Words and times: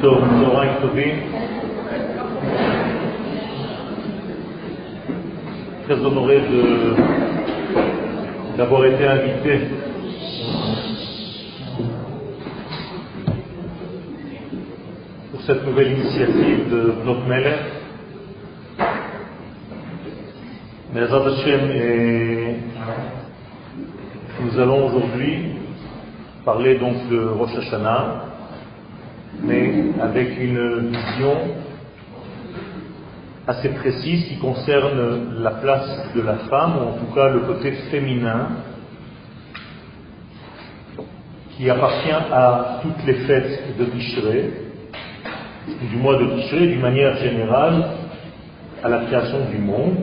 טוב, 0.00 0.18
צהריים 0.40 0.72
טובים. 0.80 1.16
Très 5.86 6.00
honoré 6.06 6.36
d'avoir 8.56 8.84
été 8.86 9.04
invité 9.04 9.54
pour 15.30 15.40
cette 15.42 15.66
nouvelle 15.66 15.92
initiative 15.98 16.70
de 16.70 16.80
notre 17.04 17.26
Melech. 17.26 17.60
Bezat 20.94 21.24
Hashem, 21.32 21.62
et 21.72 22.56
nous 24.44 24.60
allons 24.60 24.86
aujourd'hui 24.86 25.34
parler 26.44 26.78
donc 26.78 27.08
de 27.10 27.18
Rosh 27.38 27.56
Hashanah, 27.58 28.25
mais 29.43 29.73
avec 30.01 30.39
une 30.39 30.89
vision 30.89 31.37
assez 33.47 33.69
précise 33.69 34.25
qui 34.25 34.37
concerne 34.39 35.41
la 35.41 35.51
place 35.51 36.11
de 36.15 36.21
la 36.21 36.35
femme, 36.49 36.73
ou 36.77 36.81
en 36.89 36.93
tout 36.93 37.13
cas 37.15 37.29
le 37.29 37.39
côté 37.41 37.71
féminin, 37.89 38.49
qui 41.51 41.69
appartient 41.69 42.11
à 42.11 42.79
toutes 42.81 43.05
les 43.05 43.13
fêtes 43.25 43.77
de 43.79 43.85
Tishré, 43.85 44.51
du 45.89 45.97
mois 45.97 46.17
de 46.17 46.25
Tishré, 46.35 46.67
d'une 46.67 46.81
manière 46.81 47.15
générale, 47.17 47.85
à 48.83 48.89
la 48.89 49.05
création 49.05 49.45
du 49.49 49.57
monde. 49.57 49.95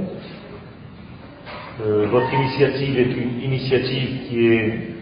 Euh, 1.84 2.06
votre 2.06 2.32
initiative 2.32 2.98
est 2.98 3.12
une 3.12 3.40
initiative 3.42 4.28
qui 4.28 4.46
est 4.46 4.94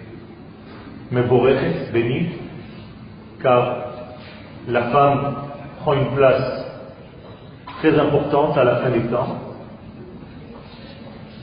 Mevorech, 1.10 1.92
bénie, 1.92 2.28
car 3.42 3.81
la 4.68 4.82
femme 4.90 5.34
prend 5.80 5.94
une 5.94 6.14
place 6.14 6.64
très 7.80 7.98
importante 7.98 8.56
à 8.56 8.64
la 8.64 8.76
fin 8.76 8.90
des 8.90 9.02
temps. 9.10 9.38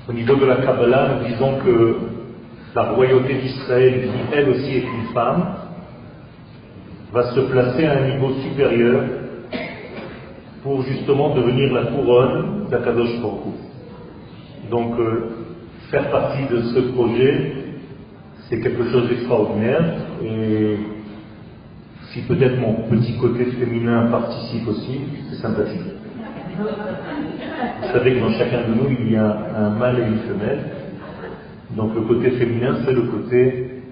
Au 0.08 0.14
niveau 0.14 0.36
de 0.36 0.46
la 0.46 0.56
Kabbalah, 0.58 1.10
nous 1.16 1.28
disons 1.28 1.60
que 1.64 1.96
la 2.76 2.84
royauté 2.84 3.34
d'Israël, 3.36 4.04
qui 4.04 4.36
elle 4.36 4.50
aussi 4.50 4.78
est 4.78 4.84
une 4.84 5.14
femme, 5.14 5.56
va 7.12 7.34
se 7.34 7.40
placer 7.42 7.86
à 7.86 8.00
un 8.00 8.08
niveau 8.08 8.32
supérieur 8.42 9.04
pour 10.64 10.84
justement 10.84 11.36
devenir 11.36 11.74
la 11.74 11.86
couronne 11.86 12.68
d'Akadosh 12.70 13.20
Donc, 14.70 15.00
euh, 15.00 15.30
faire 15.90 16.10
partie 16.12 16.46
de 16.52 16.62
ce 16.62 16.80
projet, 16.92 17.54
c'est 18.48 18.60
quelque 18.60 18.90
chose 18.92 19.10
d'extraordinaire 19.10 19.84
si 22.12 22.22
peut-être 22.22 22.60
mon 22.60 22.74
petit 22.90 23.18
côté 23.18 23.46
féminin 23.46 24.08
participe 24.08 24.68
aussi, 24.68 25.02
c'est 25.30 25.42
sympathique. 25.42 25.82
Vous 27.82 27.94
savez 27.94 28.16
que 28.16 28.20
dans 28.20 28.32
chacun 28.32 28.68
de 28.68 28.74
nous, 28.74 28.90
il 29.00 29.12
y 29.12 29.16
a 29.16 29.38
un 29.56 29.70
mâle 29.70 30.00
et 30.00 30.08
une 30.08 30.20
femelle. 30.20 30.60
Donc 31.76 31.94
le 31.94 32.02
côté 32.02 32.32
féminin, 32.32 32.78
c'est 32.84 32.94
le 32.94 33.04
côté 33.04 33.84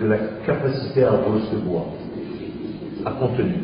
de 0.00 0.06
la 0.06 0.18
capacité 0.46 1.02
à 1.04 1.10
recevoir, 1.10 1.84
à 3.04 3.10
contenir. 3.10 3.56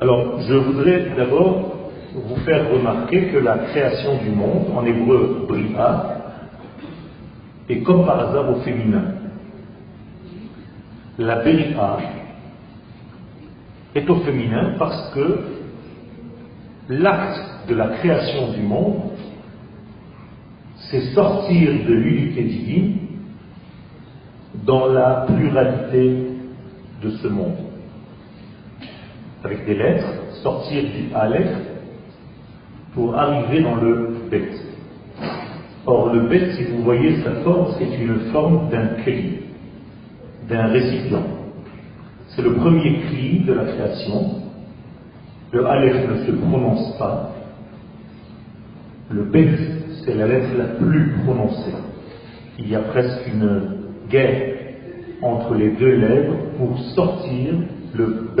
Alors, 0.00 0.40
je 0.42 0.54
voudrais 0.54 1.06
d'abord 1.16 1.90
vous 2.14 2.36
faire 2.44 2.70
remarquer 2.70 3.26
que 3.26 3.38
la 3.38 3.58
création 3.58 4.18
du 4.22 4.30
monde, 4.30 4.66
en 4.74 4.84
hébreu 4.86 5.44
bria, 5.48 6.16
est 7.68 7.80
comme 7.80 8.06
par 8.06 8.28
hasard 8.28 8.50
au 8.50 8.60
féminin 8.60 9.25
la 11.18 11.42
Béria 11.42 11.98
est 13.94 14.08
au 14.10 14.16
féminin 14.16 14.74
parce 14.78 15.14
que 15.14 15.40
l'acte 16.88 17.68
de 17.68 17.74
la 17.74 17.88
création 17.88 18.52
du 18.52 18.60
monde, 18.60 19.12
c'est 20.90 21.14
sortir 21.14 21.72
de 21.86 21.94
l'unité 21.94 22.42
divine 22.44 22.98
dans 24.64 24.86
la 24.86 25.26
pluralité 25.26 26.26
de 27.02 27.10
ce 27.10 27.28
monde. 27.28 27.56
Avec 29.42 29.64
des 29.64 29.74
lettres, 29.74 30.06
sortir 30.42 30.82
du 30.82 31.14
Aleph 31.14 31.56
pour 32.94 33.16
arriver 33.16 33.62
dans 33.62 33.76
le 33.76 34.16
Bet. 34.30 34.50
Or, 35.86 36.12
le 36.12 36.28
Bet, 36.28 36.52
si 36.52 36.64
vous 36.64 36.82
voyez 36.82 37.22
sa 37.22 37.32
forme, 37.42 37.74
c'est 37.78 38.02
une 38.02 38.32
forme 38.32 38.68
d'un 38.70 38.86
cri 39.02 39.45
d'un 40.48 40.66
récipient. 40.68 41.22
C'est 42.28 42.42
le 42.42 42.54
premier 42.54 43.00
cri 43.00 43.44
de 43.46 43.52
la 43.52 43.64
création. 43.64 44.42
Le 45.52 45.66
Aleph 45.66 46.08
ne 46.08 46.24
se 46.26 46.32
prononce 46.32 46.98
pas. 46.98 47.32
Le 49.10 49.22
Bet, 49.24 49.58
c'est 50.04 50.14
la 50.14 50.26
lettre 50.26 50.50
la 50.58 50.64
plus 50.64 51.14
prononcée. 51.24 51.74
Il 52.58 52.68
y 52.68 52.74
a 52.74 52.80
presque 52.80 53.26
une 53.26 53.60
guerre 54.08 54.54
entre 55.22 55.54
les 55.54 55.70
deux 55.70 55.96
lèvres 55.96 56.36
pour 56.58 56.78
sortir 56.94 57.54
le 57.94 58.06
B. 58.36 58.40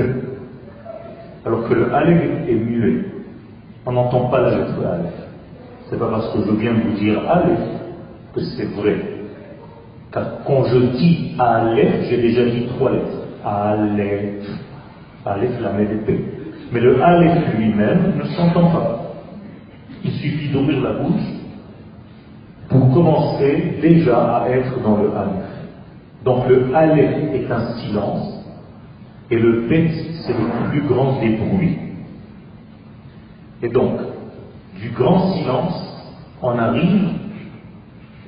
Alors 1.44 1.68
que 1.68 1.74
le 1.74 1.94
Aleph 1.94 2.48
est 2.48 2.54
muet. 2.54 3.04
On 3.86 3.92
n'entend 3.92 4.28
pas 4.28 4.40
la 4.40 4.50
lettre 4.50 4.84
Aleph. 4.84 5.14
C'est 5.88 5.98
pas 5.98 6.10
parce 6.10 6.32
que 6.32 6.38
je 6.44 6.50
viens 6.56 6.74
de 6.74 6.80
vous 6.80 6.98
dire 6.98 7.20
Aleph 7.30 7.60
que 8.34 8.40
c'est 8.40 8.66
vrai 8.74 9.15
quand 10.46 10.64
je 10.64 10.78
dis 10.96 11.34
Aleph, 11.38 12.08
j'ai 12.08 12.16
déjà 12.18 12.44
dit 12.46 12.66
trois 12.76 12.92
lettres. 12.92 13.22
Aleph. 13.44 14.46
Aleph, 15.24 15.60
la 15.60 15.72
d'épée. 15.72 16.24
Mais 16.72 16.80
le 16.80 17.02
Aleph 17.02 17.56
lui-même 17.56 18.14
ne 18.18 18.24
s'entend 18.24 18.70
pas. 18.70 19.14
Il 20.04 20.12
suffit 20.12 20.48
d'ouvrir 20.48 20.80
la 20.82 20.92
bouche 20.94 21.20
pour 22.68 22.92
commencer 22.92 23.78
déjà 23.80 24.36
à 24.36 24.48
être 24.48 24.82
dans 24.82 24.96
le 24.96 25.10
Aleph. 25.16 25.46
Donc 26.24 26.48
le 26.48 26.74
Aleph 26.74 27.34
est 27.34 27.50
un 27.50 27.76
silence 27.76 28.36
et 29.30 29.38
le 29.38 29.66
Bet, 29.68 29.90
c'est 30.22 30.32
le 30.32 30.70
plus 30.70 30.82
grand 30.82 31.20
des 31.20 31.30
bruits. 31.30 31.78
Et 33.62 33.68
donc, 33.68 33.98
du 34.80 34.90
grand 34.90 35.32
silence, 35.34 35.82
on 36.42 36.58
arrive 36.58 37.08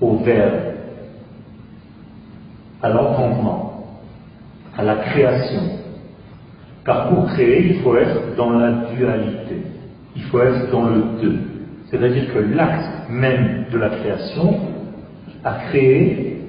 au 0.00 0.16
verbe 0.16 0.77
à 2.82 2.88
l'entendement, 2.88 3.84
à 4.76 4.82
la 4.82 4.96
création. 4.96 5.62
Car 6.84 7.08
pour 7.08 7.26
créer, 7.26 7.66
il 7.66 7.80
faut 7.80 7.96
être 7.96 8.36
dans 8.36 8.50
la 8.50 8.70
dualité, 8.94 9.62
il 10.16 10.22
faut 10.24 10.40
être 10.40 10.70
dans 10.70 10.84
le 10.88 11.02
deux. 11.20 11.38
C'est-à-dire 11.90 12.32
que 12.32 12.38
l'acte 12.38 13.10
même 13.10 13.64
de 13.72 13.78
la 13.78 13.90
création 13.90 14.56
a 15.44 15.54
créé 15.68 16.42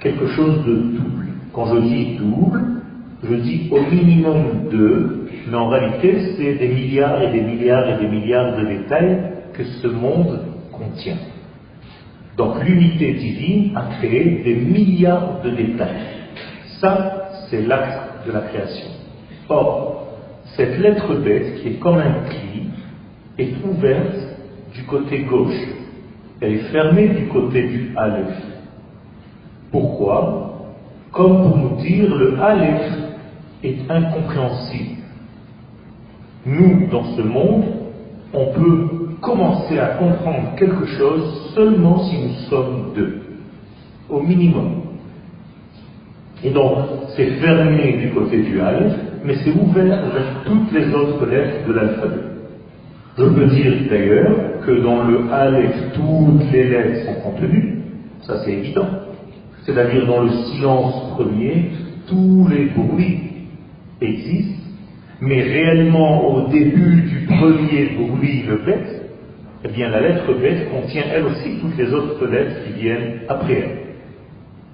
quelque 0.00 0.26
chose 0.28 0.64
de 0.64 0.74
double. 0.74 1.26
Quand 1.52 1.74
je 1.74 1.80
dis 1.80 2.16
double, 2.16 2.62
je 3.22 3.34
dis 3.34 3.68
au 3.70 3.80
minimum 3.80 4.68
deux, 4.70 5.28
mais 5.48 5.56
en 5.56 5.68
réalité, 5.68 6.34
c'est 6.36 6.54
des 6.54 6.68
milliards 6.68 7.22
et 7.22 7.32
des 7.32 7.40
milliards 7.40 7.88
et 7.88 7.98
des 7.98 8.08
milliards 8.08 8.56
de 8.58 8.66
détails 8.66 9.18
que 9.52 9.64
ce 9.64 9.88
monde 9.88 10.40
contient. 10.72 11.18
Donc 12.36 12.64
l'unité 12.64 13.12
divine 13.12 13.76
a 13.76 13.96
créé 13.98 14.42
des 14.42 14.54
milliards 14.54 15.42
de 15.42 15.50
détails. 15.50 16.00
Ça, 16.80 17.28
c'est 17.48 17.62
l'acte 17.62 18.26
de 18.26 18.32
la 18.32 18.40
création. 18.40 18.90
Or, 19.48 20.06
cette 20.56 20.78
lettre 20.78 21.14
bête, 21.16 21.60
qui 21.60 21.68
est 21.68 21.78
comme 21.78 21.98
un 21.98 22.24
cri, 22.26 22.68
est 23.38 23.54
ouverte 23.64 24.16
du 24.74 24.84
côté 24.84 25.24
gauche. 25.24 25.68
Elle 26.40 26.54
est 26.54 26.70
fermée 26.72 27.08
du 27.08 27.28
côté 27.28 27.62
du 27.68 27.92
Aleph. 27.96 28.34
Pourquoi? 29.70 30.72
Comme 31.12 31.42
pour 31.42 31.56
nous 31.56 31.76
dire, 31.82 32.14
le 32.14 32.40
Aleph 32.40 32.92
est 33.62 33.90
incompréhensible. 33.90 35.02
Nous, 36.44 36.88
dans 36.90 37.04
ce 37.16 37.22
monde, 37.22 37.64
on 38.32 38.46
peut 38.46 39.01
commencer 39.22 39.78
à 39.78 39.94
comprendre 39.98 40.54
quelque 40.58 40.84
chose 40.84 41.52
seulement 41.54 42.04
si 42.04 42.16
nous 42.18 42.34
sommes 42.50 42.92
deux, 42.94 43.22
au 44.10 44.20
minimum. 44.20 44.82
Et 46.44 46.50
donc, 46.50 46.78
c'est 47.16 47.30
fermé 47.40 47.98
du 47.98 48.10
côté 48.10 48.42
du 48.42 48.60
Aleph, 48.60 48.94
mais 49.24 49.36
c'est 49.36 49.52
ouvert 49.52 50.02
vers 50.12 50.42
toutes 50.44 50.72
les 50.72 50.92
autres 50.92 51.24
lettres 51.26 51.68
de 51.68 51.72
l'alphabet. 51.72 52.22
Je 53.16 53.24
peux 53.24 53.46
dire 53.46 53.72
d'ailleurs 53.88 54.60
que 54.66 54.72
dans 54.82 55.04
le 55.04 55.32
Aleph, 55.32 55.92
toutes 55.94 56.52
les 56.52 56.68
lettres 56.68 57.06
sont 57.06 57.30
contenues, 57.30 57.78
ça 58.22 58.42
c'est 58.44 58.52
évident. 58.52 58.88
C'est-à-dire 59.64 60.04
dans 60.06 60.22
le 60.22 60.30
silence 60.30 61.14
premier, 61.14 61.70
tous 62.08 62.48
les 62.50 62.64
bruits 62.70 63.20
existent, 64.00 64.64
mais 65.20 65.40
réellement 65.42 66.26
au 66.26 66.48
début 66.48 67.02
du 67.02 67.26
premier 67.26 67.90
bruit, 67.96 68.42
le 68.48 68.56
bête, 68.66 69.01
eh 69.64 69.68
bien 69.68 69.88
la 69.90 70.00
lettre 70.00 70.32
B 70.32 70.70
contient 70.70 71.04
elle 71.12 71.24
aussi 71.26 71.58
toutes 71.60 71.76
les 71.76 71.92
autres 71.92 72.26
lettres 72.26 72.64
qui 72.64 72.80
viennent 72.80 73.20
après 73.28 73.54
elle. 73.54 73.78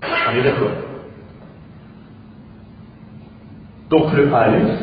On 0.03 0.37
est 0.37 0.43
d'accord 0.43 0.71
Donc 3.91 4.13
le 4.15 4.33
Aleph 4.35 4.81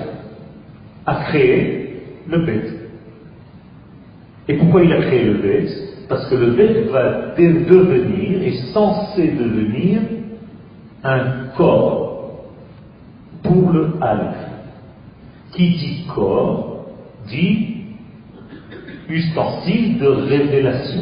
a 1.05 1.15
créé 1.25 2.01
le 2.27 2.45
bête. 2.45 2.73
Et 4.47 4.57
pourquoi 4.57 4.83
il 4.83 4.93
a 4.93 5.01
créé 5.01 5.23
le 5.25 5.33
bête 5.35 5.69
Parce 6.07 6.27
que 6.29 6.35
le 6.35 6.51
bête 6.51 6.87
va 6.89 7.33
devenir, 7.37 8.43
est 8.43 8.73
censé 8.73 9.27
devenir, 9.27 10.01
un 11.03 11.47
corps 11.55 12.45
pour 13.43 13.71
le 13.71 13.93
Aleph. 14.01 14.35
Qui 15.51 15.69
dit 15.69 16.05
corps 16.13 16.85
dit 17.27 17.74
ustensile 19.09 19.99
de 19.99 20.07
révélation. 20.07 21.01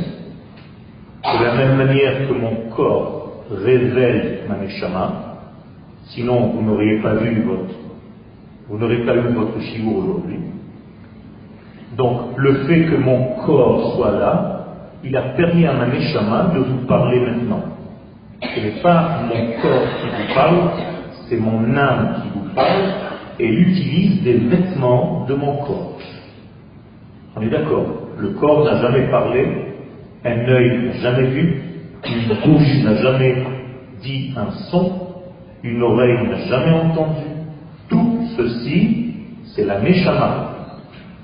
De 1.23 1.43
la 1.43 1.55
même 1.55 1.77
manière 1.77 2.27
que 2.27 2.33
mon 2.33 2.69
corps 2.75 3.45
révèle 3.49 4.41
ma 4.49 4.57
neshama, 4.57 5.37
sinon 6.07 6.47
vous 6.49 6.61
n'auriez 6.61 7.01
pas 7.01 7.15
vu 7.15 7.43
votre, 7.43 7.75
vous 8.67 8.77
n'aurez 8.77 9.05
pas 9.05 9.15
eu 9.15 9.33
votre 9.33 9.59
chiot 9.61 9.89
aujourd'hui. 9.97 10.39
Donc 11.97 12.37
le 12.37 12.65
fait 12.65 12.85
que 12.85 12.95
mon 12.95 13.35
corps 13.45 13.95
soit 13.95 14.11
là, 14.11 14.65
il 15.03 15.15
a 15.15 15.21
permis 15.21 15.65
à 15.65 15.73
ma 15.73 15.87
neshama 15.87 16.51
de 16.55 16.59
vous 16.59 16.85
parler 16.87 17.19
maintenant. 17.19 17.63
Ce 18.41 18.59
n'est 18.59 18.81
pas 18.81 19.21
mon 19.23 19.61
corps 19.61 19.87
qui 20.01 20.07
vous 20.07 20.33
parle, 20.35 20.57
c'est 21.29 21.37
mon 21.37 21.75
âme 21.77 22.15
qui 22.21 22.37
vous 22.37 22.53
parle, 22.53 22.83
et 23.39 23.47
il 23.47 23.59
utilise 23.69 24.23
des 24.23 24.33
vêtements 24.33 25.25
de 25.27 25.35
mon 25.35 25.57
corps. 25.63 25.97
D'accord 27.49 27.85
Le 28.19 28.29
corps 28.29 28.63
n'a 28.65 28.81
jamais 28.81 29.09
parlé, 29.09 29.45
un 30.23 30.47
œil 30.47 30.85
n'a 30.85 30.93
jamais 31.01 31.27
vu, 31.27 31.61
une 32.05 32.35
bouche 32.45 32.83
n'a 32.83 32.95
jamais 32.95 33.43
dit 34.01 34.33
un 34.35 34.51
son, 34.69 34.91
une 35.63 35.81
oreille 35.81 36.27
n'a 36.27 36.37
jamais 36.47 36.71
entendu. 36.71 37.25
Tout 37.89 38.19
ceci, 38.37 39.13
c'est 39.55 39.65
la 39.65 39.79
Neshama 39.81 40.49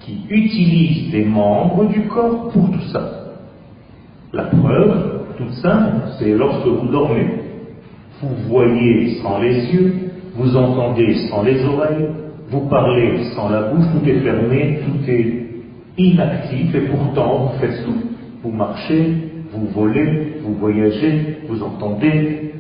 qui 0.01 0.25
utilise 0.29 1.11
des 1.11 1.25
membres 1.25 1.85
du 1.85 2.07
corps 2.07 2.49
pour 2.49 2.71
tout 2.71 2.87
ça. 2.91 3.11
La 4.33 4.43
preuve, 4.43 5.25
toute 5.37 5.53
simple, 5.53 6.01
c'est 6.17 6.33
lorsque 6.33 6.67
vous 6.67 6.87
dormez. 6.87 7.27
Vous 8.21 8.49
voyez 8.49 9.15
sans 9.21 9.39
les 9.39 9.73
yeux, 9.73 9.93
vous 10.35 10.55
entendez 10.55 11.15
sans 11.29 11.43
les 11.43 11.63
oreilles, 11.63 12.07
vous 12.49 12.67
parlez 12.67 13.23
sans 13.35 13.49
la 13.49 13.61
bouche, 13.63 13.85
tout 13.93 14.09
est 14.09 14.19
fermé, 14.19 14.79
tout 14.85 15.09
est 15.09 15.48
inactif 15.99 16.73
et 16.73 16.81
pourtant 16.81 17.37
vous 17.37 17.59
faites 17.59 17.83
tout. 17.83 18.01
Vous 18.43 18.51
marchez, 18.51 19.31
vous 19.51 19.67
volez, 19.67 20.37
vous 20.43 20.55
voyagez, 20.55 21.39
vous 21.47 21.61
entendez. 21.63 22.53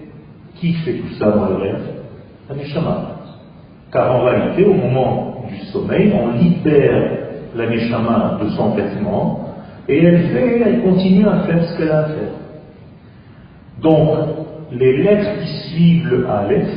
Qui 0.55 0.73
fait 0.73 0.95
tout 0.95 1.13
ça 1.17 1.31
dans 1.31 1.47
le 1.49 1.55
rêve? 1.55 1.81
Un 2.49 2.55
Neshama. 2.55 3.15
Car 3.91 4.15
en 4.15 4.23
réalité, 4.25 4.65
au 4.65 4.73
moment 4.73 5.45
du 5.47 5.57
sommeil, 5.67 6.13
on 6.13 6.37
libère 6.37 7.11
la 7.55 7.69
Neshama 7.69 8.39
de 8.43 8.49
son 8.49 8.71
vêtement 8.75 9.45
et 9.87 10.03
elle 10.03 10.21
fait, 10.27 10.61
elle 10.65 10.81
continue 10.81 11.27
à 11.27 11.39
faire 11.43 11.63
ce 11.63 11.77
qu'elle 11.77 11.91
a 11.91 11.99
à 11.99 12.03
faire. 12.05 12.33
Donc, 13.81 14.09
les 14.71 15.01
lettres 15.01 15.39
qui 15.41 15.69
suivent 15.69 16.09
le 16.09 16.29
Aleph 16.29 16.69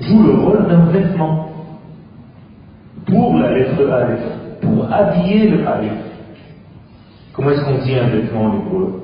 jouent 0.00 0.26
le 0.26 0.34
rôle 0.34 0.66
d'un 0.66 0.86
vêtement 0.90 1.48
pour 3.06 3.38
la 3.38 3.52
lettre 3.52 3.90
Aleph, 3.90 4.24
pour 4.64 4.92
habiller 4.92 5.48
le 5.48 5.66
Aleph. 5.66 5.92
Comment 7.32 7.50
est-ce 7.50 7.64
qu'on 7.64 7.84
dit 7.84 7.94
un 7.94 8.08
vêtement 8.08 8.44
en 8.44 8.60
hébreu 8.60 9.00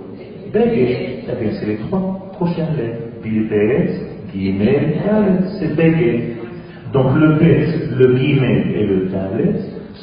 Beged. 0.52 1.24
Eh 1.28 1.44
bien, 1.44 1.52
c'est 1.58 1.66
les 1.66 1.76
trois 1.76 2.30
prochaines 2.32 2.76
lettres. 2.76 3.02
Bilbet, 3.22 3.90
Gimel, 4.32 4.94
Dalet. 5.04 5.48
C'est 5.58 5.74
Beged. 5.74 6.36
Donc 6.92 7.16
le 7.16 7.34
Bet, 7.34 7.66
le 7.96 8.16
Gimel 8.16 8.72
et 8.74 8.86
le 8.86 9.08
Dalet 9.08 9.54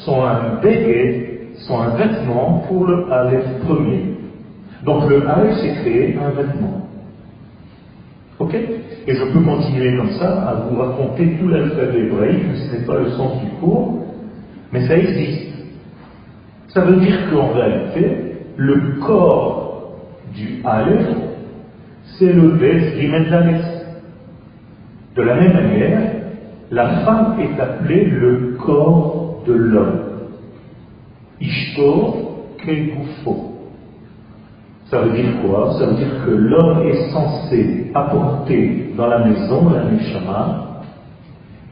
sont 0.04 0.22
un 0.22 0.60
Beged, 0.62 1.56
sont 1.66 1.78
un 1.78 1.96
vêtement 1.96 2.64
pour 2.68 2.86
le 2.86 3.12
Aleph 3.12 3.44
premier. 3.66 4.14
Donc 4.84 5.08
le 5.08 5.28
Aleph, 5.28 5.56
c'est 5.60 5.74
créé 5.82 6.16
un 6.16 6.30
vêtement. 6.30 6.88
Ok? 8.38 8.54
Et 8.54 9.14
je 9.14 9.24
peux 9.32 9.40
continuer 9.40 9.96
comme 9.96 10.10
ça 10.12 10.48
à 10.48 10.54
vous 10.54 10.76
raconter 10.76 11.36
tout 11.40 11.48
l'alphabet 11.48 12.06
hébraïque, 12.06 12.42
ce 12.54 12.76
n'est 12.76 12.86
pas 12.86 12.98
le 12.98 13.10
sens 13.10 13.40
du 13.42 13.50
cours, 13.60 14.04
mais 14.72 14.86
ça 14.86 14.96
existe. 14.96 15.47
Ça 16.68 16.82
veut 16.82 16.96
dire 16.96 17.30
qu'en 17.30 17.52
réalité, 17.52 18.36
le 18.56 19.00
corps 19.00 19.96
du 20.34 20.60
Aleph, 20.64 21.08
c'est 22.18 22.32
le 22.32 22.50
Bet 22.52 23.00
Gimel 23.00 23.62
De 25.16 25.22
la 25.22 25.34
même 25.34 25.52
manière, 25.54 26.12
la 26.70 26.88
femme 27.04 27.36
est 27.40 27.58
appelée 27.60 28.04
le 28.04 28.56
corps 28.58 29.42
de 29.46 29.52
l'homme. 29.54 30.00
Ishto 31.40 32.44
Kegufo. 32.58 33.54
Ça 34.90 35.00
veut 35.00 35.12
dire 35.16 35.40
quoi? 35.42 35.74
Ça 35.78 35.86
veut 35.86 35.96
dire 35.96 36.24
que 36.26 36.30
l'homme 36.30 36.86
est 36.86 37.10
censé 37.12 37.90
apporter 37.94 38.92
dans 38.96 39.06
la 39.06 39.24
maison 39.24 39.70
la 39.70 39.84
Neshama, 39.84 40.82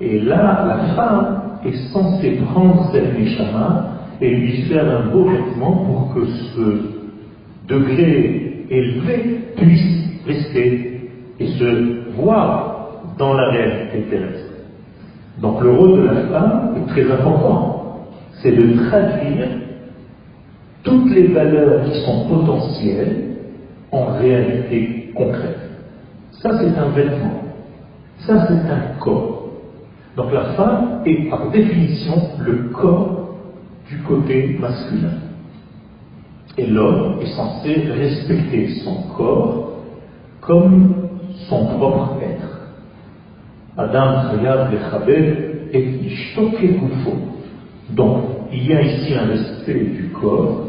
et 0.01 0.21
là, 0.21 0.65
la 0.67 0.95
femme 0.95 1.41
est 1.65 1.93
censée 1.93 2.39
prendre 2.53 2.91
cette 2.93 3.19
Neshama 3.19 3.96
et 4.21 4.31
lui 4.31 4.63
faire 4.63 4.85
un 4.89 5.11
beau 5.11 5.25
vêtement 5.25 5.73
pour 5.73 6.15
que 6.15 6.27
ce 6.27 6.79
degré 7.69 8.67
élevé 8.71 9.41
puisse 9.57 10.27
rester 10.27 11.11
et 11.39 11.47
se 11.47 12.13
voir 12.17 13.03
dans 13.19 13.35
la 13.35 13.51
réalité 13.51 14.03
terrestre. 14.11 14.53
Donc 15.41 15.63
le 15.63 15.71
rôle 15.71 16.01
de 16.01 16.07
la 16.07 16.15
femme 16.29 16.75
est 16.77 16.89
très 16.91 17.11
important. 17.11 18.07
C'est 18.43 18.53
de 18.53 18.89
traduire 18.89 19.49
toutes 20.83 21.11
les 21.11 21.29
valeurs 21.29 21.85
qui 21.85 22.01
sont 22.01 22.29
potentielles 22.29 23.37
en 23.91 24.07
réalité 24.19 25.11
concrète. 25.15 25.59
Ça, 26.43 26.59
c'est 26.59 26.79
un 26.79 26.89
vêtement. 26.91 27.43
Ça, 28.21 28.47
c'est 28.47 28.71
un 28.71 28.99
corps. 29.01 29.51
Donc 30.17 30.33
la 30.33 30.45
femme 30.55 31.03
est 31.05 31.29
par 31.29 31.51
définition 31.51 32.15
le 32.39 32.71
corps 32.73 33.16
du 33.89 33.99
côté 33.99 34.57
masculin. 34.59 35.19
Et 36.59 36.67
l'homme 36.67 37.19
est 37.21 37.35
censé 37.37 37.75
respecter 37.75 38.69
son 38.85 39.03
corps 39.17 39.83
comme 40.41 41.09
son 41.49 41.67
propre 41.67 42.17
être. 42.23 42.57
Adam 43.77 44.31
regarde 44.33 44.73
le 44.73 44.79
chabed 44.91 45.69
et 45.73 45.83
ishtoke 46.07 46.57
Donc, 47.91 48.23
il 48.53 48.67
y 48.69 48.73
a 48.73 48.81
ici 48.81 49.15
un 49.15 49.27
respect 49.27 49.85
du 49.85 50.09
corps, 50.11 50.67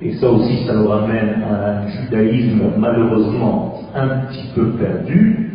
et 0.00 0.14
ça 0.14 0.30
aussi, 0.30 0.66
ça 0.66 0.74
nous 0.74 0.88
ramène 0.88 1.42
à 1.42 1.82
un 1.82 1.88
judaïsme 1.88 2.62
malheureusement 2.78 3.80
un 3.94 4.08
petit 4.26 4.48
peu 4.54 4.70
perdu, 4.72 5.47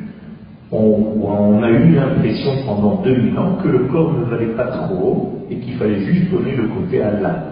on, 0.74 1.62
a 1.62 1.70
eu 1.70 1.94
l'impression 1.94 2.52
pendant 2.66 3.02
2000 3.04 3.38
ans 3.38 3.58
que 3.62 3.68
le 3.68 3.80
corps 3.86 4.14
ne 4.14 4.26
valait 4.26 4.56
pas 4.56 4.68
trop 4.68 5.46
et 5.50 5.58
qu'il 5.58 5.76
fallait 5.76 6.02
juste 6.02 6.32
donner 6.32 6.56
le 6.56 6.68
côté 6.68 7.02
à 7.02 7.12
l'âme. 7.12 7.44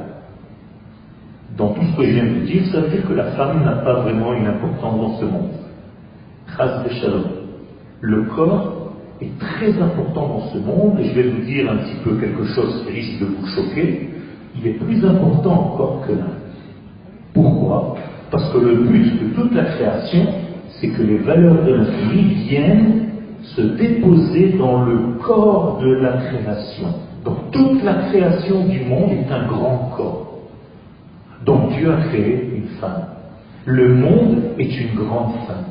Dans 1.58 1.70
tout 1.74 1.82
ce 1.84 1.98
que 1.98 2.04
je 2.06 2.12
viens 2.13 2.25
de 2.25 2.46
dire, 2.46 2.66
ça 2.72 2.82
veut 2.82 2.90
dire 2.90 3.08
que 3.08 3.13
la 3.13 3.32
femme 3.32 3.63
n'a 3.63 3.74
pas 3.74 4.01
vraiment 4.01 4.34
une 4.34 4.48
importance 4.48 5.00
dans 5.00 5.18
ce 5.20 5.25
monde. 5.25 5.51
Chas 6.58 6.84
de. 6.84 7.20
Le 8.01 8.24
corps 8.24 8.94
est 9.22 9.38
très 9.38 9.80
important 9.80 10.28
dans 10.28 10.48
ce 10.48 10.58
monde, 10.58 11.00
et 11.00 11.10
je 11.10 11.13
vais 11.13 11.30
vous 11.30 11.46
dire 11.46 11.72
un 11.72 11.78
petit 11.78 11.98
peu 12.04 12.16
quelque 12.16 12.44
chose 12.56 12.84
qui 12.84 12.92
risque 12.92 13.20
de 13.20 13.25
vous 13.25 13.46
choquer. 13.46 14.10
Il 14.58 14.68
est 14.68 14.80
plus 14.80 15.06
important 15.06 15.51
encore 15.51 16.04
que 16.08 16.13
l'âme. 16.13 16.40
Pourquoi? 17.34 17.96
Parce 18.32 18.51
que 18.51 18.58
le 18.58 18.75
but 18.84 19.22
de 19.22 19.36
toute 19.36 19.54
la 19.54 19.66
création, 19.66 20.25
c'est 20.80 20.90
que 20.90 21.04
les 21.04 21.18
valeurs 21.18 21.63
de 21.63 21.74
l'infini 21.74 22.34
viennent 22.50 23.11
se 23.44 23.62
déposer 23.62 24.56
dans 24.58 24.84
le 24.84 25.18
corps 25.22 25.80
de 25.82 25.94
la 25.96 26.14
création. 26.14 26.88
Donc 27.26 27.52
toute 27.52 27.84
la 27.84 27.94
création 28.10 28.66
du 28.66 28.82
monde 28.82 29.12
est 29.12 29.32
un 29.32 29.48
grand 29.48 29.92
corps. 29.96 30.40
Donc 31.46 31.70
Dieu 31.72 31.92
a 31.92 31.98
créé 32.08 32.50
une 32.56 32.68
femme. 32.80 33.06
Le 33.66 33.94
monde 33.96 34.42
est 34.58 34.80
une 34.80 34.96
grande 34.96 35.34
femme. 35.48 35.66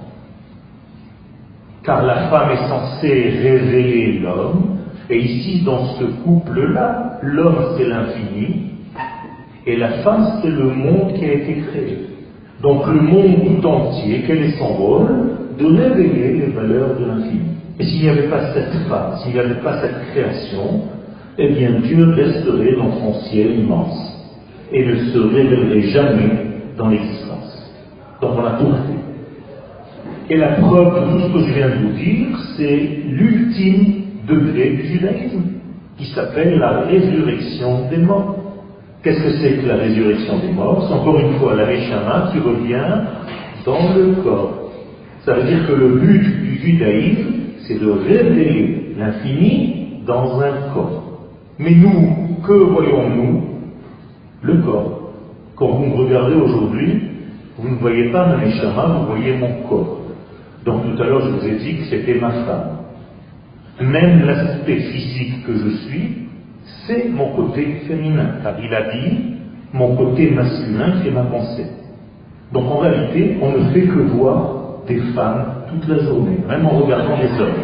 Car 1.83 2.05
la 2.05 2.29
femme 2.29 2.51
est 2.51 2.69
censée 2.69 3.31
révéler 3.43 4.19
l'homme, 4.19 4.77
et 5.09 5.19
ici 5.19 5.63
dans 5.65 5.87
ce 5.95 6.05
couple-là, 6.05 7.19
l'homme 7.23 7.75
c'est 7.77 7.87
l'infini, 7.87 8.73
et 9.67 9.77
la 9.77 10.03
femme 10.03 10.41
c'est 10.43 10.51
le 10.51 10.71
monde 10.71 11.15
qui 11.15 11.25
a 11.25 11.33
été 11.33 11.63
créé. 11.71 11.99
Donc 12.63 12.87
le 12.87 13.01
monde 13.01 13.37
tout 13.47 13.67
entier, 13.67 14.25
quel 14.27 14.43
est 14.45 14.59
son 14.59 14.69
rôle? 14.69 15.09
De 15.59 15.67
révéler 15.67 16.39
les 16.39 16.53
valeurs 16.53 16.99
de 16.99 17.05
l'infini. 17.05 17.50
Et 17.81 17.85
s'il 17.85 18.03
n'y 18.03 18.11
avait 18.11 18.29
pas 18.29 18.53
cette 18.53 18.75
femme, 18.91 19.17
s'il 19.23 19.33
n'y 19.33 19.39
avait 19.41 19.63
pas 19.63 19.81
cette 19.81 20.13
création, 20.13 20.83
eh 21.39 21.49
bien 21.49 21.81
Dieu 21.81 22.11
resterait 22.11 22.77
dans 22.77 22.93
son 22.93 23.15
ciel 23.23 23.59
immense 23.59 23.97
et 24.71 24.85
ne 24.85 24.97
se 24.97 25.19
révélerait 25.19 25.89
jamais 25.89 26.31
dans 26.77 26.89
l'existence. 26.89 27.73
Donc 28.21 28.33
on 28.37 28.45
a 28.45 28.51
tout 28.59 28.67
Et 30.29 30.37
la 30.37 30.57
preuve 30.57 30.95
de 30.95 31.11
tout 31.11 31.21
ce 31.21 31.33
que 31.33 31.49
je 31.49 31.55
viens 31.55 31.69
de 31.71 31.75
vous 31.87 31.93
dire, 31.93 32.39
c'est 32.59 33.03
l'ultime 33.09 33.95
degré 34.29 34.71
du 34.73 34.87
judaïsme. 34.87 35.43
qui 35.97 36.05
s'appelle 36.15 36.59
la 36.59 36.81
résurrection 36.83 37.89
des 37.89 37.99
morts. 37.99 38.37
Qu'est-ce 39.03 39.23
que 39.23 39.31
c'est 39.39 39.53
que 39.53 39.67
la 39.67 39.77
résurrection 39.77 40.39
des 40.39 40.53
morts? 40.53 40.87
C'est 40.87 40.95
encore 40.95 41.19
une 41.19 41.39
fois 41.39 41.55
la 41.55 41.67
Neshama 41.67 42.31
qui 42.31 42.41
revient 42.41 43.05
dans 43.65 43.95
le 43.97 44.23
corps. 44.23 44.71
Ça 45.25 45.33
veut 45.33 45.45
dire 45.45 45.67
que 45.67 45.73
le 45.73 45.89
but 45.99 46.43
du 46.43 46.59
judaïsme, 46.59 47.40
c'est 47.71 47.79
de 47.79 47.91
révéler 47.91 48.95
l'infini 48.99 50.03
dans 50.07 50.41
un 50.41 50.73
corps. 50.75 51.21
Mais 51.59 51.71
nous, 51.71 52.37
que 52.45 52.53
voyons-nous? 52.53 53.43
Le 54.43 54.57
corps. 54.63 55.13
Quand 55.55 55.69
vous 55.69 55.87
me 55.87 55.95
regardez 55.95 56.35
aujourd'hui, 56.35 57.03
vous 57.59 57.69
ne 57.69 57.77
voyez 57.77 58.11
pas 58.11 58.27
ma 58.27 58.45
Neshama, 58.45 58.99
vous 58.99 59.15
voyez 59.15 59.37
mon 59.37 59.69
corps. 59.69 60.01
Donc 60.65 60.83
tout 60.85 61.03
à 61.03 61.07
l'heure, 61.07 61.21
je 61.21 61.31
vous 61.31 61.47
ai 61.47 61.59
dit 61.59 61.77
que 61.77 61.85
c'était 61.85 62.19
ma 62.19 62.31
femme. 62.31 62.79
Même 63.81 64.25
l'aspect 64.27 64.81
physique 64.81 65.47
que 65.47 65.53
je 65.53 65.69
suis, 65.87 66.29
c'est 66.87 67.09
mon 67.09 67.37
côté 67.37 67.83
féminin, 67.87 68.37
car 68.43 68.55
il 68.63 68.75
a 68.75 68.91
dit 68.91 69.19
mon 69.73 69.95
côté 69.97 70.31
masculin 70.31 71.01
qui 71.01 71.09
est 71.09 71.13
ma 71.13 71.25
pensée. 71.25 71.67
Donc 72.53 72.65
en 72.65 72.79
réalité, 72.79 73.37
on 73.41 73.53
ne 73.53 73.71
fait 73.71 73.83
que 73.83 73.99
voir 74.17 74.60
des 74.91 75.01
femmes 75.15 75.45
toute 75.71 75.89
la 75.89 76.03
journée, 76.05 76.39
même 76.49 76.67
en 76.67 76.71
regardant 76.71 77.17
les 77.17 77.41
hommes. 77.41 77.61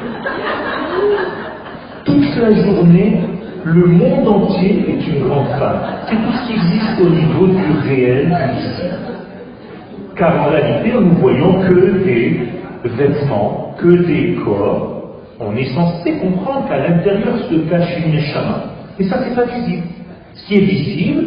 Toute 2.05 2.37
la 2.37 2.55
journée, 2.63 3.21
le 3.65 3.87
monde 3.87 4.29
entier 4.29 4.85
est 4.89 5.09
une 5.09 5.27
grande 5.27 5.49
femme. 5.59 5.81
C'est 6.09 6.15
tout 6.15 6.33
ce 6.33 6.47
qui 6.47 6.53
existe 6.53 7.01
au 7.01 7.11
niveau 7.11 7.47
du 7.49 7.89
réel, 7.89 8.27
du 8.29 10.17
Car 10.17 10.41
en 10.41 10.51
réalité, 10.51 10.93
nous 10.93 11.17
voyons 11.21 11.61
que 11.63 12.05
des 12.05 12.41
vêtements, 12.85 13.75
que 13.79 14.07
des 14.07 14.37
corps. 14.45 14.93
On 15.41 15.55
est 15.57 15.75
censé 15.75 16.13
comprendre 16.19 16.69
qu'à 16.69 16.89
l'intérieur 16.89 17.39
se 17.51 17.55
cache 17.69 17.99
une 18.07 18.15
échama. 18.15 18.63
Et 18.99 19.05
ça, 19.05 19.19
c'est 19.23 19.35
pas 19.35 19.45
visible. 19.45 19.87
Ce 20.35 20.47
qui 20.47 20.55
est 20.55 20.61
visible, 20.61 21.25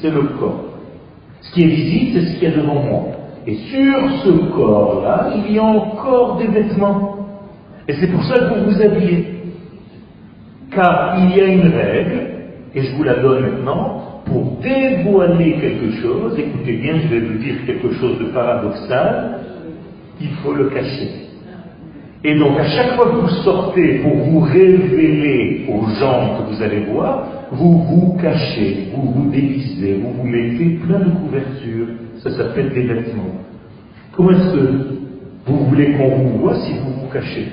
c'est 0.00 0.10
le 0.10 0.22
corps. 0.40 0.64
Ce 1.42 1.52
qui 1.52 1.62
est 1.62 1.66
visible, 1.66 2.10
c'est 2.14 2.26
ce 2.26 2.38
qu'il 2.38 2.48
y 2.48 2.52
a 2.52 2.56
devant 2.56 2.82
moi. 2.82 3.21
Et 3.46 3.54
sur 3.54 4.10
ce 4.24 4.30
corps-là, 4.54 5.32
il 5.36 5.54
y 5.54 5.58
a 5.58 5.64
encore 5.64 6.38
des 6.38 6.46
vêtements. 6.46 7.16
Et 7.88 7.94
c'est 7.94 8.06
pour 8.06 8.22
ça 8.24 8.38
que 8.38 8.54
vous 8.54 8.70
vous 8.70 8.82
habillez. 8.82 9.26
Car 10.70 11.16
il 11.18 11.36
y 11.36 11.40
a 11.40 11.46
une 11.46 11.72
règle, 11.72 12.20
et 12.74 12.82
je 12.82 12.96
vous 12.96 13.02
la 13.02 13.16
donne 13.16 13.42
maintenant, 13.42 14.22
pour 14.24 14.58
dévoiler 14.62 15.54
quelque 15.60 15.90
chose, 16.00 16.38
écoutez 16.38 16.76
bien, 16.76 16.94
je 17.00 17.08
vais 17.08 17.20
vous 17.20 17.38
dire 17.38 17.54
quelque 17.66 17.92
chose 17.94 18.18
de 18.20 18.26
paradoxal, 18.26 19.40
il 20.20 20.30
faut 20.42 20.54
le 20.54 20.70
cacher. 20.70 21.22
Et 22.24 22.38
donc 22.38 22.56
à 22.58 22.64
chaque 22.64 22.94
fois 22.94 23.06
que 23.06 23.16
vous 23.16 23.42
sortez 23.42 23.98
pour 23.98 24.14
vous 24.14 24.40
révéler 24.40 25.66
aux 25.68 25.88
gens 25.98 26.38
que 26.38 26.54
vous 26.54 26.62
allez 26.62 26.84
voir, 26.84 27.26
vous 27.50 27.82
vous 27.82 28.16
cachez, 28.22 28.90
vous 28.94 29.10
vous 29.10 29.30
déguisez, 29.30 30.00
vous 30.00 30.12
vous 30.12 30.28
mettez 30.28 30.78
plein 30.86 31.00
de 31.00 31.10
couvertures, 31.10 31.88
ça 32.22 32.30
s'appelle 32.30 32.70
des 32.70 32.82
vêtements. 32.82 33.34
Comment 34.12 34.30
est-ce 34.30 34.52
que 34.54 34.68
vous 35.46 35.56
voulez 35.66 35.92
qu'on 35.92 36.08
vous 36.08 36.38
voit 36.38 36.54
si 36.54 36.74
vous 36.78 36.92
vous 37.00 37.08
cachez? 37.12 37.48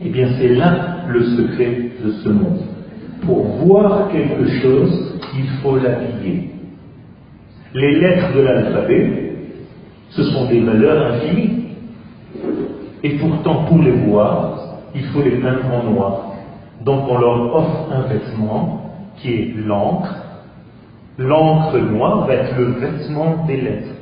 Eh 0.00 0.10
bien 0.10 0.28
c'est 0.38 0.54
là 0.54 1.04
le 1.08 1.22
secret 1.22 1.90
de 2.04 2.10
ce 2.12 2.28
monde. 2.28 2.60
Pour 3.22 3.44
voir 3.64 4.08
quelque 4.10 4.46
chose, 4.60 5.20
il 5.36 5.46
faut 5.60 5.76
l'habiller. 5.76 6.50
Les 7.74 8.00
lettres 8.00 8.32
de 8.34 8.40
l'alphabet, 8.40 9.32
ce 10.10 10.22
sont 10.22 10.48
des 10.48 10.60
valeurs 10.60 11.14
infinies. 11.14 11.64
Et 13.02 13.10
pourtant, 13.18 13.64
pour 13.64 13.82
les 13.82 13.90
voir, 13.90 14.78
il 14.94 15.02
faut 15.06 15.22
les 15.22 15.38
peindre 15.38 15.66
en 15.72 15.90
noir. 15.90 16.32
Donc 16.84 17.04
on 17.08 17.18
leur 17.18 17.54
offre 17.54 17.88
un 17.92 18.02
vêtement 18.02 18.92
qui 19.16 19.32
est 19.32 19.54
l'encre. 19.56 20.14
L'encre 21.18 21.78
noire 21.78 22.26
va 22.26 22.34
être 22.34 22.56
le 22.56 22.66
vêtement 22.78 23.44
des 23.46 23.60
lettres. 23.60 23.94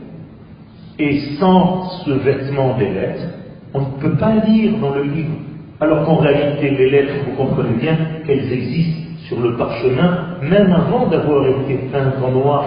Et 0.99 1.21
sans 1.39 1.89
ce 2.05 2.11
vêtement 2.11 2.77
des 2.77 2.91
lettres, 2.91 3.29
on 3.73 3.81
ne 3.81 4.01
peut 4.01 4.17
pas 4.17 4.35
lire 4.47 4.79
dans 4.81 4.95
le 4.95 5.03
livre. 5.03 5.37
Alors 5.81 6.05
qu'en 6.05 6.17
réalité, 6.17 6.71
les 6.71 6.91
lettres, 6.91 7.15
vous 7.27 7.37
comprenez 7.37 7.77
bien 7.77 7.97
qu'elles 8.27 8.53
existent 8.53 9.11
sur 9.29 9.41
le 9.41 9.57
parchemin, 9.57 10.39
même 10.43 10.73
avant 10.73 11.07
d'avoir 11.07 11.47
été 11.47 11.89
peintes 11.91 12.23
en 12.23 12.31
noir. 12.31 12.67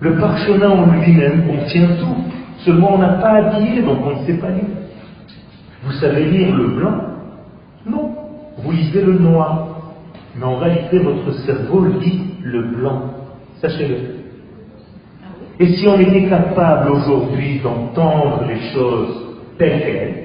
Le 0.00 0.16
parchemin 0.16 0.70
en 0.70 0.86
lui-même 0.92 1.46
contient 1.46 1.88
tout. 2.00 2.16
Seulement 2.64 2.94
on 2.94 2.98
n'a 2.98 3.14
pas 3.14 3.32
habillé, 3.32 3.82
donc 3.82 3.98
on 4.04 4.20
ne 4.20 4.26
sait 4.26 4.38
pas 4.38 4.50
lire. 4.50 4.64
Vous 5.84 5.92
savez 5.92 6.24
lire 6.24 6.54
le 6.54 6.66
blanc? 6.68 6.94
Non. 7.86 8.14
Vous 8.58 8.70
lisez 8.72 9.02
le 9.02 9.18
noir. 9.18 9.71
Mais 10.36 10.44
en 10.44 10.56
réalité, 10.56 10.98
votre 10.98 11.32
cerveau 11.44 11.84
lit 11.84 12.22
le 12.42 12.62
blanc. 12.62 13.02
Sachez-le. 13.60 13.96
Et 15.60 15.74
si 15.74 15.86
on 15.86 15.98
était 16.00 16.28
capable 16.28 16.90
aujourd'hui 16.90 17.60
d'entendre 17.60 18.44
les 18.48 18.60
choses 18.72 19.36
telles 19.58 19.80
qu'elles, 19.80 20.22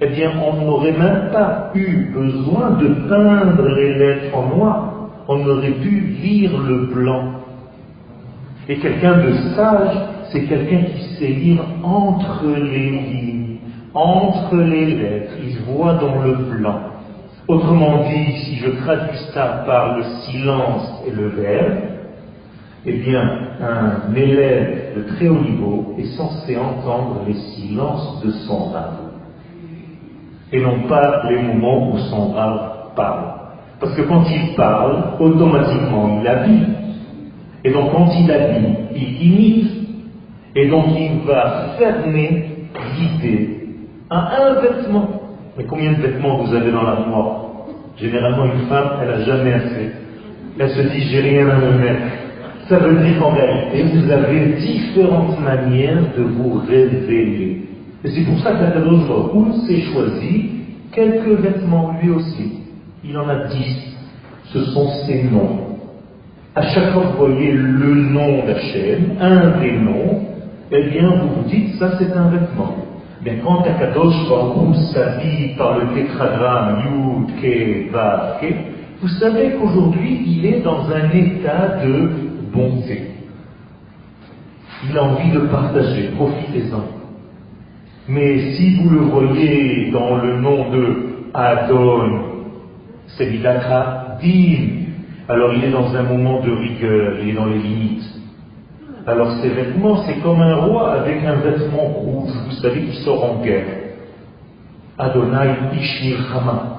eh 0.00 0.06
bien, 0.08 0.32
on 0.44 0.64
n'aurait 0.64 0.98
même 0.98 1.30
pas 1.32 1.70
eu 1.74 2.12
besoin 2.12 2.70
de 2.72 2.88
peindre 3.08 3.68
les 3.68 3.94
lettres 3.94 4.36
en 4.36 4.56
noir. 4.56 4.92
On 5.28 5.46
aurait 5.46 5.70
pu 5.70 6.00
lire 6.00 6.58
le 6.58 6.86
blanc. 6.86 7.34
Et 8.68 8.78
quelqu'un 8.78 9.18
de 9.18 9.32
sage 9.54 9.96
c'est 10.32 10.44
quelqu'un 10.44 10.84
qui 10.84 11.02
sait 11.16 11.28
lire 11.28 11.62
entre 11.82 12.46
les 12.46 12.90
lignes, 12.90 13.58
entre 13.94 14.56
les 14.56 14.86
lettres, 14.86 15.34
il 15.44 15.58
voit 15.58 15.94
dans 15.94 16.22
le 16.22 16.34
blanc. 16.34 16.80
Autrement 17.52 18.04
dit, 18.08 18.32
si 18.44 18.56
je 18.56 18.70
traduis 18.82 19.18
ça 19.34 19.62
par 19.66 19.98
le 19.98 20.04
silence 20.24 21.02
et 21.06 21.10
le 21.10 21.28
verbe, 21.28 21.78
eh 22.86 22.92
bien, 22.92 23.30
un 23.60 24.14
élève 24.14 24.96
de 24.96 25.02
très 25.02 25.28
haut 25.28 25.38
niveau 25.38 25.94
est 25.98 26.16
censé 26.16 26.56
entendre 26.56 27.20
les 27.26 27.34
silences 27.34 28.22
de 28.24 28.30
son 28.46 28.70
rave. 28.70 29.00
Et 30.50 30.62
non 30.62 30.88
pas 30.88 31.24
les 31.28 31.42
moments 31.42 31.92
où 31.92 31.98
son 31.98 32.32
rave 32.32 32.94
parle. 32.96 33.34
Parce 33.80 33.94
que 33.96 34.02
quand 34.02 34.24
il 34.30 34.54
parle, 34.54 35.16
automatiquement 35.20 36.20
il 36.22 36.26
habille. 36.26 36.68
Et 37.64 37.70
donc 37.70 37.92
quand 37.92 38.08
il 38.18 38.30
habille, 38.30 38.76
il 38.94 39.26
imite 39.26 39.72
et 40.56 40.68
donc 40.68 40.86
il 40.98 41.26
va 41.26 41.74
fermer 41.78 42.48
l'idée 42.96 43.76
à 44.08 44.42
un 44.42 44.54
vêtement. 44.62 45.08
Mais 45.58 45.64
combien 45.64 45.92
de 45.92 46.00
vêtements 46.00 46.38
vous 46.38 46.54
avez 46.54 46.72
dans 46.72 46.82
l'armoire 46.82 47.41
Généralement, 48.02 48.46
une 48.46 48.66
femme, 48.68 48.90
elle 49.00 49.08
n'a 49.10 49.24
jamais 49.24 49.52
assez. 49.52 49.90
Elle 50.58 50.70
se 50.70 50.82
dit, 50.82 51.02
j'ai 51.02 51.20
rien 51.20 51.48
à 51.48 51.54
me 51.56 51.78
mettre. 51.78 52.02
Ça 52.68 52.78
veut 52.78 52.96
dire 52.96 53.18
qu'en 53.20 53.30
réalité, 53.30 53.84
vous 53.94 54.10
avez 54.10 54.54
différentes 54.56 55.40
manières 55.40 56.02
de 56.18 56.22
vous 56.22 56.60
révéler. 56.68 57.62
Et 58.04 58.10
c'est 58.10 58.22
pour 58.22 58.40
ça 58.40 58.54
qu'Akadosh 58.54 59.06
Baruch 59.06 59.54
s'est 59.68 59.82
choisi 59.92 60.50
quelques 60.90 61.40
vêtements 61.40 61.94
lui 62.02 62.10
aussi. 62.10 62.54
Il 63.04 63.16
en 63.16 63.28
a 63.28 63.46
dix. 63.46 63.96
Ce 64.46 64.64
sont 64.64 64.88
ses 65.06 65.22
noms. 65.22 65.78
À 66.56 66.62
chaque 66.62 66.92
fois 66.92 67.02
que 67.02 67.08
vous 67.12 67.26
voyez 67.34 67.52
le 67.52 67.94
nom 67.94 68.44
d'Hachem, 68.44 69.16
un 69.20 69.60
des 69.60 69.72
noms, 69.72 70.22
eh 70.72 70.90
bien, 70.90 71.08
vous 71.08 71.42
vous 71.42 71.48
dites, 71.48 71.76
ça 71.76 71.92
c'est 71.98 72.12
un 72.12 72.28
vêtement. 72.30 72.81
Mais 73.24 73.38
quand 73.44 73.62
Akadosh 73.62 74.28
Baruch 74.28 74.76
s'habille 74.92 75.54
par 75.56 75.78
le 75.78 75.94
tétragramme 75.94 76.82
Yud, 76.84 77.40
Ke, 77.40 77.90
Va, 77.92 78.38
Ke, 78.40 78.46
vous 79.00 79.08
savez 79.08 79.52
qu'aujourd'hui, 79.52 80.22
il 80.26 80.46
est 80.46 80.60
dans 80.60 80.90
un 80.90 81.10
état 81.10 81.78
de 81.84 82.10
bonté. 82.52 83.02
Il 84.88 84.98
a 84.98 85.04
envie 85.04 85.30
de 85.30 85.40
partager, 85.40 86.10
profitez-en. 86.16 86.82
Mais 88.08 88.52
si 88.54 88.76
vous 88.76 88.90
le 88.90 88.98
voyez 88.98 89.92
dans 89.92 90.16
le 90.16 90.40
nom 90.40 90.70
de 90.70 90.96
Adon, 91.32 92.22
c'est 93.06 93.30
Din, 93.30 93.60
alors 95.28 95.54
il 95.54 95.64
est 95.64 95.70
dans 95.70 95.94
un 95.94 96.02
moment 96.02 96.40
de 96.40 96.50
rigueur, 96.50 97.14
il 97.22 97.30
est 97.30 97.34
dans 97.34 97.46
les 97.46 97.58
limites. 97.58 98.11
Alors 99.06 99.32
ces 99.42 99.48
vêtements, 99.48 100.04
c'est 100.04 100.20
comme 100.20 100.40
un 100.40 100.56
roi 100.56 100.92
avec 100.92 101.24
un 101.24 101.36
vêtement 101.36 101.84
rouge, 101.86 102.30
vous 102.46 102.56
savez, 102.56 102.82
qui 102.82 102.96
sort 103.02 103.24
en 103.24 103.42
guerre. 103.42 103.66
Adonai 104.98 105.54
Ishir 105.74 106.18
Hama. 106.34 106.78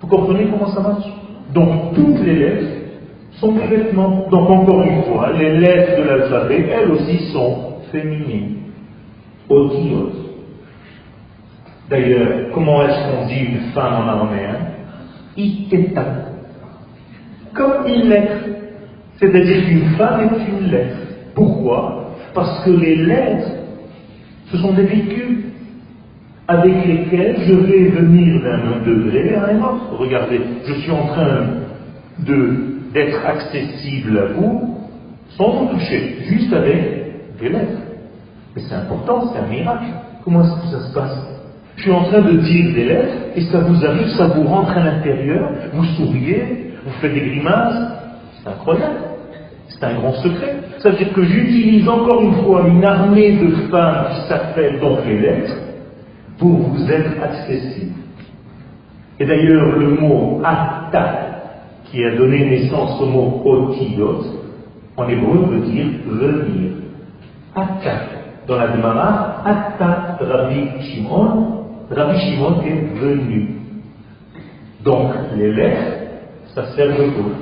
Vous 0.00 0.06
comprenez 0.06 0.46
comment 0.46 0.68
ça 0.68 0.80
marche? 0.80 1.06
Donc 1.54 1.94
toutes 1.94 2.20
les 2.20 2.36
lettres 2.36 2.72
sont 3.32 3.52
des 3.52 3.66
vêtements. 3.66 4.26
Donc 4.30 4.50
encore 4.50 4.82
une 4.82 5.02
fois, 5.04 5.32
les 5.32 5.58
lettres 5.58 6.02
de 6.02 6.02
l'alphabet, 6.02 6.68
elles 6.70 6.90
aussi 6.90 7.32
sont 7.32 7.76
féminines. 7.90 8.56
Otiot. 9.48 10.10
D'ailleurs, 11.88 12.50
comment 12.52 12.82
est-ce 12.82 13.10
qu'on 13.10 13.26
dit 13.26 13.40
une 13.40 13.72
femme 13.72 13.94
en 13.94 14.08
araméen? 14.08 14.56
Iteta. 15.36 16.04
Comme 17.54 17.86
une 17.88 18.08
lettre. 18.08 18.59
C'est-à-dire 19.20 19.64
qu'une 19.66 19.90
femme 19.98 20.20
est 20.22 20.50
une 20.50 20.70
lettre. 20.70 20.96
Pourquoi? 21.34 22.14
Parce 22.34 22.64
que 22.64 22.70
les 22.70 22.96
lettres, 22.96 23.52
ce 24.50 24.56
sont 24.56 24.72
des 24.72 24.84
véhicules. 24.84 25.44
avec 26.50 26.84
lesquels 26.84 27.36
je 27.46 27.54
vais 27.54 27.84
venir 27.90 28.42
d'un 28.42 28.80
degré 28.84 29.36
à 29.36 29.50
un 29.50 29.58
autre. 29.62 29.96
Regardez, 29.96 30.40
je 30.66 30.74
suis 30.74 30.90
en 30.90 31.06
train 31.06 31.46
d'être 32.18 33.24
accessible 33.24 34.18
à 34.18 34.26
vous 34.32 34.76
sans 35.36 35.50
vous 35.50 35.66
toucher, 35.74 36.16
juste 36.26 36.52
avec 36.52 37.38
des 37.40 37.50
lettres. 37.50 37.78
Mais 38.56 38.62
c'est 38.62 38.74
important, 38.74 39.30
c'est 39.32 39.38
un 39.38 39.46
miracle. 39.46 39.84
Comment 40.24 40.42
est-ce 40.42 40.60
que 40.60 40.76
ça 40.76 40.88
se 40.88 40.92
passe? 40.92 41.16
Je 41.76 41.82
suis 41.82 41.92
en 41.92 42.02
train 42.04 42.20
de 42.20 42.32
dire 42.32 42.74
des 42.74 42.84
lettres 42.84 43.14
et 43.36 43.42
ça 43.42 43.60
vous 43.60 43.86
arrive, 43.86 44.08
ça 44.08 44.26
vous 44.26 44.42
rentre 44.42 44.76
à 44.76 44.84
l'intérieur, 44.84 45.52
vous 45.72 45.84
souriez, 45.84 46.72
vous 46.84 46.92
faites 47.00 47.14
des 47.14 47.20
grimaces. 47.20 47.92
C'est 48.42 48.50
incroyable. 48.50 48.96
C'est 49.70 49.84
un 49.84 49.94
grand 49.94 50.12
secret. 50.14 50.56
Ça 50.78 50.90
veut 50.90 50.96
dire 50.96 51.12
que 51.12 51.22
j'utilise 51.22 51.88
encore 51.88 52.22
une 52.22 52.34
fois 52.42 52.66
une 52.66 52.84
armée 52.84 53.32
de 53.32 53.48
femmes 53.70 54.06
qui 54.10 54.28
s'appellent 54.28 54.80
donc 54.80 54.98
les 55.06 55.18
lettres 55.18 55.56
pour 56.38 56.58
vous 56.58 56.90
être 56.90 57.22
accessible. 57.22 57.92
Et 59.18 59.26
d'ailleurs, 59.26 59.76
le 59.78 59.88
mot 59.90 60.40
atta, 60.44 61.26
qui 61.84 62.04
a 62.04 62.16
donné 62.16 62.48
naissance 62.48 63.00
au 63.00 63.06
mot 63.06 63.42
otiyot, 63.44 64.24
en 64.96 65.08
hébreu 65.08 65.46
veut 65.50 65.60
dire 65.60 65.86
venir. 66.06 66.72
Atta. 67.54 67.92
Dans 68.46 68.56
la 68.56 68.74
Gemara, 68.74 69.42
atta 69.44 70.18
Rabbi 70.20 70.82
Shimon, 70.82 71.66
Rabbi 71.90 72.18
Shimon 72.18 72.62
est 72.62 72.98
venu. 72.98 73.56
Donc, 74.84 75.12
les 75.36 75.52
lettres, 75.52 75.92
ça 76.54 76.64
sert 76.74 76.88
de 76.88 77.10
quoi? 77.10 77.32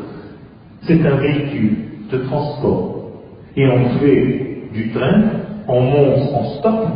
C'est 0.82 1.06
un 1.06 1.16
véhicule 1.16 1.77
de 2.10 2.18
transport. 2.18 3.10
Et 3.56 3.66
on 3.66 3.98
fait 3.98 4.62
du 4.72 4.90
train, 4.90 5.22
on 5.66 5.80
monte 5.80 6.34
en 6.34 6.44
stop 6.58 6.86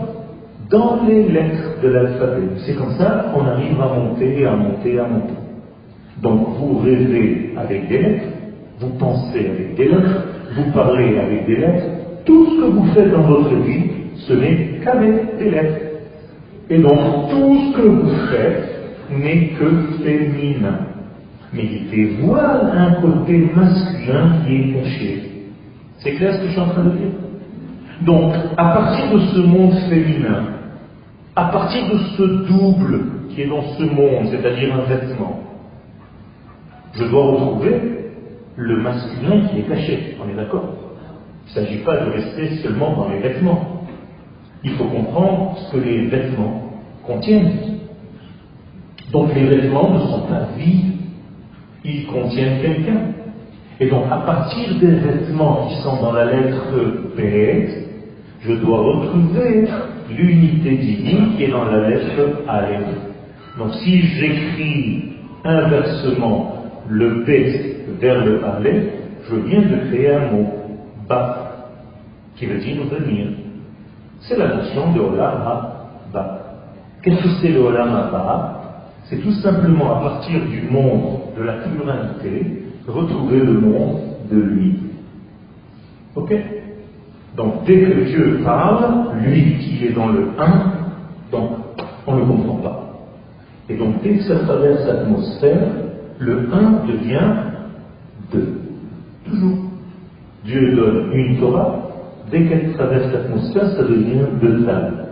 dans 0.71 1.00
les 1.07 1.28
lettres 1.28 1.81
de 1.83 1.88
l'alphabet. 1.88 2.49
C'est 2.64 2.75
comme 2.75 2.92
ça 2.92 3.26
qu'on 3.33 3.47
arrive 3.47 3.81
à 3.81 3.88
monter, 3.88 4.47
à 4.47 4.57
monter, 4.57 4.99
à 4.99 5.04
monter. 5.04 5.35
Donc 6.23 6.49
vous 6.59 6.78
rêvez 6.78 7.52
avec 7.57 7.88
des 7.88 7.99
lettres, 7.99 8.28
vous 8.81 8.90
pensez 8.99 9.40
avec 9.40 9.75
des 9.75 9.88
lettres, 9.88 10.25
vous 10.57 10.71
parlez 10.73 11.19
avec 11.19 11.47
des 11.47 11.57
lettres, 11.57 11.85
tout 12.25 12.47
ce 12.47 12.61
que 12.61 12.71
vous 12.71 12.85
faites 12.95 13.11
dans 13.11 13.23
votre 13.23 13.54
vie, 13.57 13.90
ce 14.16 14.33
n'est 14.33 14.81
qu'avec 14.85 15.38
des 15.38 15.50
lettres. 15.50 15.81
Et 16.71 16.78
donc 16.78 16.99
tout 17.31 17.59
ce 17.59 17.76
que 17.76 17.87
vous 17.87 18.11
faites 18.31 18.73
n'est 19.11 19.49
que 19.59 20.04
féminin. 20.04 20.91
Méditez-vous 21.52 22.35
un 22.35 22.92
côté 23.00 23.50
masculin 23.54 24.42
qui 24.44 24.54
est 24.54 24.73
caché. 24.73 25.23
C'est 25.99 26.12
clair 26.12 26.35
ce 26.35 26.40
que 26.40 26.47
je 26.47 26.52
suis 26.52 26.61
en 26.61 26.68
train 26.68 26.85
de 26.85 26.90
dire? 26.90 27.11
Donc, 28.02 28.32
à 28.56 28.64
partir 28.64 29.12
de 29.12 29.21
ce 29.21 29.38
monde 29.38 29.75
féminin, 29.88 30.44
à 31.37 31.44
partir 31.44 31.88
de 31.92 31.99
ce 32.16 32.23
double 32.49 33.04
qui 33.30 33.42
est 33.42 33.49
dans 33.49 33.62
ce 33.62 33.82
monde, 33.85 34.28
c'est-à-dire 34.30 34.75
un 34.75 34.82
vêtement, 34.82 35.40
je 36.94 37.04
dois 37.04 37.25
retrouver 37.32 37.80
le 38.56 38.76
masculin 38.82 39.49
qui 39.49 39.61
est 39.61 39.68
caché. 39.68 40.16
On 40.23 40.28
est 40.30 40.35
d'accord? 40.37 40.75
Il 41.47 41.61
ne 41.61 41.64
s'agit 41.64 41.78
pas 41.78 41.97
de 41.99 42.11
rester 42.11 42.56
seulement 42.56 42.97
dans 42.97 43.09
les 43.09 43.18
vêtements. 43.18 43.85
Il 44.64 44.73
faut 44.73 44.85
comprendre 44.85 45.56
ce 45.59 45.76
que 45.76 45.85
les 45.85 46.06
vêtements 46.06 46.71
contiennent. 47.06 47.52
Donc 49.12 49.35
les 49.35 49.44
vêtements 49.44 49.90
ne 49.90 49.99
sont 49.99 50.23
pas 50.23 50.49
vides, 50.56 50.91
ils 51.84 52.06
contiennent 52.06 52.60
quelqu'un. 52.60 53.00
Et 53.80 53.88
donc 53.88 54.04
à 54.10 54.18
partir 54.18 54.78
des 54.78 54.86
vêtements 54.86 55.68
qui 55.68 55.74
sont 55.82 56.00
dans 56.00 56.12
la 56.12 56.26
lettre 56.26 56.72
P, 57.16 57.68
je 58.40 58.52
dois 58.54 58.78
retrouver 58.78 59.68
l'unité 60.10 60.76
divine 60.76 61.36
qui 61.36 61.44
est 61.44 61.50
dans 61.50 61.64
la 61.64 61.88
lettre 61.88 62.42
Aleph. 62.48 62.86
Donc 63.58 63.74
si 63.74 64.02
j'écris 64.02 65.14
inversement 65.44 66.64
le 66.88 67.24
P 67.24 67.76
vers 68.00 68.25
le 68.25 68.45
Aleph, 68.45 68.84
je 69.28 69.36
viens 69.36 69.62
de 69.62 69.88
créer 69.88 70.14
un 70.14 70.32
mot, 70.32 70.47
Ba, 71.08 71.68
qui 72.36 72.47
veut 72.47 72.58
dire 72.58 72.82
venir. 72.84 73.28
C'est 74.21 74.38
la 74.38 74.54
notion 74.54 74.92
de 74.92 75.00
Olam 75.00 75.42
Ba. 76.12 76.38
Qu'est-ce 77.02 77.23
que 77.23 77.28
c'est 77.40 77.49
le 77.49 77.60
Olam 77.60 77.90
Ba? 78.12 78.61
C'est 79.12 79.18
tout 79.18 79.32
simplement 79.42 79.98
à 79.98 80.00
partir 80.00 80.40
du 80.46 80.62
monde 80.70 81.18
de 81.36 81.42
la 81.42 81.52
pluralité, 81.58 82.62
retrouver 82.88 83.40
le 83.40 83.60
monde 83.60 83.98
de 84.30 84.38
lui. 84.38 84.78
Ok? 86.16 86.34
Donc 87.36 87.64
dès 87.66 87.78
que 87.78 88.04
Dieu 88.04 88.40
parle, 88.42 89.18
lui 89.22 89.58
qui 89.58 89.84
est 89.84 89.92
dans 89.92 90.08
le 90.08 90.28
1, 90.38 90.72
donc 91.30 91.50
on 92.06 92.16
ne 92.16 92.25
comprend 92.25 92.54
pas. 92.54 92.94
Et 93.68 93.76
donc 93.76 94.02
dès 94.02 94.16
que 94.16 94.22
ça 94.22 94.38
traverse 94.46 94.86
l'atmosphère, 94.86 95.68
le 96.18 96.48
1 96.50 96.86
devient 96.86 97.34
2. 98.32 98.60
Toujours. 99.26 99.58
Dieu 100.42 100.75
donne 100.75 101.12
une 101.12 101.38
Torah, 101.38 101.82
dès 102.30 102.46
qu'elle 102.46 102.72
traverse 102.72 103.12
l'atmosphère, 103.12 103.72
ça 103.76 103.82
devient 103.82 104.25
deux 104.40 104.64
tables. 104.64 105.04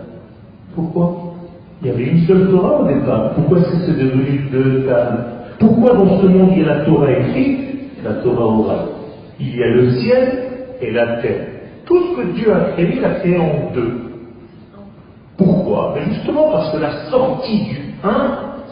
Pourquoi? 0.73 1.20
Il 1.81 1.87
y 1.87 1.91
avait 1.91 2.03
une 2.03 2.27
seule 2.27 2.49
Torah 2.51 2.81
au 2.81 2.87
départ. 2.87 3.31
Pourquoi 3.33 3.59
c'est 3.63 3.97
devenu 3.97 4.49
deux 4.51 4.85
tables 4.85 5.23
Pourquoi 5.59 5.93
dans 5.93 6.21
ce 6.21 6.27
monde 6.27 6.51
il 6.51 6.59
y 6.59 6.63
a 6.63 6.75
la 6.75 6.85
Torah 6.85 7.11
écrite 7.11 7.59
la 8.03 8.13
Torah 8.15 8.45
orale? 8.45 8.85
Il 9.39 9.55
y 9.55 9.63
a 9.63 9.67
le 9.67 9.91
ciel 9.91 10.43
et 10.79 10.91
la 10.91 11.21
terre. 11.21 11.47
Tout 11.85 11.99
ce 11.99 12.21
que 12.21 12.27
Dieu 12.33 12.53
a 12.53 12.71
créé, 12.73 12.97
il 12.97 13.03
a 13.03 13.15
créé 13.15 13.37
en 13.37 13.73
deux. 13.73 13.93
Pourquoi? 15.37 15.95
Ben 15.95 16.13
Justement 16.13 16.51
parce 16.51 16.71
que 16.71 16.77
la 16.77 17.09
sortie 17.09 17.63
du 17.63 17.77
1, 18.03 18.09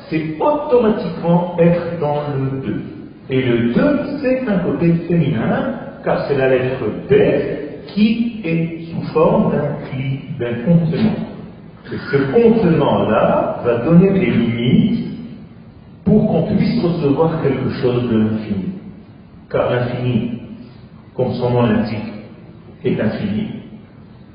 c'est 0.09 0.35
automatiquement 0.39 1.57
être 1.59 1.99
dans 1.99 2.21
le 2.35 2.61
2. 2.61 2.81
Et 3.31 3.41
le 3.41 3.73
2, 3.73 3.99
c'est 4.21 4.47
un 4.47 4.59
côté 4.59 4.93
féminin, 5.07 5.73
car 6.03 6.27
c'est 6.27 6.37
la 6.37 6.49
lettre 6.49 6.83
B 7.09 7.13
qui 7.87 8.41
est 8.43 8.91
sous 8.91 9.01
forme 9.13 9.51
d'un 9.51 9.89
cli, 9.89 10.19
d'un 10.39 10.63
contenant. 10.63 11.38
Ce 11.89 12.17
contenant-là 12.31 13.61
va 13.63 13.77
donner 13.85 14.11
des 14.11 14.29
limites 14.31 15.07
pour 16.05 16.27
qu'on 16.27 16.55
puisse 16.55 16.83
recevoir 16.83 17.41
quelque 17.41 17.69
chose 17.81 18.09
de 18.09 18.17
l'infini. 18.17 18.65
Car 19.49 19.71
l'infini, 19.71 20.41
comme 21.15 21.33
son 21.33 21.49
nom 21.49 21.63
l'indique, 21.63 22.13
est 22.83 22.99
infini. 22.99 23.47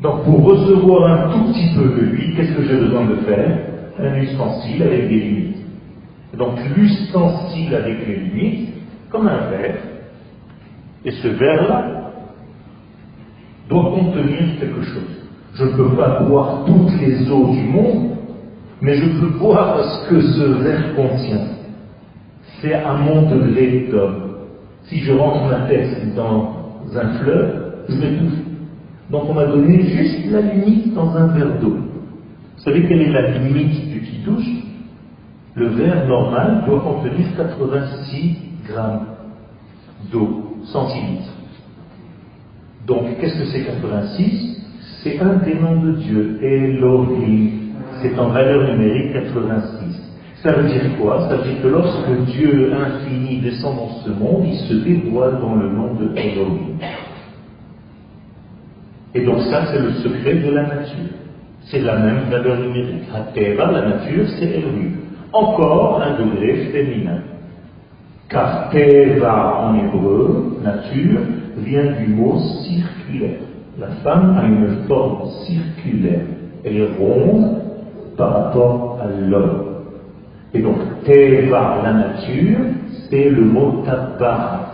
Donc 0.00 0.24
pour 0.24 0.42
recevoir 0.42 1.12
un 1.12 1.32
tout 1.32 1.52
petit 1.52 1.74
peu 1.76 1.84
de 1.84 2.06
lui, 2.06 2.34
qu'est-ce 2.34 2.52
que 2.52 2.64
j'ai 2.64 2.76
besoin 2.76 3.06
de 3.06 3.16
faire? 3.16 3.58
Un 4.00 4.14
ustensile 4.16 4.82
avec 4.82 5.08
des 5.08 5.20
limites. 5.20 5.56
Donc 6.36 6.58
l'ustensile 6.76 7.74
avec 7.74 8.06
les 8.06 8.16
limites, 8.16 8.70
comme 9.10 9.28
un 9.28 9.50
verre, 9.50 9.76
et 11.04 11.10
ce 11.12 11.28
verre-là 11.28 12.10
doit 13.68 13.92
contenir 13.92 14.58
quelque 14.58 14.82
chose. 14.82 15.23
Je 15.54 15.64
ne 15.64 15.70
peux 15.70 15.94
pas 15.96 16.20
boire 16.20 16.64
toutes 16.66 17.00
les 17.00 17.30
eaux 17.30 17.50
du 17.52 17.62
monde, 17.68 18.16
mais 18.80 18.96
je 18.96 19.20
peux 19.20 19.38
boire 19.38 19.78
ce 19.84 20.08
que 20.08 20.20
ce 20.20 20.42
verre 20.62 20.96
contient. 20.96 21.46
C'est 22.60 22.74
à 22.74 22.94
mon 22.94 23.30
degré 23.30 23.88
d'homme. 23.90 24.24
Si 24.84 24.98
je 24.98 25.12
rentre 25.12 25.46
ma 25.46 25.66
tête 25.68 26.14
dans 26.16 26.54
un 26.94 27.08
fleuve, 27.18 27.84
je 27.88 27.94
m'étouffe. 27.94 28.38
Donc 29.10 29.24
on 29.28 29.34
m'a 29.34 29.46
donné 29.46 29.82
juste 29.82 30.26
la 30.30 30.40
limite 30.40 30.92
dans 30.92 31.14
un 31.16 31.28
verre 31.28 31.60
d'eau. 31.60 31.76
Vous 32.56 32.62
savez 32.62 32.86
quelle 32.88 33.02
est 33.02 33.12
la 33.12 33.38
limite 33.38 33.90
du 33.90 34.00
qui 34.00 34.18
douche 34.24 34.64
Le 35.54 35.68
verre 35.68 36.06
normal 36.08 36.64
doit 36.66 36.80
contenir 36.80 37.26
86 37.36 38.36
grammes 38.66 39.06
d'eau, 40.10 40.56
centilitres. 40.64 41.32
Donc 42.86 43.18
qu'est-ce 43.20 43.38
que 43.38 43.44
c'est 43.46 43.64
86 43.64 44.53
C'est 45.04 45.20
un 45.20 45.34
des 45.44 45.54
noms 45.54 45.82
de 45.82 45.92
Dieu, 45.92 46.38
Elohim. 46.42 47.50
C'est 48.00 48.18
en 48.18 48.28
valeur 48.30 48.72
numérique 48.72 49.12
86. 49.12 50.00
Ça 50.42 50.52
veut 50.52 50.66
dire 50.66 50.96
quoi? 50.98 51.28
Ça 51.28 51.36
veut 51.36 51.42
dire 51.42 51.62
que 51.62 51.68
lorsque 51.68 52.10
Dieu 52.24 52.72
infini 52.72 53.36
descend 53.42 53.76
dans 53.76 53.90
ce 54.02 54.08
monde, 54.08 54.46
il 54.46 54.56
se 54.66 54.72
dévoile 54.82 55.40
dans 55.42 55.56
le 55.56 55.68
nom 55.68 55.94
de 55.94 56.08
Elohim. 56.16 56.78
Et 59.14 59.26
donc 59.26 59.42
ça, 59.42 59.66
c'est 59.66 59.78
le 59.78 59.92
secret 59.92 60.36
de 60.36 60.50
la 60.50 60.62
nature. 60.62 61.12
C'est 61.66 61.80
la 61.80 61.98
même 61.98 62.30
valeur 62.30 62.60
numérique. 62.60 63.04
Teva, 63.34 63.72
la 63.72 63.88
nature, 63.88 64.24
c'est 64.38 64.46
Elohim. 64.46 64.92
Encore 65.34 66.00
un 66.00 66.18
degré 66.18 66.70
féminin. 66.72 67.20
Car 68.30 68.70
Teva 68.70 69.66
en 69.66 69.74
hébreu, 69.78 70.60
nature, 70.64 71.20
vient 71.58 71.92
du 71.92 72.06
mot 72.08 72.38
circulaire. 72.64 73.40
La 73.78 73.88
femme 74.04 74.38
a 74.38 74.46
une 74.46 74.86
forme 74.86 75.28
circulaire. 75.46 76.26
Elle 76.64 76.76
est 76.76 76.88
ronde 76.98 77.58
par 78.16 78.32
rapport 78.32 79.00
à 79.02 79.06
l'homme. 79.08 79.64
Et 80.54 80.62
donc, 80.62 80.76
Teva, 81.04 81.80
la 81.82 81.92
nature, 81.92 82.58
c'est 83.10 83.28
le 83.28 83.44
mot 83.44 83.82
Tabara, 83.84 84.70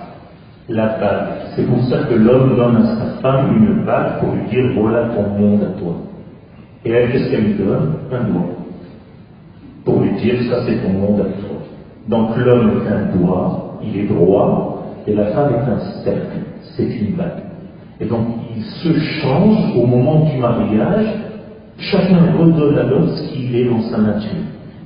la 0.69 0.87
bague. 0.99 1.29
C'est 1.57 1.67
pour 1.67 1.83
ça 1.85 2.05
que 2.09 2.15
l'homme 2.15 2.57
donne 2.57 2.77
à 2.77 2.97
sa 2.97 3.23
femme 3.23 3.57
une 3.57 3.85
bague 3.85 4.21
pour 4.21 4.35
lui 4.35 4.49
dire 4.51 4.71
voilà 4.75 5.09
ton 5.09 5.29
monde 5.31 5.63
à 5.63 5.79
toi. 5.81 5.95
Et 6.85 6.91
elle, 6.91 7.11
qu'est-ce 7.11 7.31
qu'elle 7.31 7.45
lui 7.45 7.55
donne 7.55 7.95
Un 8.13 8.25
doigt. 8.25 8.47
dire 10.23 10.43
ça 10.51 10.63
c'est 10.67 10.83
ton 10.83 10.93
monde 10.93 11.21
à 11.21 11.25
toi. 11.25 11.57
Donc 12.09 12.37
l'homme 12.37 12.83
est 12.83 12.89
un 12.89 13.17
doigt, 13.17 13.79
il 13.83 13.97
est 13.99 14.07
droit, 14.07 14.85
et 15.07 15.15
la 15.15 15.27
femme 15.27 15.53
est 15.55 15.71
un 15.71 15.79
cercle, 16.05 16.39
c'est 16.77 16.85
une 16.85 17.17
bague. 17.17 17.50
Et 18.01 18.07
donc 18.07 18.27
il 18.57 18.63
se 18.63 18.99
change 19.21 19.77
au 19.77 19.87
moment 19.87 20.25
du 20.31 20.39
mariage, 20.39 21.07
chacun 21.79 22.33
redonne 22.39 22.79
à 22.79 22.85
l'autre 22.85 23.17
ce 23.17 23.33
qu'il 23.33 23.55
est 23.55 23.65
dans 23.65 23.83
sa 23.83 23.99
nature. 23.99 24.31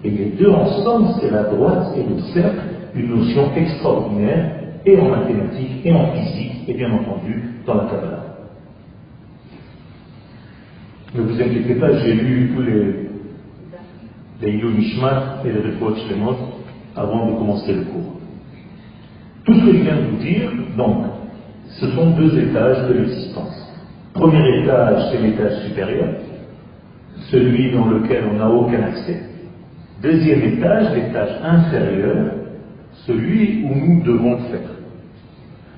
Et 0.03 0.11
les 0.11 0.27
deux 0.39 0.51
ensemble, 0.51 1.09
c'est 1.21 1.31
la 1.31 1.45
droite 1.45 1.95
et 1.97 2.03
le 2.03 2.21
cercle, 2.35 2.61
une 2.95 3.09
notion 3.09 3.55
extraordinaire, 3.57 4.51
et 4.87 4.99
en 4.99 5.09
mathématiques, 5.09 5.81
et 5.85 5.93
en 5.93 6.13
physique, 6.13 6.69
et 6.69 6.75
bien 6.75 6.93
entendu 6.93 7.43
dans 7.67 7.75
la 7.75 7.85
Kabbalah. 7.85 8.25
Ne 11.15 11.23
vous 11.23 11.41
inquiétez 11.41 11.77
pas, 11.77 11.97
j'ai 11.99 12.13
lu 12.13 12.53
tous 12.55 12.63
les, 12.63 13.09
les 14.43 14.59
Ilou 14.59 14.71
Mishmat 14.71 15.43
et 15.45 15.53
les 15.53 15.61
Refouach 15.61 15.97
Shlemot 16.07 16.37
avant 16.97 17.31
de 17.31 17.37
commencer 17.37 17.73
le 17.73 17.83
cours. 17.85 18.21
Tout 19.45 19.55
ce 19.55 19.61
que 19.61 19.73
je 19.73 19.83
viens 19.83 19.97
de 19.97 20.11
vous 20.11 20.17
dire, 20.17 20.51
donc, 20.77 21.05
ce 21.81 21.91
sont 21.91 22.11
deux 22.11 22.39
étages 22.39 22.89
de 22.89 22.95
l'existence. 22.95 23.65
Premier 24.13 24.63
étage, 24.63 25.11
c'est 25.11 25.19
l'étage 25.19 25.65
supérieur, 25.67 26.09
celui 27.31 27.73
dans 27.73 27.87
lequel 27.87 28.25
on 28.33 28.39
n'a 28.39 28.49
aucun 28.49 28.83
accès. 28.83 29.21
Deuxième 30.01 30.43
étage, 30.43 30.95
l'étage 30.95 31.41
inférieur, 31.43 32.33
celui 33.07 33.65
où 33.65 33.75
nous 33.75 34.03
devons 34.05 34.39
faire. 34.51 34.71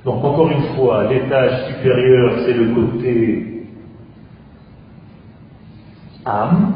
Donc 0.04 0.22
encore 0.22 0.50
une 0.50 0.76
fois, 0.76 1.08
l'étage 1.10 1.66
supérieur, 1.68 2.40
c'est 2.44 2.52
le 2.52 2.74
côté 2.74 3.66
âme, 6.26 6.74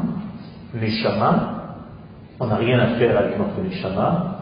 neshama. 0.73 1.57
On 2.39 2.47
n'a 2.47 2.55
rien 2.55 2.79
à 2.79 2.87
faire 2.97 3.17
avec 3.17 3.37
notre 3.37 3.61
neshama. 3.61 4.39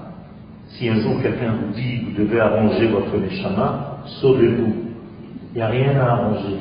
Si 0.69 0.87
un 0.87 1.01
jour 1.01 1.21
quelqu'un 1.21 1.51
vous 1.51 1.73
dit 1.73 2.05
vous 2.05 2.23
devez 2.23 2.39
arranger 2.39 2.87
votre 2.87 3.17
neshama, 3.17 3.88
sauvez-vous. 4.05 4.73
Il 5.53 5.57
n'y 5.57 5.61
a 5.61 5.67
rien 5.67 5.99
à 5.99 6.11
arranger. 6.11 6.57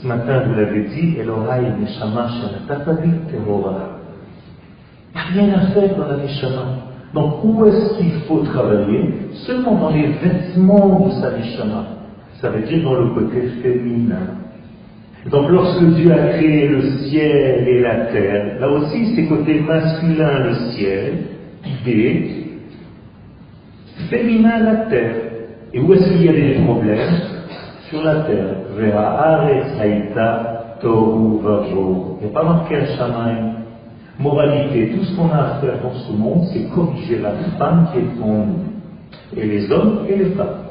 Ce 0.00 0.06
matin, 0.06 0.42
vous 0.46 0.54
l'avez 0.54 0.84
dit, 0.84 1.16
Elohai 1.18 1.62
neshama 1.80 2.28
shenatapadi 2.28 3.10
terora. 3.30 3.98
Il 5.14 5.34
n'y 5.34 5.40
a 5.40 5.44
rien 5.44 5.58
à 5.58 5.66
faire 5.68 5.96
dans 5.96 6.06
la 6.06 6.16
neshama. 6.16 6.64
Donc 7.12 7.44
où 7.44 7.66
est-ce 7.66 7.98
qu'il 7.98 8.12
faut 8.28 8.40
travailler? 8.40 9.14
Seulement 9.46 9.74
dans 9.74 9.90
les 9.90 10.08
vêtements 10.08 11.06
de 11.06 11.10
sa 11.20 11.36
neshama. 11.36 11.84
Ça 12.40 12.50
veut 12.50 12.62
dire 12.62 12.82
dans 12.82 12.94
le 12.94 13.10
côté 13.14 13.48
féminin. 13.62 14.38
Donc 15.30 15.50
lorsque 15.50 15.84
Dieu 15.96 16.12
a 16.12 16.28
créé 16.28 16.68
le 16.68 16.80
ciel 16.80 17.68
et 17.68 17.80
la 17.82 18.06
terre, 18.06 18.58
là 18.58 18.70
aussi 18.70 19.14
c'est 19.14 19.26
côté 19.26 19.60
masculin 19.60 20.38
le 20.46 20.54
ciel, 20.72 21.12
idée, 21.82 22.46
féminin 24.08 24.60
la 24.60 24.76
terre. 24.86 25.29
Et 25.72 25.80
où 25.80 25.92
est-ce 25.92 26.08
qu'il 26.08 26.24
y 26.24 26.28
a 26.28 26.32
des 26.32 26.54
problèmes? 26.64 27.14
Sur 27.88 28.02
la 28.02 28.20
terre. 28.20 28.56
Il 28.78 28.86
n'y 28.86 28.92
a 28.92 29.42
pas 32.32 32.44
marqué 32.44 32.76
un 32.76 32.86
chamaï. 32.96 33.36
Moralité, 34.18 34.92
tout 34.94 35.04
ce 35.04 35.16
qu'on 35.16 35.30
a 35.30 35.38
à 35.38 35.60
faire 35.60 35.80
dans 35.82 35.94
ce 35.94 36.12
monde, 36.12 36.44
c'est 36.52 36.68
corriger 36.74 37.18
la 37.18 37.32
femme 37.58 37.88
qui 37.92 37.98
est 37.98 38.22
en 38.22 38.46
nous. 38.46 38.64
Et 39.36 39.46
les 39.46 39.70
hommes 39.72 40.00
et 40.08 40.16
les 40.16 40.30
femmes 40.30 40.70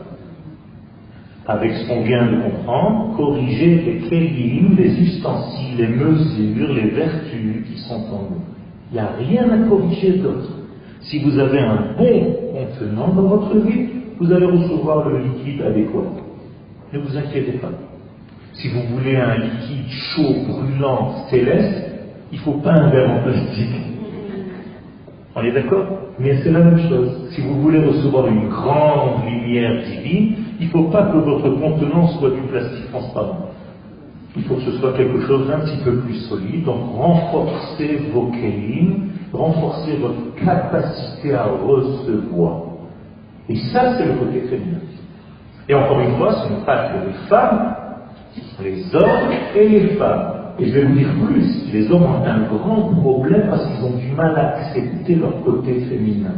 avec 1.49 1.71
ce 1.73 1.87
qu'on 1.87 2.03
vient 2.03 2.27
de 2.27 2.43
comprendre, 2.43 3.17
corriger 3.17 3.81
les 3.81 4.07
kélim, 4.07 4.75
les 4.77 5.01
ustensiles, 5.01 5.77
les 5.77 5.87
mesures, 5.87 6.73
les 6.75 6.89
vertus 6.91 7.65
qui 7.67 7.79
sont 7.87 7.95
en 8.13 8.21
nous. 8.29 8.41
Il 8.91 8.93
n'y 8.93 8.99
a 8.99 9.09
rien 9.17 9.49
à 9.49 9.67
corriger 9.67 10.19
d'autre. 10.19 10.51
Si 11.01 11.23
vous 11.23 11.39
avez 11.39 11.59
un 11.59 11.95
bon 11.97 12.35
contenant 12.53 13.07
dans 13.15 13.23
votre 13.23 13.57
vie, 13.57 13.87
vous 14.19 14.31
allez 14.33 14.45
recevoir 14.45 15.07
le 15.09 15.19
liquide 15.19 15.61
adéquat. 15.61 16.03
Ne 16.91 16.99
vous 16.99 17.17
inquiétez 17.17 17.53
pas. 17.53 17.71
Si 18.53 18.67
vous 18.69 18.81
voulez 18.93 19.15
un 19.15 19.37
liquide 19.37 19.89
chaud, 19.89 20.33
brûlant, 20.47 21.27
céleste, 21.29 21.85
il 22.31 22.37
ne 22.39 22.43
faut 22.43 22.59
pas 22.59 22.73
un 22.73 22.89
verre 22.89 23.09
en 23.09 23.23
plastique. 23.23 23.75
On 25.35 25.41
est 25.41 25.51
d'accord? 25.51 25.85
Mais 26.19 26.35
c'est 26.43 26.51
la 26.51 26.59
même 26.59 26.89
chose. 26.89 27.29
Si 27.31 27.41
vous 27.41 27.61
voulez 27.61 27.79
recevoir 27.79 28.27
une 28.27 28.49
grande 28.49 29.23
lumière 29.25 29.83
divine, 29.83 30.35
il 30.59 30.65
ne 30.67 30.71
faut 30.71 30.89
pas 30.89 31.03
que 31.03 31.17
votre 31.17 31.49
contenant 31.51 32.07
soit 32.19 32.31
du 32.31 32.41
plastique 32.41 32.91
transparent. 32.91 33.51
Il 34.35 34.43
faut 34.43 34.55
que 34.55 34.61
ce 34.61 34.71
soit 34.79 34.93
quelque 34.93 35.21
chose 35.21 35.47
d'un 35.47 35.59
petit 35.59 35.77
peu 35.83 35.95
plus 35.99 36.15
solide. 36.27 36.65
Donc 36.65 36.81
renforcez 36.97 38.01
vos 38.13 38.27
kélim, 38.31 39.11
renforcez 39.31 39.95
votre 39.97 40.35
capacité 40.43 41.33
à 41.33 41.45
recevoir. 41.45 42.68
Et 43.49 43.55
ça, 43.73 43.97
c'est 43.97 44.05
le 44.05 44.13
côté 44.13 44.41
féminin. 44.41 44.79
Et 45.67 45.73
encore 45.73 45.99
une 45.99 46.15
fois, 46.17 46.33
ce 46.33 46.53
n'est 46.53 46.65
pas 46.65 46.89
que 46.89 47.07
les 47.07 47.27
femmes, 47.27 47.75
les 48.63 48.95
hommes 48.95 49.31
et 49.55 49.67
les 49.67 49.87
femmes. 49.95 50.33
Et 50.59 50.65
je 50.65 50.73
vais 50.73 50.83
vous 50.83 50.95
dire 50.95 51.09
plus, 51.25 51.71
les 51.73 51.91
hommes 51.91 52.03
ont 52.03 52.25
un 52.25 52.41
grand 52.41 52.93
problème 53.01 53.47
parce 53.49 53.65
qu'ils 53.65 53.83
ont 53.85 53.97
du 53.97 54.11
mal 54.15 54.35
à 54.35 54.57
accepter 54.57 55.15
leur 55.15 55.43
côté 55.43 55.79
féminin. 55.81 56.33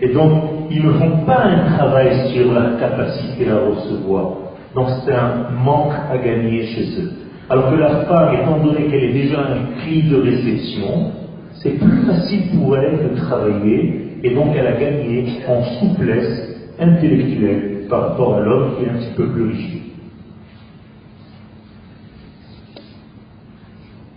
Et 0.00 0.12
donc, 0.12 0.30
ils 0.70 0.84
ne 0.84 0.92
font 0.92 1.24
pas 1.26 1.44
un 1.44 1.76
travail 1.76 2.30
sur 2.32 2.52
leur 2.52 2.78
capacité 2.78 3.50
à 3.50 3.58
recevoir. 3.58 4.34
Donc, 4.74 4.88
c'est 5.04 5.14
un 5.14 5.50
manque 5.64 5.94
à 6.12 6.18
gagner 6.18 6.66
chez 6.66 7.00
eux. 7.00 7.12
Alors 7.50 7.70
que 7.70 7.76
la 7.76 8.04
femme, 8.04 8.34
étant 8.34 8.58
donné 8.58 8.86
qu'elle 8.88 9.04
est 9.04 9.12
déjà 9.12 9.40
un 9.40 9.78
cri 9.78 10.02
de 10.02 10.16
réception, 10.20 11.12
c'est 11.54 11.78
plus 11.78 12.02
facile 12.06 12.58
pour 12.58 12.76
elle 12.76 13.10
de 13.10 13.16
travailler 13.16 14.07
et 14.22 14.34
donc 14.34 14.54
elle 14.56 14.66
a 14.66 14.72
gagné 14.72 15.40
en 15.48 15.62
souplesse 15.62 16.56
intellectuelle 16.78 17.86
par 17.88 18.10
rapport 18.10 18.36
à 18.36 18.40
l'homme 18.40 18.76
qui 18.76 18.84
est 18.84 18.90
un 18.90 18.98
petit 18.98 19.14
peu 19.16 19.28
plus 19.28 19.42
rigide. 19.44 19.82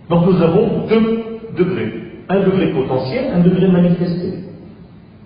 Donc 0.08 0.26
nous 0.26 0.42
avons 0.42 0.86
deux 0.88 1.22
degrés. 1.56 1.92
Un 2.28 2.40
degré 2.40 2.68
potentiel, 2.72 3.32
un 3.34 3.40
degré 3.40 3.66
manifesté. 3.68 4.34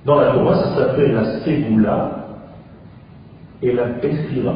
Dans 0.04 0.20
la 0.20 0.32
Torah, 0.32 0.54
ça 0.62 0.76
s'appelle 0.76 1.12
la 1.12 1.40
Ségoula 1.40 2.26
et 3.62 3.72
la 3.72 3.84
Bethira. 3.86 4.54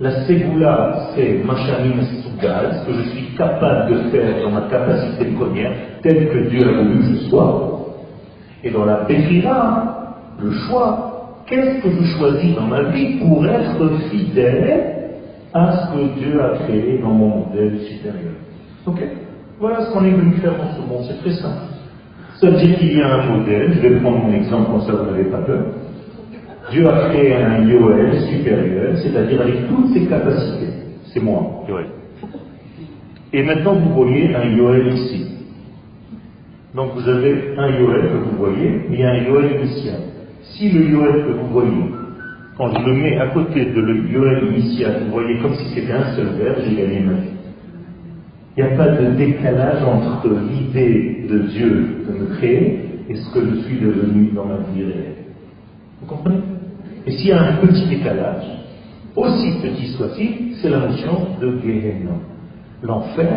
La 0.00 0.26
Ségoula, 0.26 1.10
c'est 1.14 1.42
Machanim 1.44 2.02
Sugal, 2.22 2.80
ce 2.80 2.86
que 2.86 2.92
je 2.98 3.08
suis 3.10 3.36
capable 3.36 3.92
de 3.92 4.10
faire 4.10 4.42
dans 4.42 4.50
ma 4.50 4.62
capacité 4.62 5.26
première, 5.36 5.72
telle 6.02 6.28
que 6.30 6.48
Dieu 6.48 6.66
a 6.66 6.82
voulu 6.82 6.98
que 6.98 7.04
je 7.04 7.28
sois. 7.28 7.79
Et 8.62 8.70
dans 8.70 8.84
la 8.84 9.04
Bethira, 9.04 10.16
le 10.42 10.50
choix, 10.52 11.42
qu'est-ce 11.46 11.82
que 11.82 11.90
je 11.90 12.04
choisis 12.18 12.54
dans 12.54 12.66
ma 12.66 12.82
vie 12.84 13.18
pour 13.18 13.46
être 13.46 13.88
fidèle 14.10 14.84
à 15.52 15.72
ce 15.72 15.94
que 15.94 16.18
Dieu 16.18 16.42
a 16.42 16.58
créé 16.64 16.98
dans 16.98 17.10
mon 17.10 17.46
modèle 17.46 17.80
supérieur? 17.80 18.34
Ok? 18.86 19.00
Voilà 19.58 19.84
ce 19.84 19.92
qu'on 19.92 20.04
est 20.04 20.10
venu 20.10 20.34
faire 20.36 20.56
dans 20.56 20.72
ce 20.74 20.88
monde, 20.88 21.04
c'est 21.06 21.18
très 21.20 21.34
simple. 21.40 21.70
Ça 22.40 22.48
veut 22.48 22.56
dire 22.56 22.78
qu'il 22.78 22.96
y 22.96 23.02
a 23.02 23.14
un 23.14 23.36
modèle, 23.36 23.72
je 23.74 23.80
vais 23.80 24.00
prendre 24.00 24.18
mon 24.18 24.32
exemple 24.32 24.70
comme 24.70 24.80
ça 24.82 24.92
vous 24.92 25.10
n'avez 25.10 25.24
pas 25.24 25.42
peur. 25.42 25.64
Dieu 26.70 26.88
a 26.88 27.08
créé 27.08 27.34
un 27.34 27.64
Yoel 27.66 28.20
supérieur, 28.22 28.96
c'est-à-dire 28.96 29.42
avec 29.42 29.68
toutes 29.68 29.92
ses 29.92 30.06
capacités. 30.06 30.72
C'est 31.12 31.20
moi, 31.20 31.64
Yoel. 31.68 31.86
Et 33.32 33.42
maintenant 33.42 33.74
vous 33.74 33.94
voyez 33.94 34.34
un 34.34 34.44
Yoel 34.44 34.94
ici. 34.94 35.29
Donc 36.74 36.92
vous 36.94 37.08
avez 37.08 37.54
un 37.58 37.68
Yoel 37.68 38.02
que 38.02 38.16
vous 38.30 38.36
voyez, 38.38 39.04
a 39.04 39.10
un 39.10 39.24
Yoel 39.24 39.60
initial. 39.60 40.00
Si 40.42 40.70
le 40.70 40.88
Yoel 40.88 41.24
que 41.24 41.32
vous 41.32 41.48
voyez, 41.48 41.84
quand 42.56 42.72
je 42.72 42.86
le 42.86 42.94
mets 42.94 43.18
à 43.18 43.28
côté 43.28 43.64
de 43.64 43.80
le 43.80 44.08
Yoel 44.08 44.54
initial, 44.54 45.02
vous 45.06 45.12
voyez 45.12 45.38
comme 45.40 45.54
si 45.54 45.64
c'était 45.74 45.92
un 45.92 46.14
seul 46.14 46.26
verre, 46.38 46.56
j'ai 46.64 46.76
gagné 46.76 47.00
ma 47.00 47.14
vie. 47.14 47.28
Il 48.56 48.64
n'y 48.64 48.70
a 48.70 48.76
pas 48.76 48.88
de 48.88 49.16
décalage 49.16 49.82
entre 49.82 50.28
l'idée 50.28 51.26
de 51.28 51.38
Dieu 51.38 52.04
de 52.08 52.18
me 52.18 52.26
créer 52.36 52.80
et 53.08 53.14
ce 53.16 53.32
que 53.32 53.40
je 53.40 53.60
suis 53.62 53.78
devenu 53.80 54.30
dans 54.32 54.44
ma 54.44 54.58
vie 54.72 54.84
réelle. 54.84 55.14
Vous 56.00 56.06
comprenez? 56.06 56.40
Et 57.06 57.12
s'il 57.12 57.28
y 57.28 57.32
a 57.32 57.42
un 57.42 57.52
petit 57.56 57.86
décalage, 57.88 58.44
aussi 59.16 59.60
petit 59.62 59.88
soit-il, 59.96 60.56
c'est 60.60 60.68
la 60.68 60.86
notion 60.86 61.36
de 61.40 61.58
Gehenna. 61.60 62.29
L'enfer, 62.82 63.28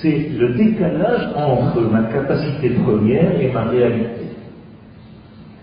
c'est 0.00 0.30
le 0.36 0.54
décalage 0.54 1.28
entre 1.36 1.80
ma 1.82 2.04
capacité 2.04 2.70
première 2.70 3.40
et 3.40 3.52
ma 3.52 3.64
réalité. 3.64 4.22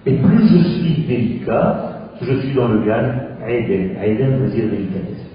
Et 0.05 0.13
plus 0.13 0.47
je 0.47 0.57
suis 0.57 1.03
délicat, 1.07 2.11
je 2.21 2.33
suis 2.39 2.53
dans 2.53 2.69
le 2.69 2.79
Gan 2.85 3.45
Aiden. 3.47 3.97
Aiden 4.01 4.37
veut 4.39 4.49
dire 4.49 4.69
délicatesse. 4.69 5.29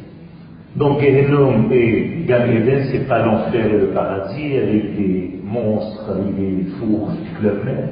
Donc 0.77 1.01
Gehenom 1.01 1.71
et 1.71 2.25
Gan 2.27 2.47
Eden, 2.47 2.87
c'est 2.91 3.07
pas 3.07 3.25
l'enfer 3.25 3.67
et 3.67 3.79
le 3.79 3.87
paradis 3.89 4.57
avec 4.57 4.97
des 4.97 5.41
monstres, 5.45 6.11
avec 6.11 6.35
des 6.37 6.65
fours 6.79 7.11
même. 7.43 7.89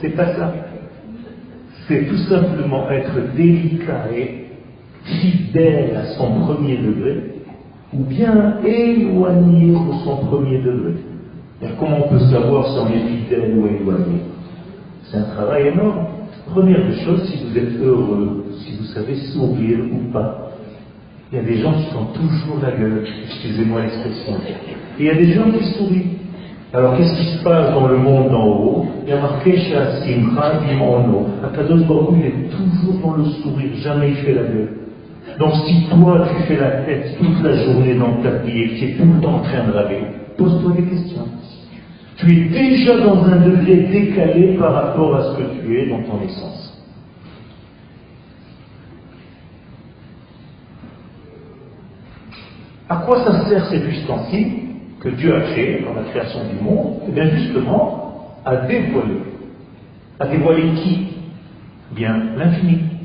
C'est 0.00 0.16
pas 0.16 0.34
ça. 0.34 0.52
C'est 1.86 2.06
tout 2.06 2.16
simplement 2.28 2.90
être 2.90 3.34
délicat 3.36 4.06
et 4.16 4.46
fidèle 5.04 5.96
à 5.96 6.04
son 6.16 6.40
premier 6.40 6.76
degré, 6.78 7.22
ou 7.92 8.04
bien 8.04 8.58
éloigné 8.64 9.72
de 9.72 9.92
son 10.04 10.16
premier 10.26 10.58
degré. 10.58 10.94
comment 11.78 12.06
on 12.06 12.08
peut 12.08 12.20
savoir 12.20 12.66
si 12.66 12.78
on 12.78 12.88
est 12.88 13.08
fidèle 13.08 13.58
ou 13.58 13.66
éloigné? 13.66 14.20
C'est 15.04 15.18
un 15.18 15.34
travail 15.34 15.68
énorme. 15.68 16.06
Première 16.46 16.86
des 16.86 16.96
choses, 17.04 17.24
si 17.28 17.44
vous 17.44 17.58
êtes 17.58 17.80
heureux, 17.80 18.44
si 18.58 18.76
vous 18.76 18.84
savez 18.84 19.16
sourire 19.32 19.80
ou 19.92 20.12
pas. 20.12 20.52
Il 21.32 21.36
y 21.36 21.40
a 21.40 21.44
des 21.44 21.58
gens 21.58 21.72
qui 21.72 21.86
font 21.92 22.06
toujours 22.06 22.60
la 22.62 22.72
gueule, 22.72 23.04
excusez-moi 23.24 23.82
l'expression. 23.82 24.34
Et 24.34 24.54
il 24.98 25.06
y 25.06 25.10
a 25.10 25.14
des 25.14 25.32
gens 25.32 25.50
qui 25.50 25.64
sourient. 25.74 26.18
Alors 26.72 26.96
qu'est-ce 26.96 27.14
qui 27.14 27.38
se 27.38 27.42
passe 27.42 27.72
dans 27.72 27.88
le 27.88 27.96
monde 27.96 28.30
d'en 28.30 28.46
haut? 28.46 28.86
Il 29.04 29.10
y 29.10 29.12
a 29.12 29.20
marqué 29.20 29.56
chez 29.56 29.76
Asimra, 29.76 30.60
Dimono. 30.66 31.26
Akadosh 31.44 31.86
Baruch 31.86 32.16
il 32.18 32.26
est 32.26 32.50
toujours 32.50 33.00
dans 33.00 33.16
le 33.16 33.24
sourire, 33.24 33.70
jamais 33.76 34.10
il 34.10 34.16
fait 34.16 34.34
la 34.34 34.42
gueule. 34.42 34.79
Donc 35.40 35.54
si 35.66 35.86
toi 35.88 36.28
tu 36.28 36.42
fais 36.42 36.60
la 36.60 36.82
tête 36.82 37.16
toute 37.16 37.42
la 37.42 37.56
journée 37.64 37.94
dans 37.94 38.22
ta 38.22 38.30
vie 38.42 38.60
et 38.60 38.68
que 38.68 38.74
tu 38.74 38.84
es 38.84 38.92
tout 38.98 39.10
le 39.10 39.20
temps 39.22 39.36
en 39.36 39.40
train 39.40 39.66
de 39.66 39.72
râler, 39.72 40.02
pose-toi 40.36 40.72
des 40.72 40.82
questions. 40.82 41.26
Tu 42.16 42.30
es 42.30 42.48
déjà 42.50 42.98
dans 42.98 43.24
un 43.24 43.36
degré 43.36 43.76
décalé 43.90 44.58
par 44.58 44.74
rapport 44.74 45.16
à 45.16 45.22
ce 45.22 45.38
que 45.38 45.62
tu 45.62 45.80
es 45.80 45.88
dans 45.88 46.02
ton 46.02 46.22
essence. 46.22 46.78
À 52.90 52.96
quoi 52.96 53.24
ça 53.24 53.48
sert 53.48 53.64
cet 53.70 53.88
ustensile 53.88 54.52
que 55.00 55.08
Dieu 55.08 55.34
a 55.34 55.40
créé 55.40 55.82
dans 55.82 55.94
la 55.94 56.06
création 56.10 56.40
du 56.50 56.62
monde? 56.62 56.96
Eh 57.08 57.12
bien 57.12 57.30
justement 57.30 58.36
à 58.44 58.56
dévoiler. 58.56 59.22
À 60.18 60.26
dévoiler 60.26 60.70
qui? 60.82 61.08
Eh 61.92 61.94
Bien 61.94 62.14
l'infini. 62.36 62.99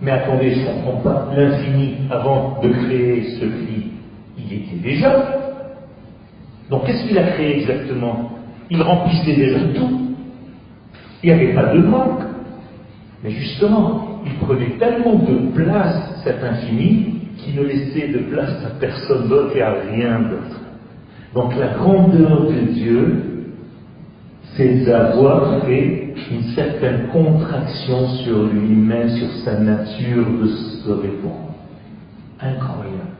Mais 0.00 0.10
attendez, 0.10 0.52
je 0.52 0.60
ne 0.60 0.66
comprends 0.66 1.00
pas. 1.00 1.28
L'infini, 1.36 1.94
avant 2.10 2.60
de 2.62 2.68
créer 2.68 3.22
ce 3.40 3.44
qui 3.44 3.92
il 4.38 4.52
était 4.52 4.76
déjà. 4.82 5.24
Donc 6.70 6.84
qu'est-ce 6.84 7.06
qu'il 7.06 7.18
a 7.18 7.24
créé 7.24 7.60
exactement? 7.60 8.30
Il 8.70 8.82
remplissait 8.82 9.34
déjà 9.34 9.60
tout. 9.74 10.00
Il 11.22 11.26
n'y 11.26 11.32
avait 11.32 11.54
pas 11.54 11.72
de 11.72 11.78
manque. 11.78 12.20
Mais 13.24 13.30
justement, 13.30 14.20
il 14.26 14.34
prenait 14.34 14.76
tellement 14.78 15.14
de 15.14 15.52
place, 15.54 16.20
cet 16.24 16.42
infini, 16.42 17.20
qu'il 17.38 17.56
ne 17.56 17.62
laissait 17.62 18.08
de 18.08 18.18
place 18.30 18.64
à 18.64 18.78
personne 18.78 19.28
d'autre 19.28 19.56
et 19.56 19.62
à 19.62 19.74
rien 19.90 20.20
d'autre. 20.20 20.60
Donc 21.34 21.54
la 21.56 21.68
grandeur 21.68 22.46
de 22.46 22.72
Dieu, 22.72 23.22
c'est 24.56 24.84
d'avoir 24.84 25.64
fait 25.64 26.05
une 26.30 26.42
certaine 26.54 27.08
contraction 27.12 28.08
sur 28.24 28.44
lui-même, 28.44 29.08
sur 29.10 29.30
sa 29.44 29.58
nature 29.58 30.26
de 30.42 30.46
se 30.46 30.90
répondre. 30.90 31.54
Incroyable. 32.40 33.16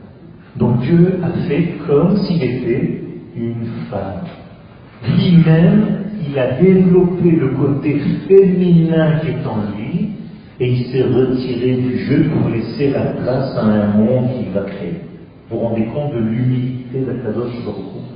Donc 0.57 0.81
Dieu 0.81 1.19
a 1.23 1.47
fait 1.47 1.75
comme 1.87 2.17
s'il 2.17 2.43
était 2.43 3.01
une 3.35 3.67
femme. 3.89 4.23
Lui-même, 5.05 5.97
il 6.27 6.37
a 6.37 6.59
développé 6.59 7.31
le 7.31 7.49
côté 7.49 7.99
féminin 8.27 9.19
qui 9.19 9.27
est 9.27 9.45
en 9.45 9.75
lui, 9.75 10.09
et 10.59 10.71
il 10.71 10.85
s'est 10.87 11.03
retiré 11.03 11.75
du 11.75 11.99
jeu 11.99 12.29
pour 12.31 12.49
laisser 12.49 12.89
la 12.89 13.01
place 13.01 13.55
à 13.55 13.63
un 13.63 13.87
monde 13.87 14.29
qu'il 14.37 14.51
va 14.51 14.61
créer. 14.61 15.01
Vous 15.49 15.59
vous 15.59 15.65
rendez 15.65 15.85
compte 15.85 16.13
de 16.13 16.19
l'humilité 16.19 16.99
d'Akadosh 17.01 17.63
Baruch 17.63 18.07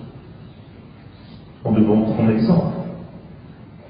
On 1.63 1.71
devrait 1.71 2.13
prendre 2.13 2.31
exemple. 2.31 2.80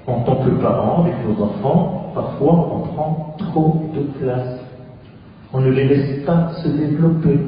En 0.06 0.20
tant 0.22 0.36
que 0.36 0.50
parents, 0.50 1.04
avec 1.04 1.14
nos 1.26 1.44
enfants, 1.44 2.12
parfois 2.14 2.70
on 2.74 2.80
prend 2.88 3.36
trop 3.38 3.90
de 3.94 4.00
place. 4.18 4.58
On 5.52 5.60
ne 5.60 5.70
les 5.70 5.86
laisse 5.86 6.24
pas 6.24 6.50
se 6.62 6.68
développer. 6.68 7.38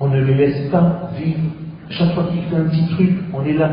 On 0.00 0.08
ne 0.08 0.20
les 0.22 0.34
laisse 0.34 0.70
pas 0.70 1.10
vivre. 1.18 1.50
Chaque 1.90 2.14
fois 2.14 2.24
qu'il 2.24 2.42
fait 2.42 2.56
un 2.56 2.64
petit 2.64 2.86
truc, 2.94 3.10
on 3.34 3.44
est 3.44 3.52
là. 3.52 3.70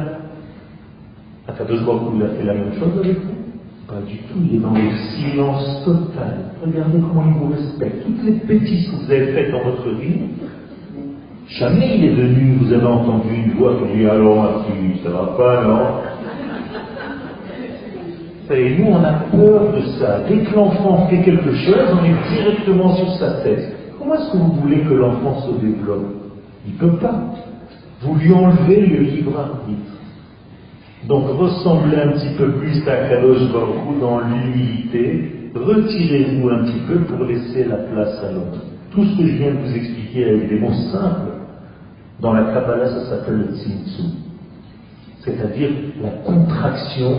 Akadosh 1.47 1.86
Baruch 1.86 2.21
a 2.23 2.36
fait 2.36 2.43
la 2.43 2.54
même 2.54 2.73
chose 2.73 3.00
avec 3.00 3.19
vous 3.19 3.38
pas 3.88 4.02
du 4.06 4.17
tout, 4.17 4.36
il 4.43 4.58
est 4.58 4.60
dans 4.60 4.73
le 4.73 4.91
silence 5.15 5.86
total. 5.86 6.52
Regardez 6.62 7.00
comment 7.00 7.23
il 7.26 7.34
vous 7.39 7.54
respecte. 7.54 8.04
Toutes 8.04 8.23
les 8.26 8.34
bêtises 8.34 8.89
que 8.89 8.95
vous 8.97 9.12
avez 9.12 9.28
faites 9.28 9.52
dans 9.52 9.63
votre 9.63 9.89
vie, 9.91 10.19
jamais 11.47 11.97
il 11.97 12.04
est 12.04 12.15
venu, 12.15 12.58
vous 12.60 12.73
avez 12.73 12.86
entendu 12.86 13.34
une 13.34 13.54
voix 13.54 13.78
qui 13.80 13.97
dit 13.97 14.06
Alors 14.06 14.65
ça 15.04 15.10
va 15.10 15.26
pas, 15.38 15.63
non? 15.63 15.80
Et 18.50 18.78
nous, 18.78 18.88
on 18.88 19.04
a 19.04 19.14
peur 19.32 19.74
de 19.74 19.82
ça. 20.00 20.22
Dès 20.28 20.38
que 20.40 20.56
l'enfant 20.56 21.08
fait 21.08 21.22
quelque 21.22 21.54
chose, 21.54 21.98
on 22.00 22.06
est 22.06 22.36
directement 22.36 22.96
sur 22.96 23.10
sa 23.16 23.42
tête. 23.42 23.76
Comment 24.00 24.16
est-ce 24.16 24.32
que 24.32 24.38
vous 24.38 24.54
voulez 24.62 24.82
que 24.82 24.94
l'enfant 24.94 25.42
se 25.42 25.52
développe? 25.66 26.14
Il 26.66 26.74
ne 26.74 26.80
peut 26.80 26.98
pas. 26.98 27.20
Vous 28.02 28.16
lui 28.16 28.32
enlevez 28.32 28.86
le 28.86 29.04
libre 29.04 29.38
arbitre. 29.38 29.98
Donc 31.08 31.26
ressemblez 31.38 31.98
un 31.98 32.12
petit 32.14 32.36
peu 32.38 32.52
plus 32.54 32.88
à 32.88 33.10
Kadosh 33.10 33.40
dans 34.02 34.20
l'humilité, 34.20 35.50
retirez-vous 35.56 36.50
un 36.50 36.66
petit 36.66 36.80
peu 36.88 37.00
pour 37.06 37.24
laisser 37.26 37.64
la 37.64 37.78
place 37.78 38.22
à 38.24 38.32
l'autre. 38.32 38.62
Tout 38.92 39.04
ce 39.04 39.18
que 39.18 39.28
je 39.28 39.34
viens 39.38 39.54
de 39.54 39.60
vous 39.60 39.76
expliquer 39.76 40.26
avec 40.26 40.50
des 40.50 40.60
mots 40.60 40.74
simples, 40.92 41.32
dans 42.20 42.34
la 42.34 42.44
Kabbalah 42.54 42.88
ça 42.88 43.10
s'appelle 43.10 43.38
le 43.38 43.56
Tzimtzum, 43.56 44.12
c'est-à-dire 45.22 45.70
la 46.02 46.10
contraction. 46.26 47.14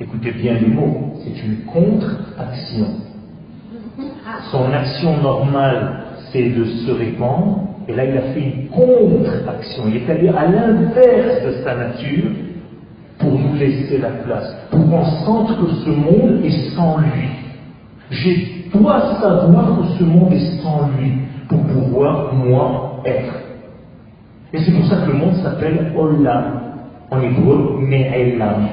Écoutez 0.00 0.32
bien 0.32 0.54
les 0.54 0.66
mots, 0.66 1.12
c'est 1.22 1.44
une 1.46 1.64
contre-action. 1.66 2.86
Son 4.50 4.72
action 4.72 5.22
normale, 5.22 6.04
c'est 6.32 6.50
de 6.50 6.64
se 6.64 6.90
répandre, 6.90 7.68
et 7.86 7.94
là 7.94 8.04
il 8.04 8.18
a 8.18 8.22
fait 8.32 8.40
une 8.40 8.68
contre-action. 8.68 9.84
Il 9.88 9.98
est 9.98 10.10
allé 10.10 10.28
à 10.30 10.46
l'inverse 10.46 11.44
de 11.46 11.62
sa 11.62 11.76
nature, 11.76 12.30
pour 13.18 13.38
nous 13.38 13.54
laisser 13.54 13.98
la 13.98 14.10
place, 14.10 14.56
pour 14.70 14.80
qu'on 14.90 15.04
sente 15.24 15.60
que 15.60 15.70
ce 15.84 15.90
monde 15.90 16.44
est 16.44 16.74
sans 16.74 16.98
lui. 16.98 17.28
Je 18.10 18.76
dois 18.76 19.00
savoir 19.20 19.78
que 19.78 19.86
ce 19.98 20.04
monde 20.04 20.32
est 20.32 20.60
sans 20.60 20.88
lui 20.98 21.12
pour 21.48 21.60
pouvoir, 21.66 22.34
moi, 22.34 23.00
être. 23.04 23.34
Et 24.52 24.58
c'est 24.58 24.72
pour 24.72 24.86
ça 24.86 24.96
que 24.96 25.12
le 25.12 25.18
monde 25.18 25.34
s'appelle 25.36 25.92
Olam, 25.96 26.60
en 27.10 27.20
hébreu, 27.20 27.78
Me'elam. 27.80 28.68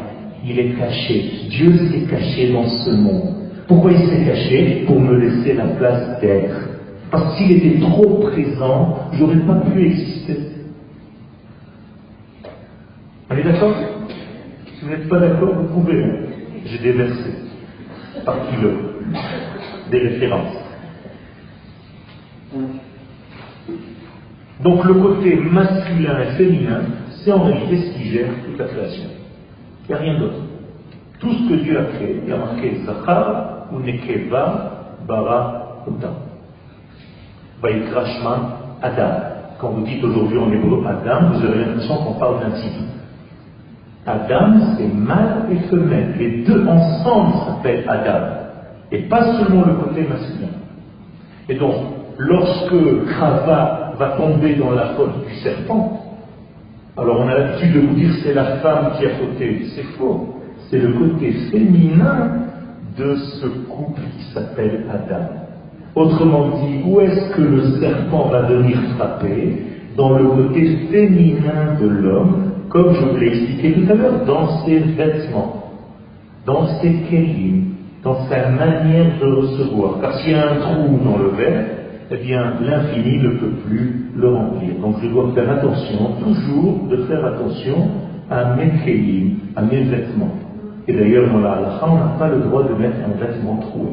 Il 0.46 0.60
est 0.60 0.74
caché. 0.78 1.48
Dieu 1.50 1.78
s'est 1.78 2.10
caché 2.10 2.52
dans 2.52 2.68
ce 2.68 2.90
monde. 2.92 3.36
Pourquoi 3.68 3.92
il 3.92 4.00
s'est 4.00 4.26
caché 4.26 4.84
Pour 4.88 5.00
me 5.00 5.18
laisser 5.18 5.54
la 5.54 5.68
place 5.68 6.20
d'être. 6.20 6.70
Parce 7.12 7.38
qu'il 7.38 7.52
était 7.52 7.80
trop 7.80 8.20
présent, 8.20 9.10
j'aurais 9.14 9.40
pas 9.40 9.62
pu 9.72 9.86
exister. 9.86 10.38
On 13.30 13.36
est 13.36 13.44
d'accord 13.44 13.76
si 14.82 14.86
vous 14.86 14.92
n'êtes 14.92 15.10
pas 15.10 15.20
d'accord, 15.20 15.54
vous 15.54 15.82
pouvez. 15.82 16.04
Hein. 16.04 16.16
J'ai 16.66 16.80
des 16.80 16.92
versets 16.94 17.36
par 18.26 18.50
kilo, 18.50 18.72
des 19.92 20.00
références. 20.00 20.58
Donc 24.64 24.86
le 24.86 24.94
côté 24.96 25.36
masculin 25.36 26.20
et 26.22 26.38
féminin, 26.38 26.82
c'est 27.24 27.32
en 27.32 27.44
réalité 27.44 27.78
ce 27.78 27.98
qui 27.98 28.10
gère 28.10 28.30
toute 28.46 28.58
la 28.58 28.66
création. 28.66 29.21
Il 29.92 29.96
n'y 29.96 30.00
a 30.00 30.04
rien 30.04 30.20
d'autre. 30.20 30.36
Tout 31.20 31.34
ce 31.34 31.50
que 31.50 31.64
Dieu 31.64 31.78
a 31.78 31.84
créé, 31.84 32.22
il 32.24 32.30
y 32.30 32.32
a 32.32 32.38
marqué 32.38 32.82
Zachar 32.86 33.68
ou 33.74 33.80
Nekeva 33.80 34.96
Bara 35.06 35.84
Uta. 35.86 36.12
Vaikrashman 37.62 38.40
Adam. 38.82 39.12
Quand 39.60 39.72
vous 39.72 39.84
dites 39.84 40.02
aujourd'hui 40.02 40.38
en 40.38 40.50
hébreu 40.50 40.82
Adam, 40.88 41.34
vous 41.34 41.46
avez 41.46 41.66
l'impression 41.66 41.98
qu'on 41.98 42.14
parle 42.14 42.40
d'un 42.40 42.52
titre. 42.52 42.80
Adam, 44.08 44.54
c'est 44.78 44.88
mâle 44.88 45.48
et 45.52 45.58
femelle. 45.68 46.16
Les 46.18 46.46
deux 46.46 46.66
ensemble 46.66 47.34
s'appellent 47.46 47.84
Adam. 47.90 48.28
Et 48.94 49.00
pas 49.10 49.40
seulement 49.40 49.66
le 49.66 49.74
côté 49.74 50.08
masculin. 50.08 50.54
Et 51.50 51.56
donc, 51.56 51.76
lorsque 52.18 53.08
Krava 53.08 53.92
va 54.00 54.10
tomber 54.12 54.56
dans 54.56 54.72
la 54.72 54.94
faute 54.96 55.26
du 55.28 55.34
serpent, 55.42 56.01
alors 57.02 57.22
on 57.22 57.28
a 57.28 57.38
l'habitude 57.38 57.74
de 57.74 57.80
vous 57.80 57.96
dire 57.96 58.14
c'est 58.24 58.34
la 58.34 58.58
femme 58.58 58.92
qui 58.98 59.06
a 59.06 59.10
fauté. 59.10 59.66
C'est 59.76 59.98
faux. 59.98 60.36
C'est 60.70 60.80
le 60.80 60.94
côté 60.94 61.32
féminin 61.52 62.32
de 62.98 63.16
ce 63.16 63.48
couple 63.48 64.02
qui 64.18 64.34
s'appelle 64.34 64.86
Adam. 64.90 65.28
Autrement 65.96 66.60
dit, 66.60 66.82
où 66.86 67.02
est-ce 67.02 67.36
que 67.36 67.42
le 67.42 67.62
serpent 67.80 68.30
va 68.30 68.44
venir 68.44 68.78
frapper 68.96 69.64
Dans 69.98 70.18
le 70.18 70.28
côté 70.28 70.78
féminin 70.92 71.78
de 71.82 71.88
l'homme, 71.88 72.52
comme 72.70 72.94
je 72.94 73.02
vous 73.02 73.18
l'ai 73.18 73.28
expliqué 73.28 73.74
tout 73.74 73.92
à 73.92 73.96
l'heure, 73.96 74.26
dans 74.26 74.64
ses 74.64 74.80
vêtements, 74.80 75.72
dans 76.46 76.68
ses 76.80 76.94
kélim, 77.10 77.74
dans 78.04 78.28
sa 78.30 78.50
manière 78.50 79.20
de 79.20 79.26
recevoir. 79.26 80.00
Car 80.02 80.14
s'il 80.20 80.32
y 80.32 80.36
a 80.36 80.52
un 80.52 80.56
trou 80.56 81.00
dans 81.04 81.18
le 81.18 81.30
verre, 81.32 81.66
eh 82.14 82.18
bien, 82.18 82.56
l'infini 82.62 83.20
ne 83.20 83.30
peut 83.30 83.54
plus 83.66 84.12
le 84.18 84.28
remplir. 84.28 84.76
Donc 84.82 84.98
je 85.02 85.08
dois 85.08 85.32
faire 85.34 85.50
attention, 85.50 86.16
toujours 86.20 86.88
de 86.90 86.98
faire 87.06 87.26
attention 87.26 87.88
à 88.30 88.56
mes 88.56 88.72
kélim, 88.84 89.38
à 89.56 89.62
mes 89.62 89.84
vêtements. 89.84 90.36
Et 90.90 90.94
d'ailleurs, 90.94 91.32
dans 91.32 91.40
la 91.40 91.54
halakha, 91.54 91.88
on 91.88 91.96
n'a 91.96 92.16
pas 92.20 92.28
le 92.28 92.42
droit 92.42 92.64
de 92.64 92.74
mettre 92.74 92.98
un 93.06 93.18
vêtement 93.18 93.58
troué. 93.58 93.92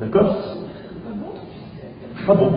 D'accord? 0.00 0.34
Ah 2.26 2.34
bon 2.34 2.52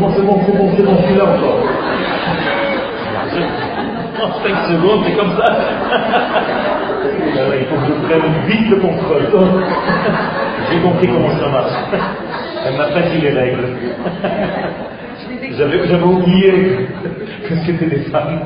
bon, 0.00 0.07
c'est 0.18 0.26
bon, 0.26 0.40
c'est 0.44 0.56
bon, 0.56 0.68
c'est 0.76 0.82
bon, 0.82 0.96
je 1.00 1.06
suis 1.06 1.16
là 1.16 1.24
encore. 1.24 1.58
En 4.20 4.32
5 4.42 4.56
secondes, 4.66 5.04
c'est 5.06 5.16
comme 5.16 5.36
ça. 5.36 5.46
il 7.60 7.66
faut 7.66 7.76
que 7.76 7.86
je 7.86 7.92
prenne 8.06 8.32
vite 8.48 8.68
le 8.70 8.76
contrôle. 8.76 9.28
J'ai 10.70 10.80
compris 10.80 11.06
comment 11.06 11.38
ça 11.38 11.48
marche. 11.48 11.72
Elle 12.66 12.76
m'a 12.76 12.86
pas 12.86 13.02
dit 13.02 13.20
les 13.20 13.30
règles. 13.30 13.64
J'avais 15.56 16.02
oublié 16.02 16.88
que 17.48 17.54
c'était 17.64 17.86
des 17.86 18.00
femmes. 18.10 18.40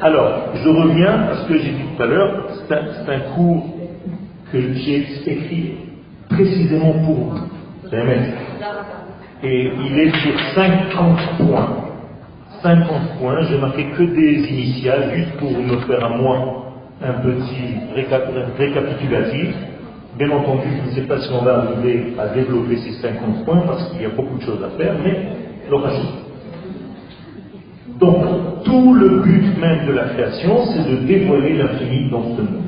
Alors, 0.00 0.32
je 0.54 0.68
reviens 0.68 1.28
à 1.30 1.34
ce 1.42 1.48
que 1.48 1.58
j'ai 1.58 1.70
dit 1.70 1.84
tout 1.96 2.02
à 2.02 2.06
l'heure. 2.06 2.46
C'est 2.68 2.74
un, 2.74 3.20
cours 3.34 3.81
que 4.52 4.74
j'ai 4.74 5.06
écrit 5.26 5.74
précisément 6.28 6.92
pour 7.04 7.16
vous. 7.16 7.40
Et 9.42 9.70
il 9.86 9.98
est 9.98 10.14
sur 10.16 10.38
50 10.54 11.18
points. 11.38 11.76
50 12.62 13.18
points, 13.18 13.42
j'ai 13.48 13.58
marqué 13.58 13.86
que 13.86 14.02
des 14.02 14.46
initiales, 14.48 15.10
juste 15.16 15.32
pour 15.38 15.50
me 15.50 15.78
faire 15.78 16.04
à 16.04 16.10
moi 16.10 16.74
un 17.02 17.14
petit 17.14 17.80
récapitulatif. 18.58 19.54
Bien 20.16 20.30
entendu, 20.30 20.68
je 20.84 20.90
ne 20.90 20.94
sais 20.94 21.06
pas 21.08 21.18
si 21.18 21.32
on 21.32 21.42
va 21.42 21.62
arriver 21.62 22.14
à 22.18 22.28
développer 22.28 22.76
ces 22.76 22.92
50 22.92 23.44
points 23.44 23.62
parce 23.66 23.90
qu'il 23.90 24.02
y 24.02 24.04
a 24.04 24.10
beaucoup 24.10 24.36
de 24.36 24.42
choses 24.42 24.62
à 24.62 24.68
faire, 24.78 24.94
mais 25.02 25.16
l'occasion. 25.70 26.04
Donc, 27.98 28.62
tout 28.64 28.94
le 28.94 29.22
but 29.22 29.58
même 29.58 29.86
de 29.86 29.92
la 29.92 30.04
création, 30.10 30.66
c'est 30.66 30.88
de 30.88 30.96
dévoiler 31.06 31.54
l'infini 31.54 32.10
dans 32.10 32.22
ce 32.22 32.42
monde. 32.42 32.62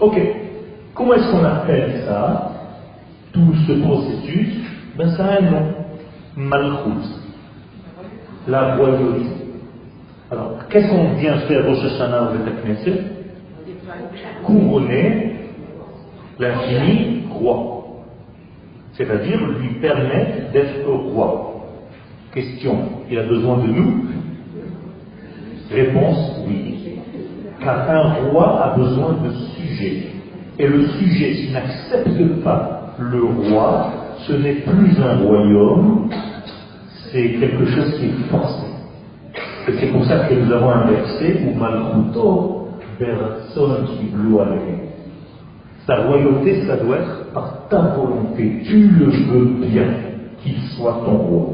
Ok. 0.00 0.18
Comment 1.02 1.14
est-ce 1.14 1.32
qu'on 1.32 1.44
appelle 1.44 2.04
ça 2.06 2.52
Tout 3.32 3.52
ce 3.66 3.72
processus? 3.72 4.54
Ben, 4.96 5.08
ça 5.16 5.24
a 5.24 5.38
un 5.38 5.50
nom. 5.50 5.74
Malchut. 6.36 7.08
La 8.46 8.76
royauté. 8.76 9.26
Alors, 10.30 10.58
qu'est-ce 10.70 10.88
qu'on 10.88 11.14
vient 11.14 11.38
faire 11.38 11.68
au 11.68 11.74
Shoshana 11.74 12.30
ou 12.30 12.64
Knesset? 12.64 13.02
Couronner 14.44 15.34
l'infini 16.38 17.24
roi. 17.32 18.04
C'est-à-dire 18.92 19.40
lui 19.58 19.80
permettre 19.80 20.52
d'être 20.52 20.88
roi. 20.88 21.64
Question, 22.32 22.76
il 23.10 23.18
a 23.18 23.24
besoin 23.24 23.56
de 23.56 23.72
nous? 23.72 24.04
Réponse, 25.68 26.42
oui. 26.46 27.00
Car 27.60 27.90
un 27.90 28.30
roi 28.30 28.62
a 28.66 28.76
besoin 28.76 29.16
de 29.24 29.32
sujet. 29.56 30.11
Et 30.62 30.68
le 30.68 30.86
sujet, 30.86 31.34
s'il 31.34 31.52
n'accepte 31.52 32.44
pas 32.44 32.94
le 33.00 33.24
roi, 33.24 33.92
ce 34.28 34.32
n'est 34.34 34.60
plus 34.60 34.96
un 35.02 35.16
royaume, 35.16 36.08
c'est 37.10 37.30
quelque 37.30 37.66
chose 37.66 37.98
qui 37.98 38.06
est 38.06 38.30
forcé. 38.30 38.66
Et 39.66 39.72
c'est 39.72 39.86
pour 39.86 40.04
ça 40.04 40.20
que 40.20 40.34
nous 40.34 40.52
avons 40.52 40.70
un 40.70 40.86
verset 40.86 41.40
où 41.44 41.58
Malchuto 41.58 42.68
qui 42.96 43.04
Sa 45.84 45.96
royauté, 45.96 46.64
ça 46.64 46.76
doit 46.76 46.96
être 46.98 47.32
par 47.34 47.66
ta 47.68 47.80
volonté. 47.96 48.62
Tu 48.64 48.86
le 48.86 49.06
veux 49.06 49.66
bien 49.66 49.86
qu'il 50.44 50.60
soit 50.76 51.02
ton 51.04 51.16
roi. 51.16 51.46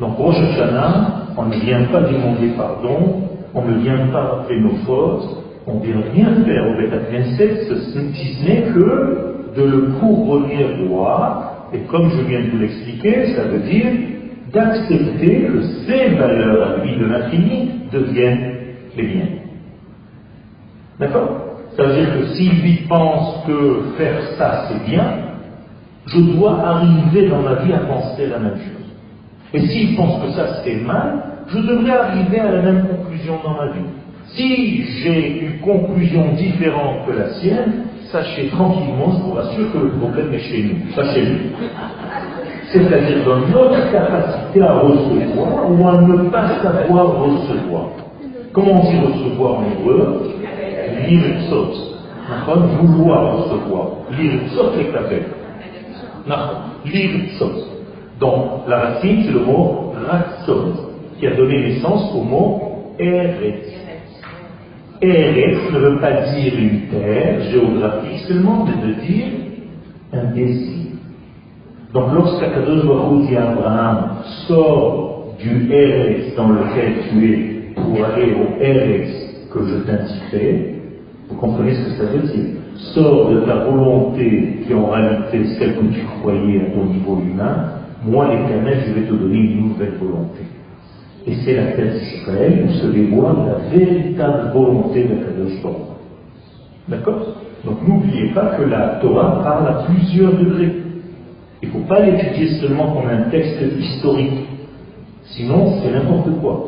Donc, 0.00 0.16
Rosh 0.16 0.40
Hashanah, 0.40 1.26
on 1.36 1.46
ne 1.46 1.54
vient 1.54 1.84
pas 1.84 2.00
demander 2.00 2.48
pardon, 2.56 3.28
on 3.54 3.64
ne 3.64 3.74
vient 3.74 4.08
pas 4.08 4.22
rappeler 4.22 4.60
nos 4.60 4.74
fautes, 4.84 5.39
on 5.70 5.78
ne 5.78 5.84
vient 5.84 6.02
rien 6.12 6.44
faire 6.44 6.66
au 6.68 6.76
Beth 6.76 6.94
si 8.14 8.34
ce 8.34 8.44
n'est 8.44 8.62
que 8.72 9.30
de 9.56 9.62
le 9.62 9.80
couronner 9.98 10.66
roi, 10.88 11.68
et 11.72 11.80
comme 11.80 12.10
je 12.10 12.22
viens 12.22 12.40
de 12.40 12.50
vous 12.50 12.58
l'expliquer, 12.58 13.34
ça 13.34 13.44
veut 13.44 13.60
dire 13.60 13.86
d'accepter 14.52 15.42
que 15.42 15.62
ces 15.86 16.08
valeurs 16.14 16.68
à 16.68 16.84
lui 16.84 16.96
de 16.96 17.06
l'infini 17.06 17.70
deviennent 17.92 18.52
les 18.96 19.02
miennes. 19.02 19.38
D'accord? 20.98 21.46
Ça 21.76 21.84
veut 21.84 21.94
dire 21.94 22.18
que 22.18 22.26
s'il 22.34 22.60
lui 22.62 22.86
pense 22.88 23.44
que 23.46 23.96
faire 23.96 24.20
ça 24.36 24.66
c'est 24.68 24.90
bien, 24.90 25.04
je 26.06 26.20
dois 26.20 26.58
arriver 26.60 27.28
dans 27.28 27.42
ma 27.42 27.54
vie 27.56 27.72
à 27.72 27.80
penser 27.80 28.26
la 28.26 28.38
même 28.38 28.56
chose. 28.56 28.80
Et 29.54 29.60
s'il 29.60 29.96
pense 29.96 30.22
que 30.24 30.32
ça 30.32 30.62
c'est 30.64 30.76
mal, 30.76 31.22
je 31.48 31.58
devrais 31.58 31.92
arriver 31.92 32.40
à 32.40 32.50
la 32.50 32.62
même 32.62 32.86
conclusion 32.88 33.38
dans 33.44 33.54
ma 33.54 33.66
vie. 33.72 33.86
Si 34.34 34.84
j'ai 35.02 35.40
une 35.40 35.60
conclusion 35.60 36.32
différente 36.36 37.06
que 37.06 37.12
la 37.12 37.30
sienne, 37.34 37.86
sachez 38.12 38.48
tranquillement, 38.48 39.12
je 39.12 39.22
vous 39.22 39.32
rassure 39.32 39.72
que 39.72 39.78
le 39.78 39.90
problème 39.90 40.32
est 40.32 40.38
chez 40.38 40.62
nous, 40.62 40.94
pas 40.94 41.12
chez 41.12 41.22
lui. 41.22 41.38
C'est-à-dire 42.68 43.24
dans 43.24 43.40
notre 43.40 43.90
capacité 43.90 44.62
à 44.62 44.74
recevoir 44.74 45.70
ou 45.70 45.88
à 45.88 46.00
ne 46.00 46.30
pas 46.30 46.62
savoir 46.62 47.20
recevoir. 47.20 47.88
Comment 48.52 48.82
on 48.82 48.90
dit 48.90 48.98
recevoir 48.98 49.60
en 49.60 49.64
hébreu? 49.64 50.34
Lirtzot. 51.08 51.72
Vouloir 52.82 53.38
recevoir. 53.38 53.86
Les 54.16 54.84
kabel. 54.92 55.24
Lirtzot. 56.84 57.66
Donc 58.20 58.68
la 58.68 58.78
racine 58.80 59.24
c'est 59.24 59.32
le 59.32 59.40
mot 59.40 59.92
ratzot 60.08 60.72
qui 61.18 61.26
a 61.26 61.34
donné 61.34 61.60
naissance 61.68 62.12
au 62.14 62.22
mot 62.22 62.94
Eretz. 62.98 63.79
Eretz 65.02 65.72
ne 65.72 65.78
veut 65.78 66.00
pas 66.00 66.12
dire 66.32 66.52
une 66.58 66.80
terre 66.90 67.40
géographique 67.50 68.18
seulement, 68.28 68.66
mais 68.66 68.86
de 68.86 69.00
dire 69.00 69.28
un 70.12 70.24
désir. 70.34 70.92
Donc 71.94 72.12
lorsqu'Akadosh 72.14 72.84
Baruch 72.86 73.28
dit 73.28 73.36
à 73.36 73.50
Abraham, 73.50 74.10
sors 74.46 75.34
du 75.40 75.72
Eretz 75.72 76.36
dans 76.36 76.50
lequel 76.50 76.92
tu 77.10 77.32
es 77.32 77.72
pour 77.74 78.04
aller 78.04 78.34
au 78.34 78.62
Eretz 78.62 79.48
que 79.52 79.66
je 79.66 79.74
t'indiquerai, 79.86 80.74
vous 81.28 81.36
comprenez 81.36 81.74
ce 81.74 81.84
que 81.84 81.90
ça 81.90 82.04
veut 82.12 82.28
dire? 82.28 82.50
Sors 82.94 83.30
de 83.30 83.40
ta 83.40 83.64
volonté 83.64 84.58
qui 84.66 84.74
en 84.74 84.90
réalité 84.90 85.44
celle 85.58 85.76
que 85.76 85.94
tu 85.94 86.00
croyais 86.20 86.60
à 86.60 86.70
ton 86.74 86.84
niveau 86.86 87.20
humain, 87.20 87.70
moi 88.06 88.28
l'éternel 88.28 88.78
je 88.86 88.92
vais 88.94 89.06
te 89.06 89.14
donner 89.14 89.38
une 89.38 89.68
nouvelle 89.68 89.94
volonté. 90.00 90.40
Et 91.30 91.34
c'est 91.44 91.54
la 91.54 91.66
tête 91.72 91.92
d'Israël 92.00 92.66
où 92.66 92.72
se 92.72 92.86
dévoile 92.88 93.36
la 93.46 93.78
véritable 93.78 94.50
volonté 94.52 95.04
de 95.04 95.14
Kadosh 95.14 95.62
D'accord? 96.88 97.36
Donc 97.64 97.86
n'oubliez 97.86 98.30
pas 98.34 98.56
que 98.56 98.62
la 98.62 98.98
Torah 99.00 99.40
parle 99.44 99.68
à 99.68 99.84
plusieurs 99.84 100.32
degrés. 100.32 100.72
Il 101.62 101.68
ne 101.68 101.72
faut 101.72 101.86
pas 101.86 102.00
l'étudier 102.00 102.48
seulement 102.60 102.94
comme 102.94 103.08
un 103.08 103.30
texte 103.30 103.62
historique. 103.78 104.48
Sinon, 105.24 105.74
c'est 105.80 105.92
n'importe 105.92 106.30
quoi. 106.40 106.66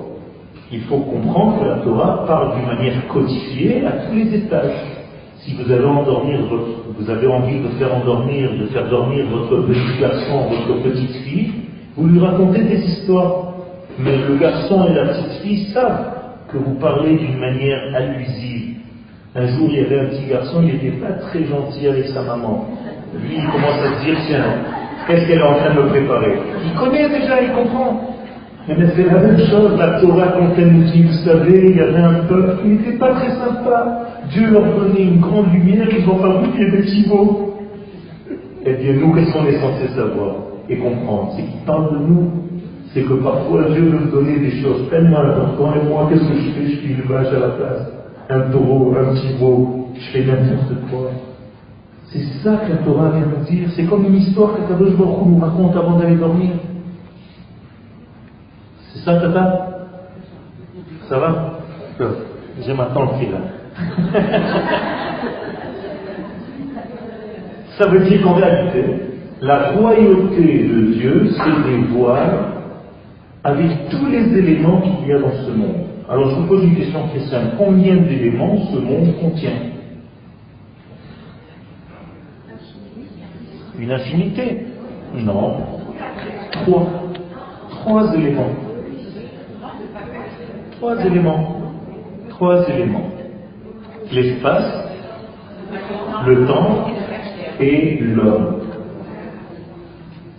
Il 0.70 0.82
faut 0.82 0.98
comprendre 0.98 1.58
que 1.58 1.64
la 1.64 1.76
Torah 1.78 2.24
parle 2.24 2.54
d'une 2.56 2.66
manière 2.66 3.08
codifiée 3.08 3.84
à 3.84 3.92
tous 4.06 4.14
les 4.14 4.32
étages. 4.32 4.76
Si 5.38 5.56
vous 5.56 5.72
avez, 5.72 5.84
endormir 5.84 6.38
envie 7.28 7.58
de 7.58 7.68
faire 7.78 7.96
endormir, 7.96 8.50
de 8.60 8.66
faire 8.66 8.88
dormir 8.88 9.26
votre 9.28 9.66
petit 9.66 10.00
garçon, 10.00 10.46
votre 10.50 10.82
petite 10.82 11.16
fille, 11.24 11.52
vous 11.96 12.06
lui 12.06 12.20
racontez 12.20 12.62
des 12.62 12.78
histoires. 12.78 13.51
Mais 13.98 14.16
le 14.16 14.36
garçon 14.36 14.86
et 14.88 14.94
la 14.94 15.06
petite 15.06 15.42
fille 15.42 15.66
savent 15.72 16.06
que 16.48 16.58
vous 16.58 16.74
parlez 16.74 17.16
d'une 17.16 17.38
manière 17.38 17.80
allusive. 17.94 18.76
Un 19.34 19.46
jour, 19.46 19.68
il 19.70 19.76
y 19.76 19.80
avait 19.80 20.00
un 20.00 20.04
petit 20.06 20.26
garçon, 20.26 20.62
il 20.62 20.74
n'était 20.74 20.98
pas 20.98 21.12
très 21.12 21.44
gentil 21.44 21.88
avec 21.88 22.06
sa 22.08 22.22
maman. 22.22 22.66
Lui, 23.14 23.36
il 23.36 23.46
commence 23.46 23.80
à 23.80 23.98
se 23.98 24.04
dire, 24.04 24.16
tiens, 24.26 24.44
qu'est-ce 25.06 25.26
qu'elle 25.26 25.38
est 25.38 25.42
en 25.42 25.54
train 25.54 25.74
de 25.74 25.82
me 25.82 25.88
préparer? 25.88 26.34
Il 26.64 26.78
connaît 26.78 27.08
déjà, 27.08 27.40
il 27.42 27.52
comprend. 27.52 28.08
Mais 28.68 28.76
c'est 28.94 29.04
la 29.04 29.18
même 29.18 29.38
chose, 29.38 29.76
la 29.78 30.00
Torah, 30.00 30.34
quand 30.38 30.50
elle 30.56 30.72
nous 30.72 30.84
dit, 30.84 31.02
vous 31.02 31.24
savez, 31.24 31.70
il 31.70 31.76
y 31.76 31.80
avait 31.80 31.96
un 31.96 32.14
peuple 32.28 32.62
qui 32.62 32.68
n'était 32.68 32.98
pas 32.98 33.12
très 33.14 33.30
sympa. 33.30 34.08
Dieu 34.30 34.50
leur 34.50 34.64
donnait 34.64 35.02
une 35.02 35.20
grande 35.20 35.52
lumière, 35.52 35.88
ils 35.90 36.08
ont 36.08 36.18
fabriqué 36.18 36.70
des 36.70 36.86
chivaux. 36.86 37.54
Eh 38.64 38.74
bien, 38.74 38.92
nous, 38.92 39.12
qu'est-ce 39.14 39.32
qu'on 39.32 39.46
est 39.46 39.58
censé 39.58 39.88
savoir 39.96 40.34
et 40.68 40.76
comprendre? 40.76 41.32
C'est 41.36 41.42
qu'il 41.42 41.60
parle 41.66 41.92
de 41.92 42.06
nous 42.06 42.30
c'est 42.92 43.02
que 43.02 43.14
parfois 43.14 43.64
Dieu 43.70 43.82
veut 43.82 44.00
me 44.00 44.10
donner 44.10 44.38
des 44.38 44.62
choses 44.62 44.88
tellement 44.90 45.20
importantes, 45.20 45.76
et 45.82 45.88
moi, 45.88 46.08
qu'est-ce 46.08 46.28
que 46.28 46.34
je 46.34 46.50
fais? 46.50 46.66
Je 46.66 46.76
fais 46.80 46.88
une 46.88 47.02
vache 47.02 47.28
à 47.28 47.38
la 47.38 47.48
place, 47.48 47.92
un 48.28 48.40
taureau, 48.50 48.94
un 48.94 49.14
petit 49.14 49.32
veau, 49.38 49.88
je 49.94 50.10
fais 50.10 50.24
n'importe 50.24 50.74
quoi. 50.90 51.10
C'est 52.10 52.24
ça 52.44 52.56
que 52.56 52.70
la 52.70 52.78
Torah 52.78 53.10
vient 53.10 53.24
nous 53.26 53.44
dire. 53.46 53.70
C'est 53.74 53.84
comme 53.84 54.04
une 54.04 54.16
histoire 54.16 54.54
que 54.54 54.60
Kadosh 54.68 54.94
Baruch 54.96 55.26
nous 55.26 55.38
raconte 55.38 55.74
avant 55.74 55.98
d'aller 55.98 56.16
dormir. 56.16 56.50
C'est 58.92 58.98
ça, 58.98 59.18
Tata? 59.18 59.68
Ça 61.08 61.18
va? 61.18 61.60
J'ai 62.60 62.74
ma 62.74 62.84
tante 62.86 63.18
qui 63.18 63.26
là. 63.26 63.38
ça 67.78 67.88
veut 67.88 68.00
dire 68.00 68.22
qu'en 68.22 68.34
réalité, 68.34 68.84
la 69.40 69.70
royauté 69.70 70.68
de 70.68 70.92
Dieu 70.92 71.30
se 71.30 71.50
dévoile 71.66 72.51
avec 73.44 73.88
tous 73.90 74.06
les 74.06 74.38
éléments 74.38 74.80
qu'il 74.80 75.08
y 75.08 75.12
a 75.12 75.18
dans 75.18 75.32
ce 75.32 75.50
monde. 75.50 75.86
Alors 76.08 76.30
je 76.30 76.36
vous 76.36 76.46
pose 76.46 76.64
une 76.64 76.76
question 76.76 77.08
très 77.08 77.20
simple. 77.20 77.56
Combien 77.58 77.96
d'éléments 77.96 78.56
ce 78.72 78.78
monde 78.78 79.14
contient? 79.20 79.50
Une 83.78 83.90
infinité? 83.90 84.66
Non. 85.14 85.56
Trois. 86.52 86.86
Trois 87.70 88.14
éléments. 88.14 88.50
Trois 90.72 91.04
éléments. 91.04 91.56
Trois 92.28 92.68
éléments. 92.68 93.08
L'espace, 94.12 94.84
le 96.26 96.46
temps 96.46 96.86
et 97.58 97.98
l'homme. 97.98 98.60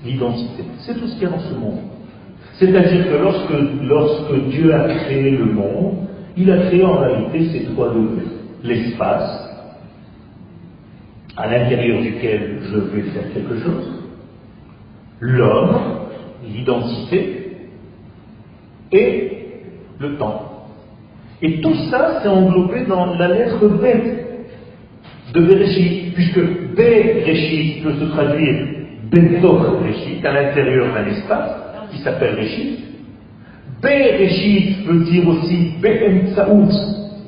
L'identité. 0.05 0.63
C'est 0.79 0.93
tout 0.93 1.07
ce 1.07 1.13
qu'il 1.15 1.23
y 1.23 1.25
a 1.25 1.29
dans 1.29 1.39
ce 1.39 1.53
monde. 1.53 1.79
C'est-à-dire 2.63 3.09
que 3.09 3.17
lorsque, 3.17 3.53
lorsque 3.83 4.47
Dieu 4.47 4.73
a 4.73 4.87
créé 4.87 5.31
le 5.31 5.45
monde, 5.45 6.07
il 6.37 6.49
a 6.49 6.57
créé 6.67 6.85
en 6.85 6.97
réalité 6.97 7.49
ces 7.49 7.65
trois 7.73 7.89
degrés. 7.89 8.23
L'espace, 8.63 9.49
à 11.35 11.47
l'intérieur 11.47 12.01
duquel 12.01 12.59
je 12.61 12.77
vais 12.77 13.01
faire 13.09 13.33
quelque 13.33 13.59
chose, 13.59 13.91
l'homme, 15.19 15.77
l'identité, 16.47 17.57
et 18.93 19.31
le 19.99 20.15
temps. 20.15 20.67
Et 21.41 21.59
tout 21.59 21.75
ça, 21.91 22.21
c'est 22.21 22.29
englobé 22.29 22.85
dans 22.85 23.07
la 23.15 23.27
lettre 23.27 23.67
B 23.67 23.83
de 25.33 25.41
Bereshit, 25.41 26.13
puisque 26.13 26.39
Bereshit 26.75 27.83
peut 27.83 27.95
se 27.95 28.05
traduire 28.05 28.67
Bentor 29.11 29.81
Bereshit, 29.81 30.23
à 30.23 30.31
l'intérieur 30.31 30.93
d'un 30.93 31.07
espace, 31.07 31.62
qui 31.93 32.01
s'appelle 32.01 32.35
Réchit. 32.35 32.79
Bereshit 33.81 34.85
veut 34.85 35.03
dire 35.03 35.27
aussi 35.27 35.73
Be'emtsaout, 35.81 36.71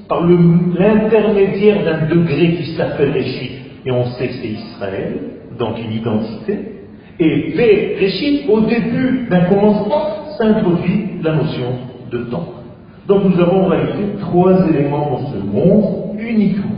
par 0.08 0.26
l'intermédiaire 0.26 1.84
d'un 1.84 2.08
degré 2.08 2.56
qui 2.56 2.76
s'appelle 2.76 3.12
Réchit, 3.12 3.52
et 3.86 3.92
on 3.92 4.06
sait 4.12 4.28
que 4.28 4.34
c'est 4.34 4.48
Israël, 4.48 5.20
donc 5.58 5.78
une 5.80 5.94
identité. 5.94 6.60
Et 7.20 7.54
Bereshit, 7.56 8.50
au 8.50 8.62
début 8.62 9.28
d'un 9.30 9.46
commencement, 9.46 10.36
s'introduit 10.38 11.22
la 11.22 11.36
notion 11.36 11.74
de 12.12 12.18
temps. 12.26 12.54
Donc 13.08 13.24
nous 13.26 13.40
avons 13.40 13.66
en 13.66 13.68
réalité 13.68 14.04
trois 14.20 14.68
éléments 14.68 15.10
dans 15.12 15.32
ce 15.32 15.38
monde 15.38 16.18
uniquement. 16.20 16.76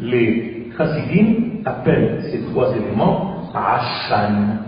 Les 0.00 0.50
chassidim 0.76 1.62
appellent 1.64 2.22
ces 2.30 2.40
trois 2.50 2.74
éléments 2.74 3.50
Ashan, 3.54 4.58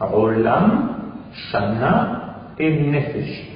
Rolam, 0.00 1.01
Shana 1.34 2.54
et 2.58 2.70
Nefesh. 2.70 3.48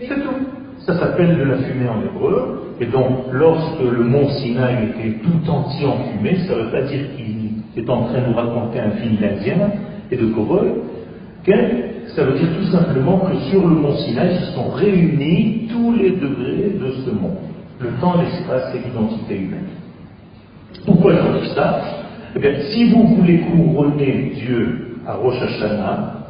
C'est 0.00 0.22
tout. 0.22 0.62
Ça 0.78 0.98
s'appelle 0.98 1.38
de 1.38 1.44
la 1.44 1.58
fumée 1.58 1.88
en 1.88 2.02
hébreu. 2.02 2.74
Et 2.80 2.86
donc, 2.86 3.26
lorsque 3.30 3.80
le 3.80 4.02
mont 4.02 4.28
Sinaï 4.28 4.88
était 4.88 5.18
tout 5.18 5.48
entier 5.50 5.86
en 5.86 5.98
fumée, 6.10 6.36
ça 6.46 6.56
ne 6.56 6.62
veut 6.62 6.70
pas 6.70 6.82
dire 6.82 7.06
qu'il 7.16 7.82
est 7.82 7.88
en 7.88 8.04
train 8.04 8.20
de 8.20 8.26
nous 8.26 8.34
raconter 8.34 8.80
un 8.80 8.90
film 8.92 9.16
d'Indien 9.16 9.70
et 10.10 10.16
de 10.16 10.26
cowboy. 10.26 10.72
Ça 12.16 12.24
veut 12.24 12.38
dire 12.38 12.48
tout 12.58 12.66
simplement 12.72 13.20
que 13.20 13.36
sur 13.50 13.66
le 13.66 13.74
mont 13.76 13.96
Sinaï 13.96 14.34
se 14.36 14.52
sont 14.52 14.70
réunis 14.70 15.68
tous 15.70 15.92
les 15.92 16.10
degrés 16.10 16.72
de 16.80 16.90
ce 17.04 17.10
monde. 17.10 17.38
Le 17.80 17.90
temps, 18.00 18.20
l'espace 18.20 18.74
et 18.74 18.78
l'identité 18.86 19.36
humaine. 19.36 19.68
Pourquoi 20.84 21.12
je 21.14 21.44
dis 21.44 21.54
ça? 21.54 21.80
Eh 22.34 22.38
bien, 22.38 22.54
si 22.70 22.90
vous 22.90 23.06
voulez 23.16 23.40
couronner 23.40 24.32
Dieu 24.34 24.96
à 25.06 25.14
Rosh 25.14 25.40
Hashanah, 25.42 26.21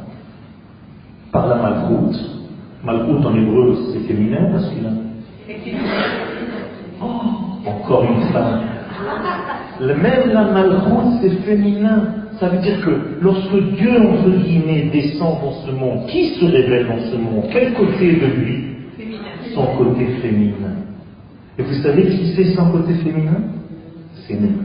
par 1.33 1.47
la 1.47 1.55
malchoute, 1.55 2.15
malchoute 2.83 3.25
en 3.25 3.35
hébreu 3.35 3.75
c'est 3.91 4.07
féminin 4.07 4.49
masculin 4.51 4.93
oh, 7.01 7.05
Encore 7.65 8.03
une 8.03 8.21
femme. 8.31 8.61
Même 9.81 10.31
la 10.31 10.43
malchoute 10.43 11.21
c'est 11.21 11.35
féminin. 11.41 12.03
Ça 12.39 12.49
veut 12.49 12.59
dire 12.59 12.81
que 12.83 12.91
lorsque 13.21 13.75
Dieu, 13.77 13.91
entre 13.99 14.29
guillemets, 14.29 14.89
descend 14.91 15.39
dans 15.41 15.53
ce 15.65 15.71
monde, 15.71 16.07
qui 16.07 16.29
se 16.29 16.45
révèle 16.45 16.87
dans 16.87 16.99
ce 17.11 17.15
monde? 17.15 17.45
Quel 17.51 17.73
côté 17.73 18.13
de 18.13 18.25
lui? 18.25 18.63
Son 19.53 19.65
côté 19.77 20.05
féminin. 20.21 20.75
Et 21.57 21.63
vous 21.63 21.73
savez 21.83 22.03
qui 22.07 22.33
c'est 22.35 22.55
son 22.55 22.71
côté 22.71 22.93
féminin? 22.95 23.41
C'est 24.27 24.39
nous. 24.39 24.63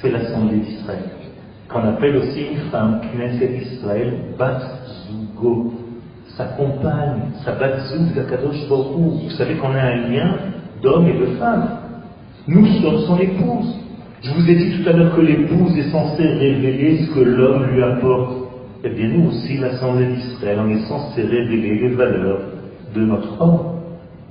C'est 0.00 0.10
l'Assemblée 0.10 0.58
d'Israël. 0.58 1.04
Qu'on 1.68 1.84
appelle 1.84 2.16
aussi 2.16 2.40
une 2.52 2.70
femme, 2.70 3.00
Knesset 3.12 3.48
d'Israël, 3.48 4.14
Bat 4.38 4.60
Zugo. 5.06 5.72
Sa 6.40 6.46
compagne, 6.56 7.20
sa 7.44 7.52
Bat 7.52 7.80
Zug 7.90 8.14
d'Akadosh 8.14 8.66
Vous 8.66 9.28
savez 9.36 9.56
qu'on 9.56 9.74
a 9.74 9.82
un 9.82 10.08
lien 10.08 10.36
d'homme 10.82 11.06
et 11.06 11.18
de 11.18 11.26
femme. 11.36 11.68
Nous 12.48 12.66
sommes 12.80 13.00
son 13.00 13.18
épouse. 13.18 13.74
Je 14.22 14.32
vous 14.32 14.48
ai 14.48 14.54
dit 14.54 14.78
tout 14.78 14.88
à 14.88 14.92
l'heure 14.92 15.14
que 15.14 15.20
l'épouse 15.20 15.76
est 15.76 15.90
censée 15.90 16.26
révéler 16.26 17.04
ce 17.04 17.14
que 17.14 17.20
l'homme 17.20 17.66
lui 17.66 17.82
apporte. 17.82 18.32
Eh 18.84 18.88
bien, 18.88 19.08
nous 19.08 19.28
aussi, 19.28 19.58
l'Assemblée 19.58 20.06
d'Israël, 20.06 20.60
on 20.64 20.70
est 20.70 20.88
censé 20.88 21.20
révéler 21.20 21.78
les 21.78 21.88
valeurs 21.90 22.40
de 22.94 23.02
notre 23.02 23.38
homme 23.38 23.58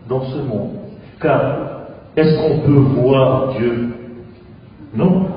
dans 0.08 0.24
ce 0.24 0.38
monde. 0.38 0.80
Car, 1.22 1.58
est-ce 2.16 2.36
qu'on 2.40 2.60
peut 2.66 3.02
voir 3.02 3.54
Dieu? 3.60 3.90
Non. 4.96 5.28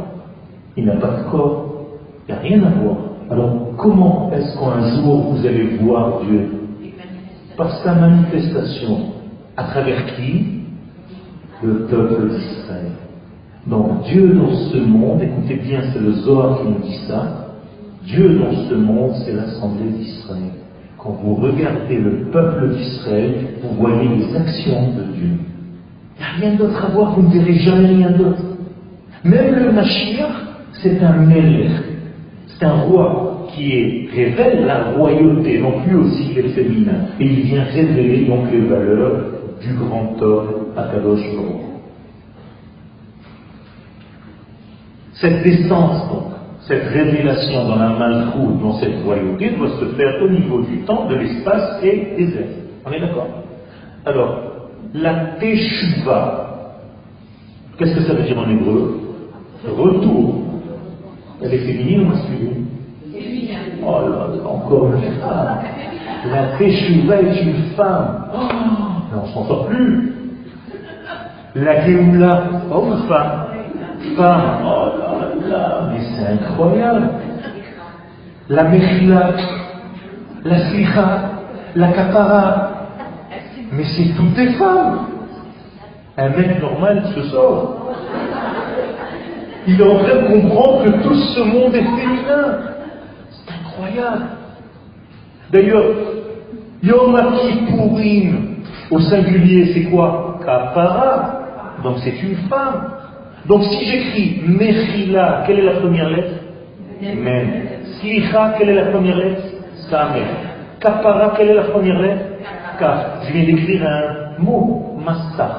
Il 0.79 0.87
n'a 0.87 0.97
pas 0.97 1.19
de 1.19 1.31
corps. 1.31 1.67
Il 2.27 2.33
n'y 2.33 2.39
a 2.39 2.41
rien 2.41 2.63
à 2.63 2.71
voir. 2.83 2.97
Alors, 3.31 3.77
comment 3.77 4.31
est-ce 4.33 4.59
qu'un 4.59 5.03
jour 5.03 5.33
vous 5.33 5.47
allez 5.47 5.77
voir 5.77 6.23
Dieu? 6.23 6.62
Par 7.57 7.71
sa 7.83 7.95
manifestation. 7.95 9.13
À 9.57 9.65
travers 9.65 10.17
qui? 10.17 10.63
Le 11.63 11.87
peuple 11.87 12.31
d'Israël. 12.31 12.93
Donc 13.67 14.03
Dieu 14.05 14.35
dans 14.35 14.53
ce 14.53 14.79
monde, 14.79 15.23
écoutez 15.23 15.55
bien, 15.57 15.81
c'est 15.93 16.01
le 16.01 16.13
Zohar 16.13 16.61
qui 16.61 16.69
nous 16.69 16.81
dit 16.81 16.99
ça, 17.07 17.47
Dieu 18.05 18.39
dans 18.41 18.53
ce 18.69 18.75
monde, 18.75 19.13
c'est 19.25 19.33
l'Assemblée 19.33 19.91
d'Israël. 19.91 20.51
Quand 20.99 21.17
vous 21.23 21.35
regardez 21.37 21.99
le 21.99 22.31
peuple 22.33 22.75
d'Israël, 22.75 23.35
vous 23.63 23.77
voyez 23.77 24.09
les 24.09 24.37
actions 24.37 24.89
de 24.97 25.03
Dieu. 25.15 25.31
Il 26.19 26.19
n'y 26.19 26.25
a 26.25 26.49
rien 26.49 26.55
d'autre 26.57 26.85
à 26.85 26.89
voir, 26.89 27.15
vous 27.15 27.23
ne 27.23 27.33
verrez 27.33 27.55
jamais 27.55 27.89
rien 27.89 28.11
d'autre. 28.11 28.43
Même 29.25 29.55
le 29.55 29.73
Mashiach, 29.73 30.33
c'est 30.83 31.01
un 31.01 31.13
Melech, 31.13 31.71
c'est 32.49 32.65
un 32.65 32.81
roi 32.83 33.32
qui 33.55 34.09
révèle 34.15 34.67
la 34.67 34.93
royauté, 34.93 35.59
donc 35.59 35.87
lui 35.87 35.97
aussi 35.97 36.31
il 36.33 36.39
est 36.39 36.49
féminin, 36.51 37.07
et 37.21 37.25
il 37.25 37.43
vient 37.43 37.65
révéler 37.65 38.25
donc 38.27 38.51
les 38.51 38.61
valeurs 38.61 39.25
du 39.61 39.75
grand 39.75 40.21
homme 40.21 40.49
Akadosh 40.77 41.21
Baruch. 41.21 41.63
Cette 45.15 45.43
descente, 45.45 46.09
donc, 46.11 46.33
cette 46.67 46.85
révélation 46.85 47.69
dans 47.69 47.77
la 47.77 47.91
malchoute, 47.91 48.61
dans 48.61 48.75
cette 48.81 49.03
royauté, 49.05 49.51
doit 49.51 49.69
se 49.79 49.85
faire 49.95 50.23
au 50.23 50.29
niveau 50.29 50.63
du 50.63 50.79
temps, 50.79 51.07
de 51.09 51.15
l'espace 51.15 51.83
et 51.85 52.15
des 52.17 52.29
êtres. 52.35 52.59
On 52.85 52.91
est 52.91 53.01
d'accord? 53.01 53.29
Alors, 54.05 54.69
la 54.95 55.15
teshuva, 55.39 56.79
qu'est-ce 57.79 57.95
que 57.95 58.03
ça 58.03 58.15
veut 58.15 58.25
dire 58.25 58.39
en 58.39 58.51
hébreu? 58.51 59.01
Retour. 59.65 60.43
Elle 61.41 61.55
est 61.55 61.59
féminine 61.59 62.01
ou 62.01 62.07
masculine? 62.07 62.62
Oh 63.85 64.01
là, 64.09 64.49
encore 64.49 64.93
une 64.95 65.13
femme. 65.21 65.59
La 66.31 66.57
teshuva 66.57 67.17
est 67.17 67.43
une 67.43 67.63
femme. 67.77 68.27
Oh, 68.35 68.39
mais 69.11 69.19
on 69.23 69.27
s'en 69.27 69.47
sort 69.47 69.67
plus. 69.67 70.13
La 71.55 71.85
Géoula, 71.85 72.43
ou 72.71 73.09
femme 73.09 73.47
Femme. 74.17 74.43
Oh 74.65 74.87
là 74.97 75.23
mais 75.91 76.01
c'est 76.01 76.27
incroyable. 76.33 77.09
La 78.49 78.65
mechila, 78.65 79.31
la 80.45 80.59
slicha, 80.69 81.21
la 81.77 81.89
kapara, 81.93 82.71
mais 83.73 83.85
c'est 83.85 84.15
toutes 84.17 84.35
des 84.35 84.53
femmes. 84.55 85.07
Un 86.19 86.29
mec 86.31 86.61
normal 86.61 87.05
se 87.15 87.23
sort. 87.31 87.95
Il 89.67 89.81
est 89.81 89.85
en 89.85 89.97
train 89.99 90.23
de 90.23 90.41
comprendre 90.41 90.85
que 90.85 90.91
tout 91.03 91.15
ce 91.15 91.41
monde 91.41 91.75
est 91.75 91.85
féminin. 91.85 92.59
Incroyable. 93.79 94.25
D'ailleurs, 95.51 95.85
Yom 96.83 97.17
Kippourim, 97.41 98.57
au 98.91 99.01
singulier, 99.01 99.73
c'est 99.73 99.85
quoi? 99.91 100.39
Kapara. 100.45 101.41
Donc 101.83 101.99
c'est 102.03 102.23
une 102.23 102.37
femme. 102.49 102.93
Donc 103.47 103.65
si 103.65 103.85
j'écris 103.87 104.43
Mechila, 104.47 105.45
quelle 105.47 105.61
est 105.61 105.65
la 105.65 105.81
première 105.81 106.11
lettre? 106.11 106.35
Men. 107.01 107.63
Slicha, 108.01 108.55
quelle 108.59 108.71
est 108.71 108.75
la 108.75 108.87
première 108.87 109.17
lettre? 109.17 109.43
Samer. 109.91 110.23
Kapara, 110.81 111.35
quelle 111.37 111.51
est 111.51 111.55
la 111.55 111.65
première 111.65 112.01
lettre? 112.01 112.25
Kaf. 112.79 113.25
Je 113.27 113.33
viens 113.33 113.45
d'écrire 113.45 113.87
un 113.87 114.43
mot, 114.43 114.99
Massach, 115.05 115.51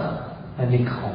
un 0.60 0.72
écran. 0.72 1.12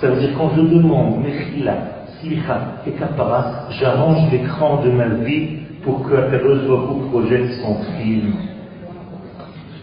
Ça 0.00 0.08
veut 0.08 0.20
dire 0.20 0.30
quand 0.36 0.50
je 0.56 0.60
demande 0.60 1.22
Mechila, 1.22 1.74
Slicha 2.20 2.60
et 2.86 2.90
Kapara, 2.92 3.66
j'arrange 3.70 4.30
l'écran 4.32 4.82
de 4.82 4.90
ma 4.90 5.06
vie 5.24 5.63
pour 5.84 6.02
que 6.08 6.14
Akadosh 6.14 6.66
Baruch 6.66 7.10
projette 7.10 7.52
son 7.62 7.76
film. 7.98 8.34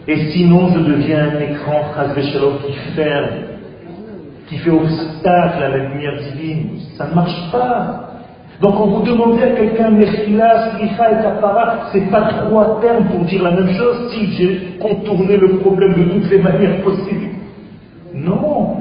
Et 0.08 0.32
sinon, 0.32 0.70
je 0.74 0.80
deviens 0.80 1.30
un 1.30 1.39
écran, 1.39 1.82
Shalom, 2.16 2.58
qui 2.66 2.74
ferme 2.95 3.52
qui 4.52 4.58
fait 4.58 4.70
obstacle 4.70 5.64
à 5.64 5.70
la 5.70 5.78
lumière 5.78 6.14
divine. 6.34 6.72
Ça 6.97 7.08
ne 7.08 7.16
marche 7.16 7.52
pas. 7.54 8.10
Donc 8.62 8.76
quand 8.76 8.88
vous 8.88 9.04
demandez 9.04 9.41
à 9.43 9.52
quelqu'un 9.52 9.91
Mechila, 9.91 10.72
Slicha 10.72 11.12
et 11.12 11.24
Kapara, 11.24 11.89
c'est 11.93 12.12
pas 12.12 12.30
trois 12.45 12.80
termes 12.82 13.06
pour 13.06 13.22
dire 13.22 13.43
la 13.43 13.52
même 13.52 13.70
chose 13.70 14.12
si 14.12 14.34
j'ai 14.34 14.78
contourné 14.80 15.38
le 15.38 15.60
problème 15.60 15.93
de 15.93 16.04
toutes 16.04 16.30
les 16.30 16.39
manières 16.39 16.82
possibles. 16.82 17.30
Non, 18.14 18.76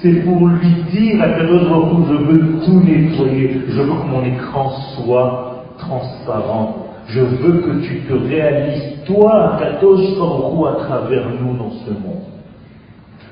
c'est 0.00 0.24
pour 0.24 0.46
lui 0.46 0.84
dire 0.92 1.20
à 1.20 1.28
Kadosh 1.30 1.62
je 2.08 2.14
veux 2.14 2.60
tout 2.64 2.80
nettoyer, 2.84 3.62
je 3.68 3.80
veux 3.80 3.88
que 3.88 4.06
mon 4.08 4.24
écran 4.24 4.70
soit 4.94 5.45
transparent, 5.78 6.86
je 7.08 7.20
veux 7.20 7.60
que 7.60 7.86
tu 7.86 8.00
te 8.00 8.12
réalises, 8.12 9.04
toi, 9.06 9.56
Kadosh 9.58 10.18
Baruch 10.18 10.66
à 10.74 10.84
travers 10.84 11.28
nous 11.40 11.56
dans 11.56 11.70
ce 11.70 11.90
monde. 11.90 12.24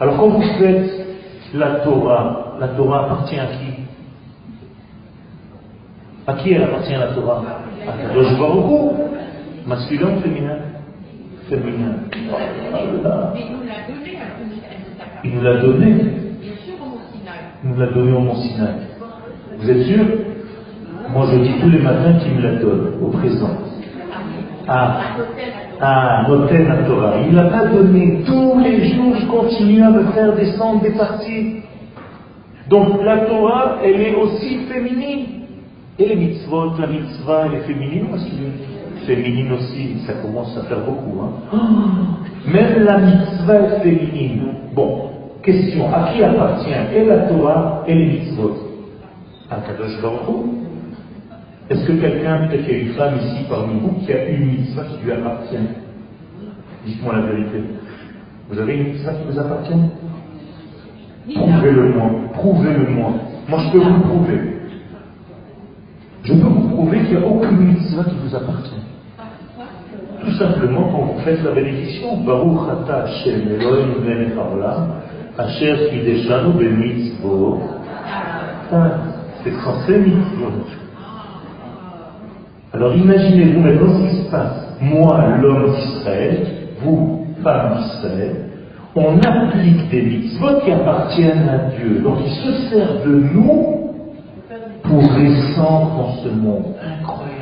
Alors 0.00 0.16
quand 0.16 0.28
vous 0.28 0.42
faites 0.58 0.90
la 1.54 1.80
Torah, 1.80 2.56
la 2.60 2.68
Torah 2.68 3.04
appartient 3.04 3.38
à 3.38 3.46
qui? 3.46 3.82
À 6.26 6.34
qui 6.34 6.52
elle 6.52 6.62
appartient 6.64 6.92
la 6.92 7.08
Torah? 7.08 7.42
À 7.86 7.92
Kadosh 8.02 8.38
Baruch 8.38 8.92
masculin 9.66 10.16
ou 10.16 10.20
féminin? 10.20 10.56
Féminin. 11.48 11.94
Il 15.24 15.34
nous 15.34 15.42
l'a 15.42 15.56
donné. 15.56 15.96
Il 17.62 17.70
nous 17.70 17.80
l'a 17.80 17.86
donné 17.86 18.12
au 18.12 18.20
Mont 18.20 18.36
Sinaï. 18.36 18.74
Vous 19.58 19.70
êtes 19.70 19.82
sûr? 19.84 20.04
Moi 21.12 21.26
je 21.32 21.38
dis 21.38 21.60
tous 21.60 21.70
les 21.70 21.80
matins 21.80 22.14
qu'il 22.20 22.34
me 22.34 22.42
la 22.42 22.54
donne, 22.56 22.94
au 23.02 23.08
présent. 23.08 23.50
Ah, 24.66 25.00
ah, 25.80 26.24
Noten 26.28 26.68
la 26.68 26.76
Torah. 26.84 27.14
Il 27.24 27.32
ne 27.32 27.36
l'a 27.36 27.50
pas 27.50 27.66
donné. 27.66 28.22
Tous 28.24 28.58
les 28.60 28.94
jours, 28.94 29.14
je 29.16 29.26
continue 29.26 29.82
à 29.82 29.90
me 29.90 30.04
faire 30.12 30.34
descendre 30.34 30.82
des 30.82 30.92
parties. 30.92 31.56
Donc 32.70 33.02
la 33.04 33.18
Torah, 33.26 33.76
elle 33.84 34.00
est 34.00 34.14
aussi 34.14 34.60
féminine. 34.72 35.26
Et 35.98 36.08
les 36.08 36.16
mitzvot, 36.16 36.72
la 36.78 36.86
mitzvah, 36.86 37.46
elle 37.46 37.58
est 37.58 37.62
féminine 37.62 38.06
parce 38.10 38.24
que 38.24 39.06
féminine 39.06 39.52
aussi, 39.52 39.98
ça 40.06 40.14
commence 40.14 40.56
à 40.56 40.62
faire 40.62 40.80
beaucoup. 40.80 41.20
Hein. 41.20 41.58
Même 42.46 42.84
la 42.84 42.98
mitzvah 42.98 43.60
est 43.60 43.80
féminine. 43.80 44.42
Bon, 44.74 45.10
question, 45.42 45.92
à 45.94 46.10
qui 46.10 46.22
appartient? 46.22 46.70
Et 46.96 47.04
la 47.04 47.18
Torah 47.18 47.84
et 47.86 47.94
les 47.94 48.06
mitzvot? 48.06 48.56
À 49.50 49.56
Kadosh 49.56 50.00
Baruch 50.00 50.63
est-ce 51.70 51.86
que 51.86 51.92
quelqu'un, 51.92 52.46
peut-être 52.46 52.64
qu'il 52.66 52.76
y 52.76 52.80
a 52.80 52.82
une 52.82 52.92
femme 52.92 53.14
ici 53.16 53.46
parmi 53.48 53.80
vous 53.80 53.92
qui 54.04 54.12
a 54.12 54.28
une 54.28 54.46
mitzvah 54.46 54.84
qui 54.84 55.04
lui 55.04 55.12
appartient? 55.12 55.56
Dites-moi 56.84 57.14
la 57.16 57.22
vérité. 57.22 57.64
Vous 58.50 58.58
avez 58.58 58.76
une 58.76 58.92
mitzvah 58.92 59.14
qui 59.14 59.32
vous 59.32 59.38
appartient? 59.38 59.72
Prouvez-le-moi. 61.34 62.10
Prouvez-le-moi. 62.34 63.12
Moi, 63.48 63.58
je 63.60 63.72
peux 63.72 63.78
vous 63.78 64.00
prouver. 64.00 64.40
Je 66.22 66.32
peux 66.34 66.48
vous 66.48 66.68
prouver 66.68 66.98
qu'il 67.00 67.18
n'y 67.18 67.24
a 67.24 67.26
aucune 67.26 67.56
mitzvah 67.56 68.04
qui 68.04 68.16
vous 68.22 68.34
appartient. 68.34 68.82
Tout 70.22 70.32
simplement 70.32 70.88
quand 70.90 71.02
vous 71.12 71.18
faites 71.20 71.42
la 71.44 71.52
bénédiction. 71.52 72.18
Baruch 72.18 72.68
ata 72.70 73.04
Hashem 73.04 73.40
Elohim 73.48 74.04
melech 74.04 74.34
haolam 74.36 75.00
asher 75.38 75.88
kideshanu 75.90 76.52
b'mitzvot. 76.58 77.60
C'est 79.42 79.54
censé. 79.64 79.94
Alors 82.74 82.92
imaginez-vous 82.96 83.60
maintenant 83.60 84.00
ce 84.00 84.08
qui 84.08 84.24
se 84.24 84.30
passe. 84.30 84.66
Moi, 84.80 85.36
l'homme 85.40 85.74
d'Israël, 85.76 86.46
vous, 86.82 87.26
femme 87.42 87.78
d'Israël, 87.78 88.36
on 88.96 89.18
applique 89.18 89.88
des 89.90 90.02
mitzvot 90.02 90.60
qui 90.64 90.72
appartiennent 90.72 91.48
à 91.48 91.70
Dieu. 91.76 92.00
Donc 92.02 92.18
il 92.24 92.32
se 92.32 92.52
sert 92.68 93.04
de 93.06 93.12
nous 93.32 93.92
pour 94.82 95.02
descendre 95.02 95.96
dans 95.96 96.12
ce 96.22 96.28
monde. 96.28 96.74
Incroyable. 96.82 97.34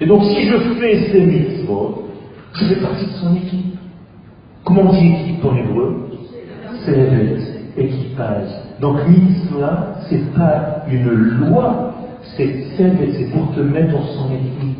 Et 0.00 0.06
donc 0.06 0.22
si 0.24 0.46
je 0.46 0.56
fais 0.78 1.10
ces 1.12 1.20
mitzvot, 1.20 2.08
je 2.54 2.64
fais 2.64 2.80
partie 2.80 3.06
de 3.06 3.12
son 3.12 3.36
équipe. 3.36 3.76
Comment 4.64 4.82
on 4.82 4.92
dit 4.92 5.08
équipe 5.08 5.44
en 5.44 5.56
hébreu? 5.56 6.08
C'est 6.84 7.36
équipage. 7.76 8.48
Donc 8.80 8.96
mitzvah, 9.08 9.94
c'est 10.08 10.34
pas 10.34 10.84
une 10.90 11.10
loi, 11.10 11.85
c'est 12.36 12.66
c'est 12.76 13.30
pour 13.32 13.54
te 13.54 13.60
mettre 13.60 13.92
dans 13.92 14.04
son 14.04 14.34
équipe. 14.34 14.78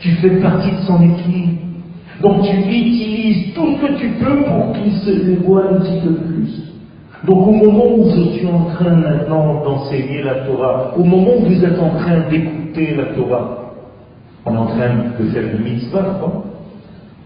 Tu 0.00 0.10
fais 0.16 0.40
partie 0.40 0.70
de 0.70 0.80
son 0.86 1.02
équipe. 1.02 1.60
Donc 2.20 2.42
tu 2.42 2.56
utilises 2.56 3.54
tout 3.54 3.66
ce 3.76 3.86
que 3.86 3.98
tu 3.98 4.08
peux 4.10 4.42
pour 4.44 4.72
qu'il 4.72 4.92
se 4.92 5.10
dévoile 5.10 5.76
un 5.76 5.80
petit 5.80 6.00
peu 6.06 6.14
plus. 6.14 6.62
Donc 7.26 7.46
au 7.46 7.52
moment 7.52 7.94
où 7.96 8.10
je 8.10 8.38
suis 8.38 8.46
en 8.46 8.64
train 8.64 8.94
maintenant 8.96 9.62
d'enseigner 9.62 10.22
la 10.22 10.46
Torah, 10.46 10.94
au 10.96 11.04
moment 11.04 11.36
où 11.38 11.46
vous 11.46 11.64
êtes 11.64 11.78
en 11.78 11.90
train 11.90 12.28
d'écouter 12.28 12.96
la 12.96 13.14
Torah, 13.14 13.74
on 14.44 14.54
est 14.54 14.58
en 14.58 14.66
train 14.66 14.90
de 15.18 15.24
faire 15.30 15.44
une 15.54 15.64
mitzvah, 15.64 16.18
quoi. 16.20 16.44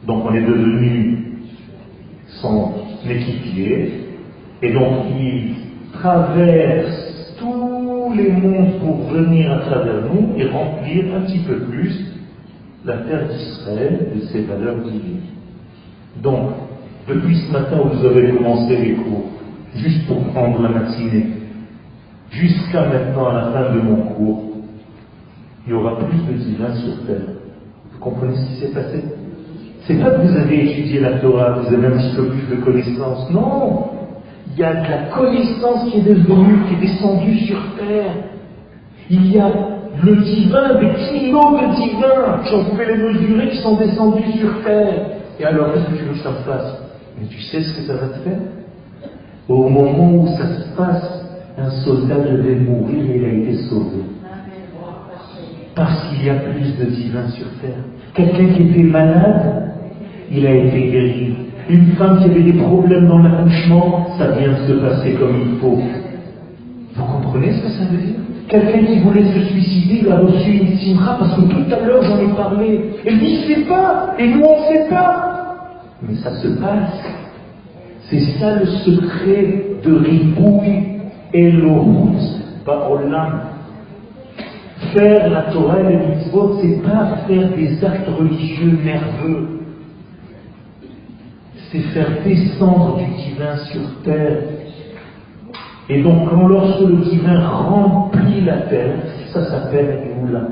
Donc 0.06 0.24
on 0.28 0.34
est 0.34 0.42
devenu 0.42 1.42
son 2.42 2.72
équipier, 3.08 3.92
et 4.62 4.72
donc 4.72 5.06
il 5.18 5.54
traverse 5.94 7.05
tout 8.06 8.12
les 8.12 8.30
mondes 8.30 8.78
pour 8.80 9.08
venir 9.08 9.52
à 9.52 9.58
travers 9.58 10.02
nous 10.02 10.36
et 10.36 10.48
remplir 10.48 11.04
un 11.16 11.20
petit 11.22 11.40
peu 11.40 11.60
plus 11.60 12.12
la 12.84 12.98
terre 12.98 13.28
d'Israël 13.28 14.08
de 14.14 14.20
ses 14.26 14.42
valeurs 14.42 14.76
divines. 14.76 15.22
Donc, 16.22 16.50
depuis 17.08 17.36
ce 17.36 17.52
matin 17.52 17.78
où 17.84 17.96
vous 17.96 18.04
avez 18.04 18.30
commencé 18.32 18.76
les 18.76 18.94
cours, 18.94 19.24
juste 19.74 20.06
pour 20.06 20.22
prendre 20.32 20.62
la 20.62 20.68
matinée, 20.68 21.26
jusqu'à 22.30 22.86
maintenant 22.86 23.28
à 23.28 23.34
la 23.34 23.42
fin 23.52 23.74
de 23.74 23.80
mon 23.80 23.96
cours, 23.96 24.42
il 25.66 25.70
y 25.70 25.74
aura 25.74 25.98
plus 25.98 26.18
de 26.32 26.38
divin 26.38 26.74
sur 26.74 27.06
terre. 27.06 27.34
Vous 27.92 27.98
comprenez 27.98 28.36
ce 28.36 28.46
qui 28.46 28.60
s'est 28.60 28.72
passé? 28.72 29.02
C'est 29.82 30.00
pas 30.00 30.10
que 30.10 30.26
vous 30.26 30.36
avez 30.36 30.70
étudié 30.70 31.00
la 31.00 31.18
Torah, 31.18 31.58
vous 31.60 31.74
avez 31.74 31.86
un 31.86 31.98
petit 31.98 32.16
peu 32.16 32.26
plus 32.26 32.56
de 32.56 32.62
connaissances. 32.62 33.30
Non 33.30 33.95
il 34.56 34.60
y 34.60 34.64
a 34.64 34.74
de 34.74 34.88
la 34.88 34.98
connaissance 35.14 35.90
qui 35.90 35.98
est 35.98 36.02
devenue, 36.02 36.60
qui 36.66 36.74
est 36.74 36.88
descendue 36.88 37.38
sur 37.40 37.58
terre. 37.76 38.14
Il 39.10 39.30
y 39.30 39.38
a 39.38 39.50
le 40.02 40.16
divin, 40.16 40.80
des 40.80 40.94
kilos 40.94 41.60
de 41.60 41.74
divin, 41.76 42.40
j'en 42.50 42.64
pouvais 42.64 42.86
les 42.86 43.02
mesurer, 43.02 43.50
qui 43.50 43.58
sont 43.58 43.76
descendus 43.76 44.32
sur 44.38 44.62
terre. 44.62 45.10
Et 45.38 45.44
alors, 45.44 45.74
qu'est-ce 45.74 45.84
que 45.84 45.98
tu 45.98 46.04
veux 46.04 46.14
que 46.14 46.20
ça 46.20 46.30
me 46.30 46.36
fasse? 46.36 46.74
Mais 47.20 47.26
tu 47.26 47.38
sais 47.38 47.60
ce 47.60 47.76
que 47.76 47.82
ça 47.82 47.94
va 47.96 48.08
te 48.08 48.18
faire? 48.20 48.38
Au 49.46 49.68
moment 49.68 50.22
où 50.22 50.26
ça 50.38 50.46
se 50.46 50.74
passe, 50.74 51.24
un 51.58 51.70
soldat 51.84 52.18
devait 52.18 52.56
mourir 52.56 53.10
et 53.10 53.16
il 53.18 53.24
a 53.24 53.28
été 53.28 53.58
sauvé. 53.68 54.04
Parce 55.74 56.08
qu'il 56.08 56.24
y 56.24 56.30
a 56.30 56.34
plus 56.36 56.78
de 56.78 56.90
divin 56.90 57.28
sur 57.28 57.46
terre. 57.60 57.84
Quelqu'un 58.14 58.54
qui 58.54 58.62
était 58.62 58.82
malade, 58.82 59.74
il 60.30 60.46
a 60.46 60.54
été 60.54 60.88
guéri. 60.88 61.36
Une 61.68 61.92
femme 61.96 62.18
qui 62.20 62.30
avait 62.30 62.42
des 62.42 62.52
problèmes 62.52 63.08
dans 63.08 63.18
l'accouchement, 63.18 64.06
ça 64.18 64.28
vient 64.32 64.56
se 64.66 64.72
passer 64.74 65.12
comme 65.14 65.34
il 65.40 65.58
faut. 65.58 65.78
Vous 66.94 67.04
comprenez 67.04 67.52
ce 67.52 67.62
que 67.62 67.68
ça 67.68 67.84
veut 67.90 67.98
dire? 67.98 68.14
Quelqu'un 68.48 68.84
qui 68.84 69.00
voulait 69.00 69.24
se 69.24 69.40
suicider, 69.46 70.02
il 70.02 70.12
a 70.12 70.18
reçu 70.18 70.50
une 70.52 70.78
simra 70.78 71.16
parce 71.18 71.34
que 71.34 71.40
tout 71.40 71.74
à 71.74 71.84
l'heure 71.84 72.02
j'en 72.04 72.18
ai 72.20 72.28
parlé. 72.36 72.80
Elle 73.04 73.18
dit, 73.18 73.40
je 73.40 73.54
sais 73.54 73.60
pas, 73.66 74.14
et 74.18 74.28
nous 74.28 74.42
on 74.42 74.60
ne 74.60 74.76
sait 74.76 74.88
pas. 74.88 75.56
Mais 76.02 76.14
ça 76.16 76.30
se 76.36 76.48
passe. 76.48 77.02
C'est 78.08 78.20
ça 78.38 78.60
le 78.60 78.66
secret 78.66 79.64
de 79.84 79.92
Ribouille 79.92 81.00
et 81.34 81.50
l'Orut, 81.50 82.16
pas. 82.64 82.88
Faire 84.94 85.30
la 85.30 85.42
Torah 85.52 85.80
et 85.80 85.88
les 85.88 86.14
mitzvot, 86.14 86.60
c'est 86.62 86.80
pas 86.82 87.16
faire 87.26 87.48
des 87.56 87.84
actes 87.84 88.08
religieux 88.16 88.78
nerveux 88.84 89.65
c'est 91.70 91.80
faire 91.80 92.22
descendre 92.24 92.96
du 92.98 93.04
divin 93.04 93.56
sur 93.72 94.02
terre. 94.02 94.38
Et 95.88 96.02
donc, 96.02 96.28
lorsque 96.32 96.80
le 96.80 96.96
divin 96.96 97.48
remplit 97.48 98.40
la 98.42 98.58
terre, 98.62 98.96
ça 99.32 99.44
s'appelle 99.44 100.00
Géoula. 100.04 100.42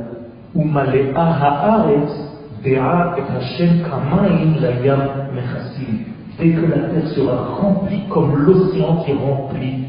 Dès 6.38 6.50
que 6.50 6.66
la 6.66 6.88
terre 6.88 7.08
sera 7.08 7.36
remplie 7.44 8.02
comme 8.08 8.36
l'océan 8.36 9.04
qui 9.04 9.12
remplit 9.12 9.84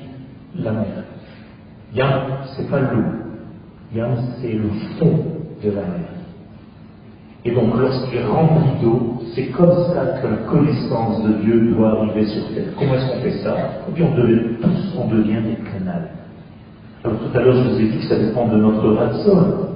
la 0.55 0.71
mer. 0.71 1.03
Yam, 1.93 2.21
c'est 2.55 2.69
pas 2.69 2.79
l'eau. 2.79 3.03
Yam, 3.93 4.15
c'est 4.41 4.53
le 4.53 4.69
fond 4.99 5.23
de 5.63 5.69
la 5.69 5.81
mer. 5.81 6.14
Et 7.47 7.51
donc, 7.51 7.77
lorsqu'il 7.79 8.17
est 8.17 8.25
rempli 8.25 8.69
d'eau, 8.81 9.21
c'est 9.35 9.51
comme 9.51 9.69
ça 9.93 10.19
que 10.19 10.27
la 10.27 10.37
connaissance 10.49 11.23
de 11.23 11.33
Dieu 11.43 11.75
doit 11.75 11.91
arriver 11.91 12.25
sur 12.25 12.47
terre. 12.55 12.73
Comment 12.77 12.95
est-ce 12.95 13.11
qu'on 13.11 13.21
fait 13.21 13.37
ça? 13.43 13.55
Et 13.87 13.91
puis 13.93 14.03
on 14.03 14.15
devient, 14.15 14.41
tous, 14.59 14.97
on 14.97 15.07
devient 15.07 15.41
des 15.43 15.57
canals. 15.71 16.09
Alors 17.03 17.17
tout 17.19 17.37
à 17.37 17.41
l'heure, 17.41 17.53
je 17.53 17.69
vous 17.69 17.79
ai 17.81 17.83
dit 17.83 17.97
que 17.99 18.05
ça 18.05 18.17
dépend 18.17 18.47
de 18.47 18.57
notre 18.57 18.89
ratson. 18.93 19.67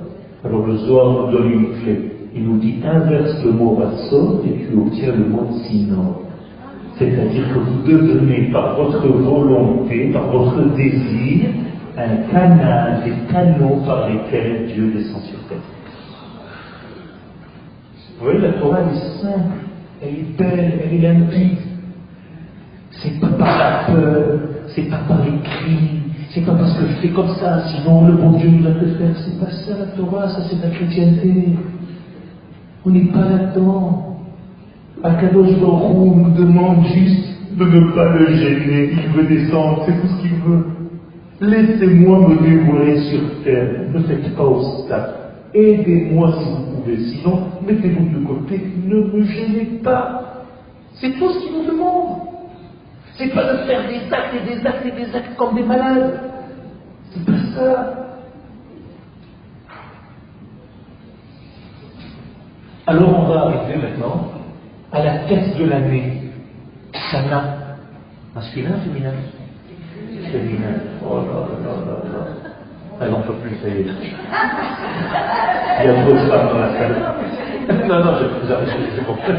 Alors 0.44 0.66
le 0.66 0.78
Zohar 0.78 1.12
nous 1.12 1.32
donne 1.32 1.52
une 1.52 1.68
clé. 1.80 2.12
Il 2.34 2.46
nous 2.46 2.58
dit 2.58 2.80
inverse 2.84 3.44
le 3.46 3.52
mot 3.52 3.76
ratson 3.76 4.42
et 4.46 4.66
tu 4.66 4.76
obtiens 4.76 5.14
le 5.16 5.26
mot 5.26 5.48
sinon. 5.68 6.16
C'est-à-dire 6.98 7.54
que 7.54 7.60
vous 7.60 7.88
devenez 7.88 8.50
par 8.52 8.78
votre 8.78 9.08
volonté, 9.08 10.10
par 10.12 10.28
votre 10.32 10.76
désir, 10.76 11.50
un 11.98 12.32
canal, 12.32 13.04
des 13.04 13.14
canaux 13.32 13.82
par 13.86 14.10
lesquels 14.10 14.68
Dieu 14.74 14.92
descend 14.96 15.22
sur 15.22 15.40
terre. 15.50 15.60
Vous 18.20 18.26
voyez, 18.26 18.40
la 18.40 18.54
Torah 18.54 18.80
est 18.82 19.22
simple, 19.22 19.64
elle 20.02 20.10
est 20.10 20.38
belle, 20.38 20.74
elle 20.84 20.94
est 20.94 21.14
limpide. 21.14 21.58
C'est 22.92 23.18
pas 23.22 23.28
par 23.28 23.58
la 23.58 23.94
peur, 23.94 24.40
c'est 24.68 24.90
pas 24.90 25.00
par 25.08 25.20
les 25.24 25.40
cris, 25.42 26.02
c'est 26.32 26.46
pas 26.46 26.52
parce 26.52 26.78
que 26.78 26.86
je 26.86 26.94
fais 26.96 27.08
comme 27.10 27.30
ça, 27.36 27.64
sinon 27.68 28.08
le 28.08 28.14
bon 28.14 28.32
Dieu 28.32 28.50
va 28.62 28.72
te 28.72 28.86
faire. 28.86 29.16
C'est 29.24 29.40
pas 29.40 29.50
ça 29.50 29.72
la 29.80 29.86
Torah, 29.96 30.28
ça 30.28 30.42
c'est 30.50 30.62
la 30.62 30.70
chrétienté. 30.70 31.46
On 32.86 32.90
n'est 32.90 33.06
pas 33.06 33.22
là-dedans. 33.22 34.18
Akadosh 35.02 35.58
Baruch 35.62 35.96
nous 35.96 36.32
demande 36.32 36.86
juste 36.88 37.58
de 37.58 37.64
ne 37.64 37.92
pas 37.92 38.18
le 38.18 38.36
gêner. 38.36 38.90
Il 38.92 39.14
veut 39.14 39.28
descendre, 39.28 39.84
c'est 39.86 39.94
tout 39.94 40.08
ce 40.08 40.22
qu'il 40.22 40.36
veut. 40.46 40.66
Laissez-moi 41.40 42.28
me 42.28 42.36
dévoiler 42.42 43.00
sur 43.04 43.22
terre. 43.46 43.86
Ne 43.94 44.00
faites 44.02 44.36
pas 44.36 44.44
obstacle. 44.44 45.19
Aidez-moi 45.54 46.32
si 46.40 46.50
vous 46.50 46.82
pouvez. 46.82 46.98
Sinon, 46.98 47.48
mettez-vous 47.66 48.20
de 48.20 48.26
côté. 48.26 48.62
Ne 48.86 48.96
me 48.96 49.24
gênez 49.24 49.80
pas. 49.84 50.46
C'est 50.96 51.12
tout 51.18 51.30
ce 51.30 51.40
qu'il 51.40 51.54
nous 51.54 51.66
demande. 51.66 52.20
C'est 53.16 53.34
pas 53.34 53.54
de 53.54 53.58
faire 53.60 53.88
des 53.88 54.14
actes 54.14 54.36
et 54.36 54.56
des 54.56 54.66
actes 54.66 54.86
et 54.86 54.92
des 54.92 55.16
actes 55.16 55.36
comme 55.38 55.56
des 55.56 55.64
malades. 55.64 56.20
C'est 57.12 57.26
pas 57.26 57.40
ça. 57.56 57.96
Alors 62.88 63.20
on 63.20 63.28
va 63.28 63.42
arriver 63.42 63.76
maintenant 63.76 64.32
à 64.92 65.04
la 65.04 65.20
tête 65.28 65.58
de 65.58 65.66
l'année. 65.66 66.32
Sana. 67.12 67.58
Masculin, 68.34 68.80
féminin? 68.84 69.14
Féminin. 70.32 70.76
Oh 71.06 71.18
là 71.18 71.48
là 71.64 71.76
là 71.86 72.10
là. 72.12 72.29
Elle 73.02 73.12
n'en 73.12 73.22
peut 73.22 73.34
plus, 73.34 73.56
ça 73.62 73.70
y 73.70 73.82
est. 73.82 73.86
Il 75.82 75.86
y 75.86 75.90
a 75.90 76.04
trop 76.04 76.12
de 76.12 76.18
femmes 76.18 76.50
dans 76.50 76.60
la 76.60 76.74
salle. 76.74 76.96
Non, 77.88 78.04
non, 78.04 78.14
je 78.20 79.02
compris. 79.06 79.34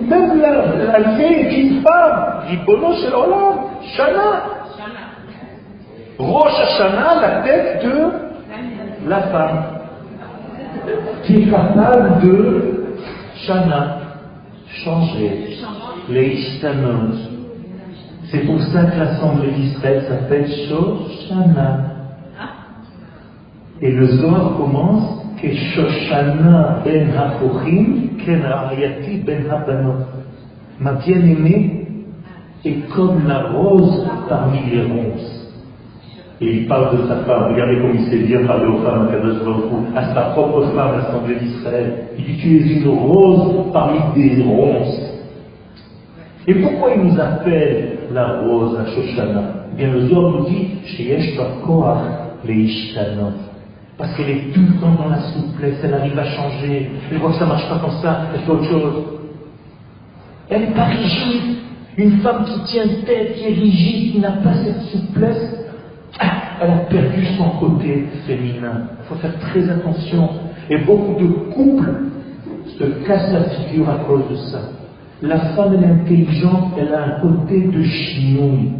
Même 0.00 0.40
la, 0.40 1.16
fille 1.16 1.34
est 1.34 1.60
une 1.60 1.82
femme. 1.82 2.42
Ribono 2.48 2.94
chez 2.94 3.10
l'Olam. 3.10 3.56
Shana. 3.96 4.56
Rosh 6.18 6.60
Hashanah, 6.60 7.20
la 7.20 7.42
tête 7.42 7.84
de 7.84 9.08
la 9.08 9.20
femme. 9.22 9.64
Qui 11.24 11.42
est 11.42 11.50
capable 11.50 12.20
de 12.22 12.86
Shana, 13.46 13.98
changer, 14.84 15.58
les 16.08 16.26
ishtanot. 16.28 17.25
C'est 18.30 18.40
pour 18.40 18.60
ça 18.60 18.84
que 18.84 18.98
l'Assemblée 18.98 19.52
d'Israël 19.52 20.02
s'appelle 20.08 20.48
Shoshana. 20.48 21.78
Et 23.80 23.92
le 23.92 24.06
Zohar 24.06 24.56
commence 24.56 25.22
que 25.40 25.48
Shoshana 25.54 26.80
ben 26.84 27.10
Hachochim, 27.10 28.16
ken 28.24 28.42
Ariati 28.42 29.18
ben 29.18 29.44
Habanot. 29.48 30.06
Ma 30.80 30.94
bien-aimée 30.94 31.86
est 32.64 32.88
comme 32.94 33.28
la 33.28 33.44
rose 33.44 34.06
parmi 34.28 34.58
les 34.72 34.82
ronces. 34.82 35.32
Et 36.40 36.52
il 36.52 36.66
parle 36.66 36.98
de 36.98 37.06
sa 37.06 37.16
femme. 37.24 37.52
Regardez 37.52 37.78
comme 37.80 37.94
il 37.94 38.10
sait 38.10 38.26
bien 38.26 38.44
parler 38.44 38.66
aux 38.66 38.78
femmes 38.78 39.08
à 39.94 39.98
à 40.00 40.14
sa 40.14 40.20
propre 40.32 40.66
femme, 40.74 40.98
l'Assemblée 40.98 41.36
d'Israël. 41.36 42.08
Il 42.18 42.24
dit 42.24 42.36
Tu 42.38 42.56
es 42.56 42.80
une 42.80 42.88
rose 42.88 43.72
parmi 43.72 43.98
des 44.16 44.42
ronces. 44.42 45.12
Et 46.48 46.54
pourquoi 46.56 46.90
il 46.94 47.04
nous 47.04 47.20
appelle 47.20 47.95
la 48.12 48.40
rose, 48.40 48.76
la 48.78 48.86
Shoshana 48.86 49.42
Eh 49.72 49.76
bien, 49.76 49.92
le 49.92 50.08
Zohar 50.08 50.30
nous 50.32 50.46
dit 50.46 50.68
Sheyesh 50.84 51.36
Koach 51.64 51.98
les 52.44 52.54
Ishtanot. 52.54 53.32
Parce 53.98 54.14
qu'elle 54.14 54.28
est 54.28 54.52
tout 54.52 54.60
le 54.60 54.80
temps 54.80 54.94
dans 54.94 55.08
la 55.08 55.20
souplesse, 55.20 55.78
elle 55.82 55.94
arrive 55.94 56.18
à 56.18 56.24
changer, 56.24 56.90
elle 57.10 57.18
voit 57.18 57.30
que 57.30 57.38
ça 57.38 57.44
ne 57.44 57.50
marche 57.50 57.68
pas 57.68 57.78
comme 57.78 57.98
ça, 58.02 58.26
elle 58.34 58.40
fait 58.40 58.50
autre 58.50 58.64
chose. 58.64 59.04
Elle 60.50 60.60
n'est 60.60 60.74
pas 60.74 60.84
rigide. 60.84 61.56
Une 61.96 62.18
femme 62.18 62.44
qui 62.44 62.60
tient 62.72 62.84
tête, 63.06 63.36
qui 63.36 63.44
est 63.44 63.54
rigide, 63.54 64.12
qui 64.12 64.18
n'a 64.20 64.32
pas 64.32 64.52
cette 64.62 64.82
souplesse, 64.82 65.66
ah, 66.20 66.30
elle 66.60 66.70
a 66.70 66.76
perdu 66.90 67.24
son 67.38 67.48
côté 67.58 68.06
féminin. 68.26 68.82
Il 69.00 69.08
faut 69.08 69.14
faire 69.14 69.38
très 69.38 69.68
attention. 69.70 70.28
Et 70.68 70.76
beaucoup 70.78 71.18
de 71.18 71.26
couples 71.54 71.94
se 72.78 72.84
cassent 73.06 73.32
la 73.32 73.44
figure 73.44 73.88
à 73.88 73.98
cause 74.06 74.28
de 74.30 74.36
ça. 74.36 74.60
La 75.22 75.38
femme, 75.38 75.74
est 75.74 75.86
intelligente, 75.86 76.72
elle 76.78 76.94
a 76.94 77.04
un 77.04 77.20
côté 77.20 77.68
de 77.68 77.82
chinouille. 77.82 78.72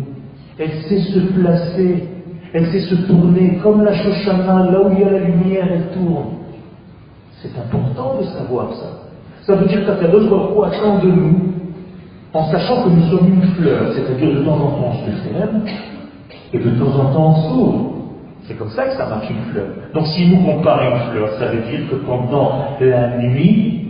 Elle 0.58 0.72
sait 0.88 1.00
se 1.00 1.18
placer, 1.18 2.04
elle 2.52 2.66
sait 2.66 2.80
se 2.80 2.94
tourner, 3.06 3.58
comme 3.62 3.82
la 3.82 3.94
Shoshana, 3.94 4.70
là 4.70 4.82
où 4.82 4.92
il 4.92 5.00
y 5.00 5.04
a 5.04 5.10
la 5.10 5.18
lumière, 5.20 5.66
elle 5.70 5.88
tourne. 5.94 6.36
C'est 7.42 7.58
important 7.58 8.18
de 8.20 8.24
savoir 8.26 8.72
ça. 8.74 9.06
Ça 9.42 9.54
veut 9.54 9.66
dire 9.66 9.86
qu'Akadosh 9.86 10.28
Baruch 10.28 10.74
attend 10.74 10.98
de 10.98 11.10
nous, 11.10 11.40
en 12.34 12.44
sachant 12.50 12.84
que 12.84 12.88
nous 12.90 13.02
sommes 13.10 13.28
une 13.28 13.48
fleur, 13.54 13.92
c'est-à-dire 13.94 14.38
de 14.38 14.44
temps 14.44 14.56
en 14.56 14.70
temps 14.70 14.92
on 14.92 15.06
se 15.06 15.10
ferme, 15.28 15.62
et 16.52 16.58
de 16.58 16.70
temps 16.78 17.00
en 17.00 17.12
temps 17.12 17.28
on 17.28 17.48
s'ouvre. 17.48 17.92
C'est 18.42 18.54
comme 18.54 18.70
ça 18.70 18.84
que 18.84 18.92
ça 18.92 19.06
marche 19.06 19.28
une 19.30 19.52
fleur. 19.52 19.66
Donc 19.94 20.06
si 20.08 20.28
nous 20.28 20.44
comparons 20.44 20.96
une 20.96 21.12
fleur, 21.12 21.30
ça 21.38 21.46
veut 21.46 21.62
dire 21.70 21.90
que 21.90 21.96
pendant 21.96 22.76
la 22.80 23.18
nuit, 23.18 23.88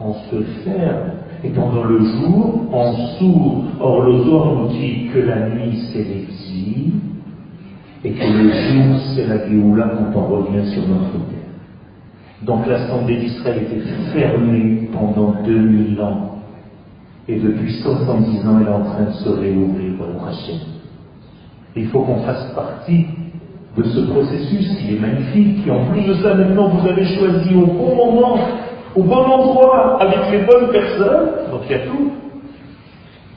on 0.00 0.14
se 0.14 0.42
ferme. 0.64 1.17
Et 1.44 1.50
pendant 1.50 1.84
le 1.84 1.98
jour, 2.00 2.64
on 2.72 2.92
s'ouvre. 3.18 3.64
Or, 3.80 4.04
nous 4.06 4.68
dit 4.68 5.08
que 5.12 5.20
la 5.20 5.48
nuit, 5.48 5.78
c'est 5.92 6.02
l'exil, 6.02 6.94
et 8.04 8.10
que 8.10 8.24
le 8.24 8.50
jour, 8.50 9.00
c'est 9.14 9.26
la 9.26 9.48
Géoula 9.48 9.90
quand 10.12 10.20
on 10.20 10.26
revient 10.26 10.66
sur 10.72 10.82
notre 10.88 11.12
terre. 11.12 11.38
Donc 12.42 12.66
l'Assemblée 12.66 13.18
d'Israël 13.18 13.62
était 13.64 13.80
fermée 14.12 14.88
pendant 14.92 15.42
2000 15.44 16.00
ans. 16.00 16.38
Et 17.28 17.38
depuis 17.38 17.72
70 17.82 18.46
ans, 18.46 18.58
elle 18.60 18.66
est 18.66 18.70
en 18.70 18.84
train 18.84 19.04
de 19.04 19.12
se 19.12 19.28
réouvrir, 19.28 19.92
le 19.92 20.28
Hachem. 20.28 20.60
Il 21.76 21.86
faut 21.88 22.00
qu'on 22.00 22.22
fasse 22.22 22.52
partie 22.54 23.06
de 23.76 23.82
ce 23.84 24.00
processus 24.00 24.76
qui 24.78 24.96
est 24.96 25.00
magnifique, 25.00 25.66
et 25.66 25.70
en 25.70 25.86
plus 25.86 26.02
de 26.02 26.14
ça, 26.14 26.34
maintenant, 26.34 26.68
vous 26.68 26.88
avez 26.88 27.04
choisi 27.04 27.54
au 27.54 27.66
bon 27.66 27.94
moment, 27.94 28.38
au 28.98 29.04
bon 29.04 29.14
endroit, 29.14 30.02
avec 30.02 30.32
les 30.32 30.44
bonnes 30.44 30.70
personnes, 30.72 31.28
donc 31.52 31.60
il 31.66 31.70
y 31.70 31.74
a 31.74 31.86
tout, 31.86 32.12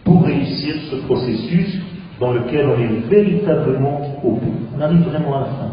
pour 0.04 0.26
réussir 0.26 0.76
ce 0.90 0.96
processus 1.06 1.80
dans 2.20 2.34
lequel 2.34 2.66
on 2.68 2.82
est 2.82 3.08
véritablement 3.10 4.20
au 4.24 4.32
bout. 4.32 4.54
On 4.76 4.82
arrive 4.82 5.02
vraiment 5.02 5.38
à 5.38 5.40
la 5.42 5.46
fin. 5.46 5.72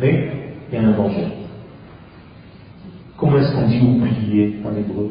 Mais 0.00 0.30
il 0.70 0.74
y 0.74 0.78
a 0.78 0.88
un 0.88 0.92
danger. 0.92 1.26
Comment 3.16 3.38
est-ce 3.38 3.52
qu'on 3.52 3.66
dit 3.66 3.80
oublier 3.80 4.56
en 4.64 4.76
hébreu? 4.76 5.10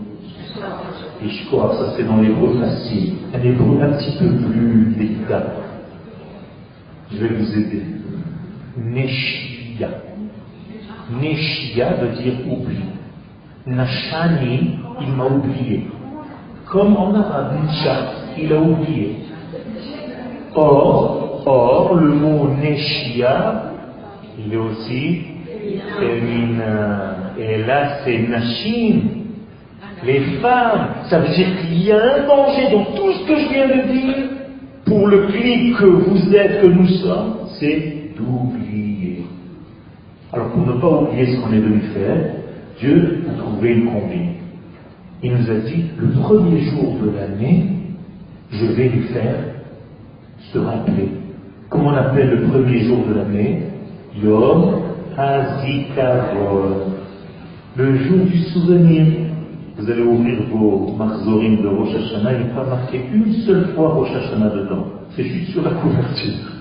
Crois 1.47 1.76
ça 1.78 1.93
c'est 1.97 2.03
dans 2.03 2.22
l'hébreu 2.22 2.58
facile. 2.60 3.16
Un 3.34 3.41
hébreu 3.41 3.82
un 3.82 3.97
petit 3.97 4.18
peu 4.18 4.30
plus 4.30 4.95
délicat. 4.97 5.43
Je 7.12 7.18
vais 7.18 7.36
vous 7.36 7.58
aider. 7.58 7.84
Neshia. 8.78 9.89
Neshia 11.10 11.93
veut 12.01 12.22
dire 12.22 12.34
oubli. 12.49 12.84
Nashani, 13.66 14.80
il 15.01 15.14
m'a 15.14 15.26
oublié. 15.26 15.88
Comme 16.70 16.97
en 16.97 17.14
arabe, 17.16 17.53
il 18.38 18.53
a 18.53 18.60
oublié. 18.60 19.16
Or, 20.55 21.43
or, 21.45 21.95
le 21.95 22.10
mot 22.10 22.49
Neshia, 22.62 23.74
il 24.38 24.53
est 24.53 24.58
aussi 24.58 25.22
féminin. 25.99 27.16
Et 27.39 27.64
là, 27.64 27.99
c'est 28.03 28.20
Nashim. 28.20 29.01
Les 30.05 30.20
femmes, 30.41 30.88
ça 31.10 31.20
veut 31.20 31.34
dire 31.34 31.47
qu'il 31.60 31.84
y 31.84 31.91
a 31.91 31.97
un 31.97 32.28
danger 32.28 32.70
dans 32.72 32.86
tout 32.95 33.12
ce 33.14 33.28
que 33.28 33.36
je 33.36 33.49
viens 33.49 33.68
de 33.68 33.91
dire 33.91 34.16
pour 34.86 35.08
le 35.08 35.28
clic 35.28 35.76
que 35.78 35.86
vous 35.86 36.36
êtes, 36.36 36.62
que 36.62 36.68
nous 36.68 36.88
sommes, 36.88 37.36
c'est 37.60 38.12
d'oublier. 38.16 38.87
Alors 40.38 40.52
pour 40.52 40.68
ne 40.68 40.80
pas 40.80 40.88
oublier 40.88 41.26
ce 41.26 41.42
qu'on 41.42 41.52
est 41.52 41.60
venu 41.60 41.82
faire, 41.96 42.26
Dieu 42.80 43.26
a 43.28 43.42
trouvé 43.42 43.74
une 43.74 43.86
combine. 43.86 44.34
Il 45.24 45.32
nous 45.32 45.50
a 45.50 45.56
dit, 45.56 45.86
le 45.98 46.10
premier 46.10 46.60
jour 46.60 46.94
de 47.02 47.10
l'année, 47.10 47.66
je 48.52 48.66
vais 48.68 48.88
lui 48.90 49.02
faire 49.08 49.40
se 50.54 50.60
rappeler. 50.60 51.10
Comment 51.70 51.90
on 51.90 51.96
appelle 51.96 52.30
le 52.30 52.42
premier 52.50 52.82
jour 52.82 53.00
de 53.10 53.16
l'année 53.16 53.64
Yom 54.24 54.76
HaZikaron. 55.18 56.94
Le 57.76 57.96
jour 57.96 58.26
du 58.28 58.38
souvenir. 58.38 59.06
Vous 59.80 59.90
allez 59.90 60.04
ouvrir 60.04 60.38
vos 60.52 60.94
marzorim 60.96 61.64
de 61.64 61.68
Rosh 61.68 61.96
Hashanah, 61.96 62.34
il 62.34 62.46
n'est 62.46 62.54
pas 62.54 62.64
marqué 62.64 63.02
une 63.12 63.34
seule 63.46 63.70
fois 63.74 63.90
Rosh 63.90 64.12
Hashanah 64.12 64.50
dedans. 64.52 64.86
C'est 65.16 65.24
juste 65.24 65.54
sur 65.54 65.64
la 65.64 65.72
couverture. 65.72 66.57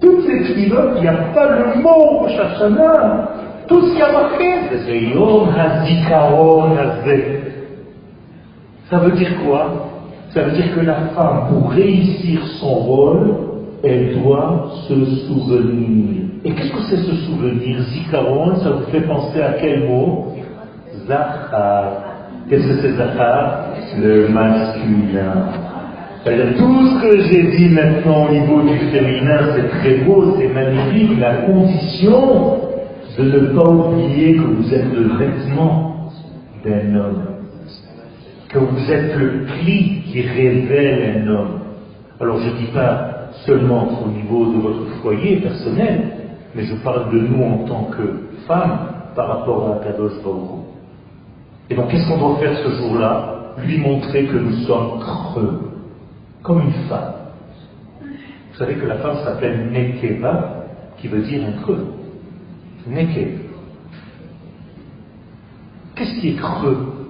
Toutes 0.00 0.26
ces 0.26 0.54
pilotes, 0.54 0.92
il 0.96 1.02
n'y 1.02 1.08
a 1.08 1.14
pas 1.34 1.48
le 1.50 1.82
mot 1.82 2.20
Rosh 2.20 2.38
Hashanah. 2.38 3.28
Tout 3.66 3.82
ce 3.82 3.94
qui 3.96 4.02
a 4.02 4.12
marqué, 4.12 4.44
c'est 4.84 5.00
Yom 5.00 5.48
HaZikaron. 5.56 6.76
Ça 8.90 8.98
veut 8.98 9.12
dire 9.12 9.30
quoi? 9.44 9.88
Ça 10.30 10.42
veut 10.42 10.52
dire 10.52 10.74
que 10.74 10.80
la 10.80 10.94
femme, 11.14 11.48
pour 11.48 11.70
réussir 11.70 12.46
son 12.60 12.74
rôle, 12.74 13.34
elle 13.82 14.22
doit 14.22 14.70
se 14.88 15.04
souvenir. 15.26 16.24
Et 16.44 16.52
qu'est-ce 16.52 16.72
que 16.72 16.82
c'est 16.90 16.96
ce 16.98 17.14
souvenir? 17.26 17.80
Zikaron, 17.80 18.56
ça 18.56 18.70
vous 18.70 18.90
fait 18.92 19.00
penser 19.00 19.42
à 19.42 19.54
quel 19.54 19.88
mot? 19.88 20.26
Zahar. 21.06 21.92
Qu'est-ce 22.48 22.68
que 22.68 22.74
c'est 22.82 22.92
Zahar? 22.92 23.70
Le 23.98 24.28
masculin. 24.28 25.65
C'est-à-dire 26.26 26.58
tout 26.58 26.86
ce 26.88 27.02
que 27.02 27.20
j'ai 27.20 27.56
dit 27.56 27.68
maintenant 27.68 28.26
au 28.26 28.32
niveau 28.32 28.60
du 28.62 28.76
féminin, 28.90 29.54
c'est 29.54 29.68
très 29.78 29.98
beau, 29.98 30.34
c'est 30.36 30.48
magnifique. 30.48 31.20
La 31.20 31.42
condition 31.42 32.62
de 33.16 33.22
ne 33.22 33.46
pas 33.54 33.70
oublier 33.70 34.34
que 34.34 34.42
vous 34.42 34.74
êtes 34.74 34.92
le 34.92 35.16
vêtement 35.18 36.10
d'un 36.64 36.96
homme, 36.96 37.22
que 38.48 38.58
vous 38.58 38.90
êtes 38.90 39.16
le 39.16 39.44
pli 39.44 40.02
qui 40.06 40.22
révèle 40.22 41.22
un 41.22 41.28
homme. 41.28 41.60
Alors 42.20 42.40
je 42.40 42.48
ne 42.48 42.56
dis 42.56 42.72
pas 42.74 43.28
seulement 43.46 43.86
au 44.04 44.08
niveau 44.08 44.52
de 44.52 44.58
votre 44.58 44.86
foyer 45.02 45.36
personnel, 45.36 46.10
mais 46.56 46.64
je 46.64 46.74
parle 46.82 47.12
de 47.12 47.20
nous 47.20 47.44
en 47.44 47.58
tant 47.68 47.84
que 47.84 48.26
femmes 48.48 48.78
par 49.14 49.28
rapport 49.28 49.76
à 49.76 49.84
Kadosh 49.84 50.20
Baruch 50.24 50.64
Et 51.70 51.76
donc 51.76 51.86
qu'est-ce 51.88 52.08
qu'on 52.08 52.18
doit 52.18 52.40
faire 52.40 52.58
ce 52.58 52.68
jour-là? 52.82 53.54
Lui 53.64 53.78
montrer 53.78 54.24
que 54.24 54.36
nous 54.36 54.64
sommes 54.66 54.98
creux, 54.98 55.75
comme 56.46 56.62
une 56.62 56.88
femme. 56.88 57.12
Vous 58.00 58.58
savez 58.58 58.76
que 58.76 58.86
la 58.86 58.98
femme 58.98 59.16
s'appelle 59.24 59.68
Nekeva, 59.72 60.64
qui 60.96 61.08
veut 61.08 61.22
dire 61.22 61.42
un 61.44 61.60
creux. 61.60 61.92
Nekeva. 62.86 63.42
Qu'est-ce 65.96 66.20
qui 66.20 66.28
est 66.30 66.36
creux 66.36 67.08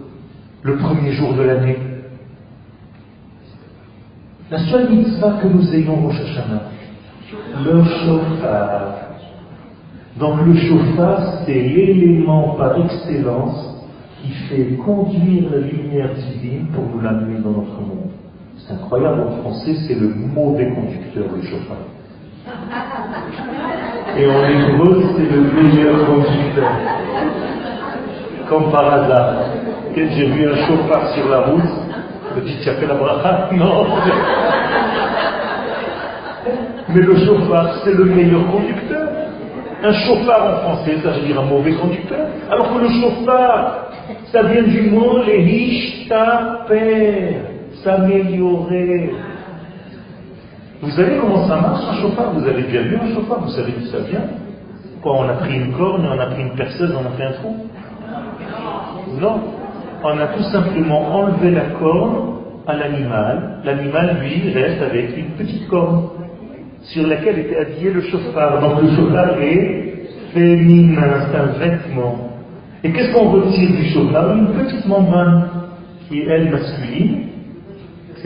le 0.62 0.76
premier 0.78 1.12
jour 1.12 1.34
de 1.34 1.42
l'année? 1.42 1.76
La 4.50 4.58
seule 4.58 4.90
mitzvah 4.90 5.38
que 5.42 5.48
nous 5.48 5.74
ayons 5.74 6.06
au 6.06 6.10
Hashanah, 6.10 6.62
le 7.64 7.84
chauffard. 7.84 8.94
Donc 10.18 10.46
le 10.46 10.54
chauffard, 10.54 11.42
c'est 11.44 11.52
l'élément 11.52 12.54
par 12.54 12.78
excellence 12.80 13.84
qui 14.22 14.30
fait 14.48 14.76
conduire 14.76 15.50
la 15.50 15.58
lumière 15.58 16.14
divine 16.14 16.68
pour 16.68 16.84
nous 16.84 17.00
l'amener 17.00 17.38
dans 17.40 17.50
notre 17.50 17.80
monde. 17.80 18.05
C'est 18.66 18.74
incroyable, 18.74 19.20
en 19.20 19.30
français, 19.42 19.76
c'est 19.86 19.94
le 19.94 20.08
mauvais 20.08 20.68
conducteur, 20.74 21.26
le 21.36 21.42
chauffard. 21.42 21.86
Et 24.18 24.26
en 24.26 24.44
hébreu, 24.44 25.04
c'est 25.16 25.30
le 25.30 25.40
meilleur 25.42 26.06
conducteur. 26.06 26.70
Comme 28.48 28.72
par 28.72 28.92
hasard. 28.92 29.34
Quand 29.94 30.08
j'ai 30.10 30.26
vu 30.26 30.48
un 30.48 30.56
chauffard 30.66 31.08
sur 31.14 31.28
la 31.28 31.40
route, 31.42 31.62
je 32.34 32.40
me 32.40 32.46
dis, 32.46 32.56
tu 32.60 32.68
as 32.68 32.74
fait 32.74 32.86
la 32.86 32.94
bracha? 32.94 33.50
Non 33.56 33.86
Mais 36.88 37.02
le 37.02 37.16
chauffard, 37.24 37.82
c'est 37.84 37.94
le 37.94 38.04
meilleur 38.04 38.50
conducteur. 38.50 39.08
Un 39.84 39.92
chauffard 39.92 40.44
en 40.44 40.56
français, 40.62 40.96
ça 41.04 41.10
veut 41.10 41.20
dire 41.20 41.40
un 41.40 41.44
mauvais 41.44 41.74
conducteur. 41.74 42.26
Alors 42.50 42.74
que 42.74 42.78
le 42.80 42.88
chauffard, 43.00 43.90
ça 44.32 44.42
vient 44.42 44.62
du 44.62 44.90
mot 44.90 45.20
père, 46.68 47.55
s'améliorer. 47.86 49.10
Vous 50.82 50.90
savez 50.90 51.16
comment 51.20 51.46
ça 51.46 51.56
marche 51.56 51.84
un 51.88 52.02
chauffard? 52.02 52.32
Vous 52.34 52.46
avez 52.46 52.62
déjà 52.62 52.82
vu 52.82 52.96
un 52.96 53.14
chauffard? 53.14 53.40
Vous 53.42 53.50
savez 53.50 53.72
d'où 53.78 53.86
ça 53.86 53.98
vient? 54.00 54.24
Quoi, 55.02 55.20
on 55.20 55.28
a 55.28 55.34
pris 55.34 55.54
une 55.54 55.72
corne, 55.72 56.04
on 56.04 56.18
a 56.18 56.26
pris 56.26 56.42
une 56.42 56.56
perceuse, 56.56 56.92
on 56.94 57.06
a 57.06 57.16
fait 57.16 57.24
un 57.24 57.32
trou 57.32 57.56
Non. 59.20 59.40
On 60.02 60.18
a 60.18 60.26
tout 60.26 60.42
simplement 60.44 61.00
enlevé 61.14 61.52
la 61.52 61.66
corne 61.80 62.34
à 62.66 62.74
l'animal. 62.76 63.60
L'animal, 63.64 64.16
lui, 64.20 64.52
reste 64.52 64.82
avec 64.82 65.16
une 65.16 65.30
petite 65.38 65.68
corne 65.68 66.08
sur 66.82 67.06
laquelle 67.06 67.38
était 67.38 67.56
habillé 67.56 67.92
le 67.92 68.00
chauffard. 68.02 68.60
Donc 68.60 68.82
le 68.82 68.90
chauffard 68.96 69.40
est 69.40 70.08
féminin, 70.34 71.28
c'est 71.30 71.38
un 71.38 71.58
vêtement. 71.58 72.30
Et 72.82 72.92
qu'est-ce 72.92 73.12
qu'on 73.12 73.30
retire 73.30 73.70
du 73.70 73.84
chauffard? 73.90 74.36
Une 74.36 74.48
petite 74.48 74.86
membrane 74.86 75.48
qui 76.08 76.20
est 76.20 76.26
elle 76.26 76.50
masculine. 76.50 77.35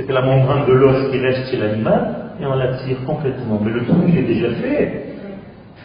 C'était 0.00 0.14
la 0.14 0.22
membrane 0.22 0.64
de 0.66 0.72
l'os 0.72 1.10
qui 1.10 1.18
reste 1.18 1.50
chez 1.50 1.58
l'animal, 1.58 2.32
et 2.40 2.46
on 2.46 2.54
la 2.54 2.78
tire 2.78 3.04
complètement. 3.04 3.60
Mais 3.62 3.70
le 3.70 3.84
truc, 3.84 4.16
est 4.16 4.22
déjà 4.22 4.50
fait. 4.52 5.16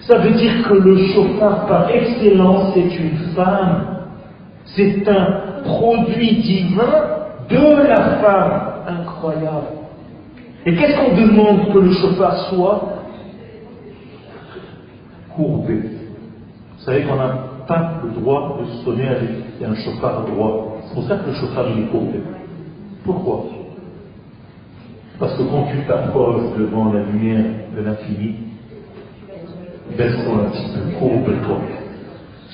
Ça 0.08 0.20
veut 0.20 0.32
dire 0.32 0.70
que 0.70 0.74
le 0.74 0.98
chauffard 1.08 1.66
par 1.66 1.90
excellence 1.90 2.78
est 2.78 2.98
une 2.98 3.18
femme. 3.36 3.88
C'est 4.68 5.06
un 5.10 5.64
produit 5.66 6.38
divin 6.38 6.94
de 7.50 7.88
la 7.90 8.02
femme. 8.22 8.62
Incroyable. 8.88 9.68
Et 10.66 10.76
qu'est-ce 10.76 10.98
qu'on 10.98 11.14
demande 11.14 11.74
que 11.74 11.80
le 11.80 11.92
chauffard 11.92 12.38
soit 12.50 12.84
Courbé? 15.36 15.74
Vous 16.78 16.86
savez 16.86 17.04
qu'on 17.04 17.18
n'a 17.18 17.36
pas 17.68 17.96
le 18.02 18.22
droit 18.22 18.60
de 18.62 18.86
sonner 18.86 19.10
avec 19.10 19.30
un 19.62 19.76
chauffard 19.76 20.24
droit. 20.26 20.78
C'est 20.86 20.94
pour 20.94 21.04
ça 21.04 21.18
que 21.18 21.28
le 21.28 21.34
chauffard 21.34 21.66
est 21.68 21.92
courbé. 21.92 22.22
Pourquoi? 23.04 23.65
Parce 25.20 25.38
que 25.38 25.44
quand 25.44 25.68
tu 25.72 25.78
t'approches 25.88 26.58
devant 26.58 26.92
la 26.92 27.04
lumière 27.04 27.46
de 27.76 27.82
l'infini, 27.82 28.36
baisse-toi 29.98 30.34
un 30.34 30.50
petit 30.50 30.72
peu, 30.74 31.00
courbe-toi. 31.00 31.60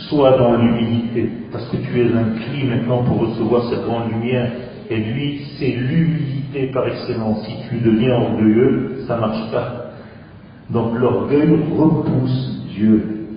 Sois 0.10 0.38
dans 0.38 0.58
l'humilité, 0.58 1.30
parce 1.52 1.68
que 1.70 1.78
tu 1.78 2.02
es 2.02 2.10
cri 2.10 2.68
maintenant 2.68 3.04
pour 3.04 3.20
recevoir 3.20 3.70
cette 3.70 3.84
grande 3.84 4.12
lumière. 4.12 4.52
Et 4.90 4.98
lui, 4.98 5.42
c'est 5.58 5.72
l'humilité 5.72 6.68
par 6.68 6.88
excellence. 6.88 7.46
Si 7.46 7.54
tu 7.70 7.78
deviens 7.80 8.16
orgueilleux, 8.16 9.04
ça 9.08 9.16
ne 9.16 9.22
marche 9.22 9.52
pas. 9.52 9.92
Donc 10.70 10.98
l'orgueil 11.00 11.50
repousse 11.78 12.66
Dieu. 12.76 13.28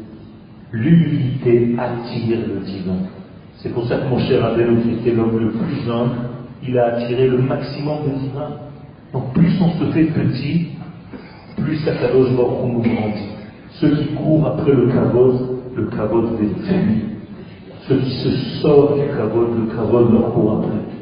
L'humilité 0.73 1.77
attire 1.79 2.39
le 2.49 2.61
divin. 2.65 2.99
C'est 3.57 3.73
pour 3.73 3.87
ça 3.87 3.99
que 3.99 4.09
mon 4.09 4.19
cher 4.19 4.45
Abel, 4.45 4.83
qui 4.83 4.91
était 4.91 5.13
l'homme 5.13 5.39
le 5.39 5.51
plus 5.51 5.91
humble, 5.91 6.17
il 6.67 6.79
a 6.79 6.97
attiré 6.97 7.29
le 7.29 7.39
maximum 7.39 7.99
de 8.05 8.19
divin. 8.19 8.51
Donc 9.15 9.33
plus 9.33 9.59
on 9.63 9.71
se 9.79 9.93
fait 9.93 10.05
petit, 10.05 10.67
plus 11.57 11.79
sa 11.79 11.93
Kadosh 11.93 12.29
on 12.39 12.69
nous 12.69 12.83
grandit. 12.83 13.31
Ceux 13.81 13.97
qui 13.97 14.15
courent 14.15 14.47
après 14.47 14.73
le 14.73 14.89
kavod, 14.89 15.61
le 15.75 15.87
kavod 15.87 16.39
les 16.39 16.49
lui. 16.49 17.03
Ceux 17.89 17.99
qui 17.99 18.11
se 18.11 18.31
sortent 18.61 19.01
du 19.01 19.07
kavod, 19.07 19.49
le 19.59 19.75
kavod 19.75 20.13
leur 20.13 20.35
court 20.35 20.59
après 20.59 20.95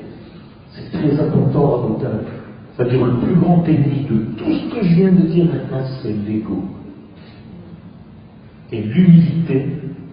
très 0.92 1.20
important 1.20 1.74
à 1.74 1.88
noter. 1.88 2.06
C'est-à-dire 2.76 3.04
le 3.04 3.18
plus 3.18 3.34
grand 3.34 3.64
ennemi 3.66 4.06
de 4.08 4.36
tout 4.36 4.52
ce 4.52 4.74
que 4.74 4.86
je 4.86 4.94
viens 4.94 5.12
de 5.12 5.26
dire 5.26 5.44
maintenant, 5.46 5.84
c'est 6.02 6.12
l'ego. 6.12 6.64
Et 8.70 8.80
l'humilité, 8.80 9.66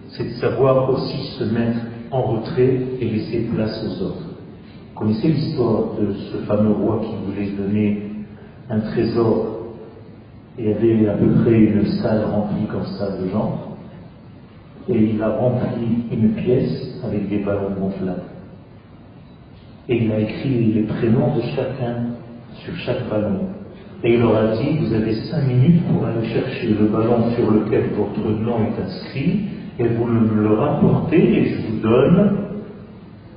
c'est 0.08 0.24
de 0.24 0.34
savoir 0.34 0.90
aussi 0.90 1.16
se 1.38 1.44
mettre 1.44 1.78
en 2.10 2.22
retrait 2.22 2.80
et 3.00 3.04
laisser 3.04 3.48
place 3.54 3.82
aux 3.84 4.02
autres. 4.04 4.29
Connaissez 5.00 5.28
l'histoire 5.28 5.94
de 5.98 6.12
ce 6.12 6.36
fameux 6.44 6.72
roi 6.72 7.00
qui 7.00 7.14
voulait 7.24 7.52
donner 7.52 8.02
un 8.68 8.80
trésor 8.80 9.76
et 10.58 10.74
avait 10.74 11.08
à 11.08 11.14
peu 11.14 11.26
près 11.42 11.58
une 11.58 11.86
salle 12.02 12.22
remplie 12.26 12.66
comme 12.66 12.84
ça 12.98 13.16
de 13.16 13.28
gens 13.28 13.76
et 14.90 14.98
il 15.14 15.22
a 15.22 15.30
rempli 15.30 16.04
une 16.12 16.34
pièce 16.34 17.00
avec 17.02 17.30
des 17.30 17.38
ballons 17.38 17.70
gonflables 17.80 18.24
et 19.88 20.04
il 20.04 20.12
a 20.12 20.20
écrit 20.20 20.70
les 20.70 20.82
prénoms 20.82 21.34
de 21.34 21.40
chacun 21.56 22.10
sur 22.62 22.76
chaque 22.84 23.08
ballon. 23.08 23.40
Et 24.04 24.12
il 24.12 24.20
leur 24.20 24.36
a 24.36 24.56
dit, 24.58 24.80
vous 24.80 24.92
avez 24.92 25.14
cinq 25.14 25.46
minutes 25.46 25.82
pour 25.86 26.04
aller 26.04 26.28
chercher 26.28 26.68
le 26.68 26.88
ballon 26.88 27.30
sur 27.34 27.50
lequel 27.50 27.90
votre 27.96 28.30
nom 28.38 28.58
est 28.66 28.82
inscrit, 28.82 29.40
et 29.78 29.88
vous 29.88 30.04
me 30.04 30.42
le 30.42 30.54
rapportez, 30.54 31.16
et 31.16 31.44
je 31.46 31.66
vous 31.66 31.80
donne 31.80 32.36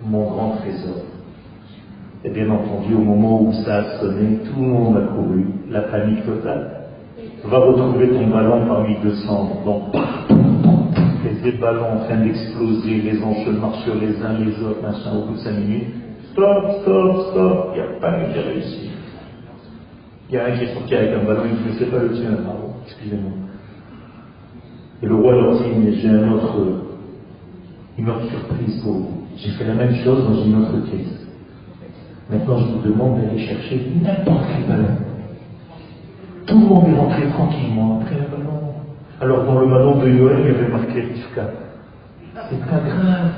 mon 0.05 0.25
grand 0.25 0.57
trésor. 0.57 1.12
Et 2.25 2.29
bien 2.29 2.49
entendu, 2.49 2.95
au 2.95 3.01
moment 3.01 3.41
où 3.43 3.53
ça 3.65 3.77
a 3.77 3.99
sonné, 3.99 4.39
tout 4.45 4.61
le 4.61 4.67
monde 4.67 4.97
a 4.97 5.01
couru, 5.01 5.45
la 5.69 5.81
panique 5.81 6.25
totale. 6.25 6.71
Va 7.43 7.57
retrouver 7.57 8.09
ton 8.09 8.27
ballon 8.27 8.65
parmi 8.65 8.95
200. 9.03 9.63
Donc, 9.65 9.83
des 11.43 11.51
ballons 11.53 11.93
en 11.95 12.05
train 12.05 12.17
d'exploser, 12.17 13.01
les 13.01 13.21
enjeux 13.21 13.59
marchent 13.59 13.89
les 13.99 14.21
uns 14.23 14.39
les 14.39 14.63
autres, 14.63 14.81
machin, 14.81 15.17
au 15.17 15.27
bout 15.27 15.33
de 15.33 15.39
cinq 15.39 15.57
minutes, 15.57 15.93
Stop, 16.33 16.81
stop, 16.81 17.29
stop. 17.29 17.73
Il 17.75 17.81
n'y 17.81 17.87
a 17.87 17.99
pas 17.99 18.11
de 18.11 18.39
réussi. 18.39 18.89
Il 20.29 20.35
y 20.35 20.37
a 20.39 20.45
un 20.45 20.57
qui 20.57 20.63
est 20.63 20.73
sorti 20.73 20.95
avec 20.95 21.13
un 21.13 21.25
ballon, 21.25 21.43
il 21.45 21.73
ne 21.73 21.77
sait 21.77 21.85
pas 21.85 21.99
le 21.99 22.11
tien. 22.11 22.31
Pardon, 22.43 22.73
excusez-moi. 22.87 23.31
Et 25.03 25.05
le 25.05 25.15
roi 25.15 25.33
leur 25.33 25.59
dit, 25.59 25.69
mais 25.77 25.93
j'ai 25.93 26.09
un 26.09 26.31
autre, 26.31 26.55
une 27.99 28.09
autre 28.09 28.27
surprise 28.29 28.81
pour 28.81 28.93
vous. 28.93 29.27
J'ai 29.37 29.51
fait 29.51 29.65
la 29.65 29.75
même 29.75 29.93
chose 29.97 30.23
dans 30.23 30.43
une 30.43 30.55
autre 30.55 30.89
caisse. 30.89 31.12
Maintenant, 32.29 32.57
je 32.59 32.65
vous 32.65 32.81
demande 32.81 33.21
d'aller 33.21 33.39
chercher 33.39 33.81
n'importe 34.01 34.45
quel 34.47 34.67
ballon. 34.67 34.95
Tout 36.45 36.59
le 36.59 36.65
monde 36.65 36.87
est 36.87 36.97
rentré 36.97 37.27
tranquillement 37.27 37.99
après 38.01 38.15
le 38.15 38.37
ballon. 38.37 38.59
Alors, 39.21 39.45
dans 39.45 39.59
le 39.59 39.67
ballon 39.67 39.99
de 39.99 40.09
Yoel, 40.09 40.39
il 40.39 40.45
y 40.47 40.49
avait 40.49 40.67
marqué 40.67 41.01
Rivka. 41.01 41.49
C'est 42.49 42.59
pas 42.65 42.79
grave. 42.79 43.31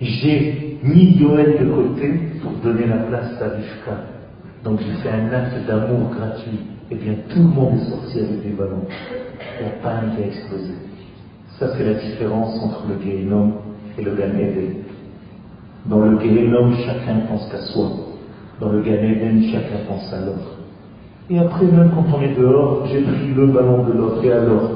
J'ai 0.00 0.78
mis 0.82 1.16
Yoel 1.18 1.58
de 1.60 1.70
côté 1.70 2.20
pour 2.42 2.52
donner 2.52 2.86
la 2.86 2.98
place 2.98 3.40
à 3.40 3.56
Rivka. 3.56 3.96
Donc 4.64 4.80
j'ai 4.80 4.94
fait 5.02 5.10
un 5.10 5.32
acte 5.32 5.66
d'amour 5.66 6.10
gratuit. 6.10 6.60
Eh 6.90 6.94
bien, 6.94 7.14
tout 7.28 7.38
le 7.38 7.44
monde 7.44 7.74
est 7.74 7.90
sorti 7.90 8.18
avec 8.18 8.42
des 8.42 8.50
ballons. 8.50 8.84
Il 9.60 9.66
n'y 9.66 9.72
a 9.72 9.74
pas 9.82 9.94
un 9.94 10.10
qui 10.14 10.22
a 10.22 10.26
explosé. 10.26 10.74
Ça, 11.58 11.68
c'est 11.76 11.84
la 11.84 11.94
différence 11.94 12.62
entre 12.62 12.84
le 12.88 12.96
Guéhénom 12.96 13.52
et 13.98 14.02
le 14.02 14.14
Gan. 14.14 14.32
Dans 15.86 15.98
le 15.98 16.16
Guéhénom, 16.16 16.72
chacun 16.84 17.20
pense 17.28 17.48
qu'à 17.50 17.60
soi. 17.72 17.90
Dans 18.60 18.70
le 18.70 18.82
Gan 18.82 18.92
Eden, 18.92 19.42
chacun 19.50 19.84
pense 19.88 20.12
à 20.12 20.20
l'autre. 20.20 20.58
Et 21.28 21.38
après, 21.38 21.66
même 21.66 21.90
quand 21.94 22.04
on 22.16 22.22
est 22.22 22.38
dehors, 22.38 22.86
j'ai 22.86 23.00
pris 23.02 23.34
le 23.34 23.46
ballon 23.48 23.84
de 23.84 23.92
l'autre. 23.92 24.24
Et 24.24 24.32
alors 24.32 24.70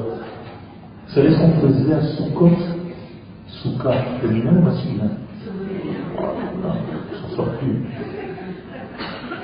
Vous 1.06 1.14
savez 1.14 1.30
ce 1.30 1.38
qu'on 1.38 1.68
faisait 1.68 1.94
à 1.94 2.02
Soukot? 2.02 2.50
Souka, 3.46 3.92
féminin 4.20 4.56
ou 4.58 4.62
masculin 4.64 5.10
Non, 6.62 6.72
je 7.12 7.22
n'en 7.22 7.36
sors 7.36 7.50
plus. 7.58 7.82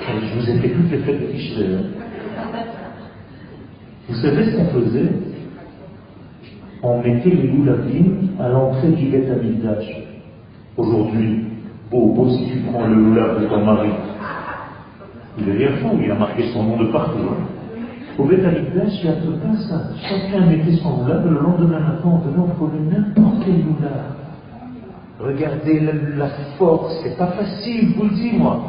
Je 0.05 0.39
vous 0.39 0.49
ai 0.49 0.59
fait 0.59 0.69
toutes 0.69 0.91
les 0.91 0.97
fêtes 0.99 1.21
de 1.21 1.31
Tichler. 1.31 1.77
Vous 4.09 4.15
savez 4.15 4.51
ce 4.51 4.57
qu'on 4.57 4.65
faisait? 4.65 5.09
On 6.83 7.01
mettait 7.01 7.29
les 7.29 7.47
loulavines 7.47 8.31
à 8.37 8.49
l'entrée 8.49 8.89
du 8.89 9.05
Beth 9.05 9.29
Aujourd'hui, 10.75 11.45
beau 11.99 12.29
si 12.29 12.45
tu 12.45 12.59
prends 12.71 12.85
le 12.87 12.95
loulav 12.95 13.41
de 13.41 13.45
ton 13.47 13.63
mari, 13.63 13.89
il 15.37 15.49
est 15.49 15.57
bien 15.57 15.69
fou, 15.81 15.97
il 16.03 16.11
a 16.11 16.15
marqué 16.15 16.43
son 16.53 16.63
nom 16.63 16.77
de 16.77 16.91
partout. 16.91 17.19
Hein. 17.19 17.43
Au 18.17 18.23
Amikdash, 18.23 19.03
il 19.03 19.09
n'y 19.09 19.09
a 19.09 19.13
pas 19.13 19.57
ça. 19.67 19.81
Chacun 20.07 20.45
mettait 20.45 20.77
son 20.77 21.01
loulav, 21.01 21.25
le 21.25 21.39
lendemain 21.39 21.79
matin, 21.79 22.05
on 22.05 22.41
on 22.41 22.47
prenait 22.47 22.97
n'importe 22.97 23.45
quel 23.45 23.63
loulav. 23.63 24.13
Regardez 25.19 25.79
la, 26.17 26.27
force, 26.57 26.93
c'est 27.03 27.17
pas 27.17 27.27
facile, 27.27 27.89
je 27.89 27.95
vous 27.97 28.03
le 28.03 28.15
dis 28.15 28.33
moi. 28.37 28.59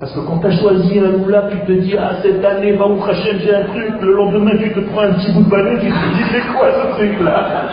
Parce 0.00 0.12
que 0.14 0.20
quand 0.20 0.38
tu 0.38 0.46
as 0.46 0.58
choisi 0.58 0.98
un 0.98 1.10
loula, 1.12 1.50
tu 1.50 1.58
te 1.66 1.72
dis, 1.72 1.96
ah, 1.98 2.16
cette 2.22 2.44
année, 2.44 2.72
Baruch 2.72 3.02
Hashem, 3.08 3.38
j'ai 3.40 3.54
un 3.54 3.64
truc, 3.64 4.00
le 4.00 4.14
lendemain, 4.14 4.52
tu 4.62 4.72
te 4.72 4.80
prends 4.80 5.02
un 5.02 5.12
petit 5.14 5.32
bout 5.32 5.42
de 5.42 5.50
balai, 5.50 5.78
tu 5.80 5.86
te 5.86 5.92
dis, 5.92 6.24
c'est 6.32 6.52
quoi 6.52 6.68
ce 6.72 6.96
truc-là? 6.96 7.68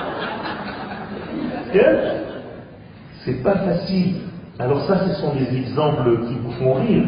C'est 3.26 3.44
pas 3.44 3.56
facile. 3.56 4.16
Alors 4.58 4.86
ça, 4.86 5.06
ce 5.08 5.22
sont 5.22 5.36
des 5.36 5.58
exemples 5.58 6.28
qui 6.28 6.36
vous 6.36 6.52
font 6.52 6.76
rire, 6.76 7.04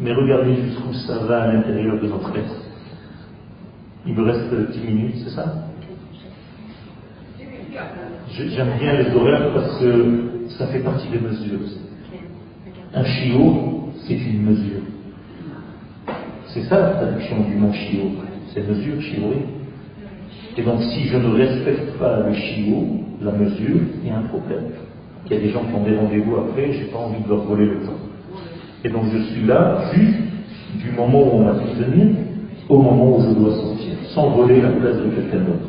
mais 0.00 0.12
regardez 0.12 0.56
jusqu'où 0.62 0.94
ça 0.94 1.18
va 1.18 1.42
à 1.42 1.52
l'intérieur 1.52 2.00
de 2.00 2.08
notre 2.08 2.30
être. 2.36 2.56
Il 4.06 4.14
me 4.14 4.22
reste 4.22 4.70
10 4.72 4.80
minutes, 4.80 5.16
c'est 5.24 5.30
ça? 5.30 5.68
J'aime 8.30 8.78
bien 8.80 8.94
les 8.94 9.14
horaires 9.14 9.52
parce 9.52 9.78
que 9.78 10.46
ça 10.58 10.68
fait 10.68 10.80
partie 10.80 11.08
des 11.08 11.18
mesures. 11.18 11.60
Un 12.94 13.04
chiot, 13.04 13.90
c'est 14.06 14.14
une 14.14 14.42
mesure. 14.42 14.80
C'est 16.46 16.62
ça 16.62 16.80
la 16.80 16.88
traduction 16.94 17.42
du 17.42 17.56
mot 17.56 17.72
chiot. 17.72 18.10
C'est 18.54 18.66
mesure, 18.66 19.02
chioé. 19.02 19.44
Et 20.56 20.62
donc 20.62 20.80
si 20.80 21.08
je 21.08 21.18
ne 21.18 21.34
respecte 21.34 21.98
pas 21.98 22.20
le 22.20 22.32
chiot, 22.32 22.86
la 23.20 23.32
mesure, 23.32 23.82
il 24.02 24.08
y 24.08 24.10
a 24.10 24.18
un 24.18 24.22
problème. 24.22 24.64
Il 25.26 25.32
y 25.32 25.36
a 25.36 25.40
des 25.40 25.50
gens 25.50 25.64
qui 25.64 25.74
ont 25.74 25.82
des 25.82 25.96
rendez-vous 25.96 26.36
après, 26.36 26.72
j'ai 26.72 26.84
pas 26.84 26.98
envie 26.98 27.20
de 27.22 27.28
leur 27.28 27.42
voler 27.42 27.66
le 27.66 27.80
temps. 27.80 27.98
Et 28.84 28.88
donc 28.88 29.06
je 29.12 29.18
suis 29.32 29.44
là 29.44 29.90
juste 29.92 30.18
du 30.76 30.92
moment 30.92 31.18
où 31.18 31.30
on 31.38 31.44
m'a 31.44 31.52
venir 31.52 32.16
au 32.68 32.78
moment 32.78 33.16
où 33.16 33.22
je 33.22 33.30
dois 33.34 33.54
sortir, 33.54 33.92
sans 34.14 34.30
voler 34.30 34.60
la 34.60 34.70
place 34.70 34.96
de 34.96 35.10
quelqu'un 35.10 35.38
d'autre. 35.38 35.66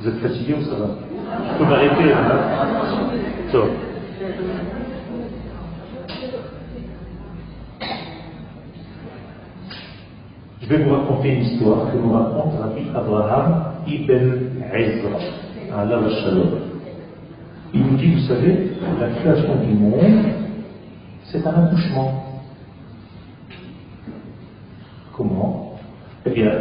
Vous 0.00 0.08
êtes 0.08 0.18
fatigué 0.18 0.54
ou 0.54 0.62
ça 0.62 0.76
va? 0.76 0.88
Je 1.52 1.58
peux 1.58 1.64
m'arrêter 1.64 2.12
hein. 2.12 2.24
Je 10.62 10.68
vais 10.68 10.78
vous 10.82 10.90
raconter 10.94 11.28
une 11.34 11.42
histoire 11.42 11.92
que 11.92 11.96
nous 11.98 12.12
raconte 12.12 12.54
Rabbi 12.60 12.82
Abraham 12.94 13.64
ibn 13.86 14.62
Ezra, 14.74 15.18
Allah 15.72 16.00
Shalom. 16.22 16.50
Il 17.72 17.80
nous 17.80 17.96
dit, 17.96 18.12
vous 18.12 18.20
savez, 18.20 18.70
la 19.00 19.08
création 19.08 19.56
du 19.66 19.74
monde, 19.74 20.26
c'est 21.24 21.44
un 21.46 21.64
accouchement. 21.64 22.24
Comment? 25.16 25.78
Eh 26.26 26.30
bien, 26.30 26.52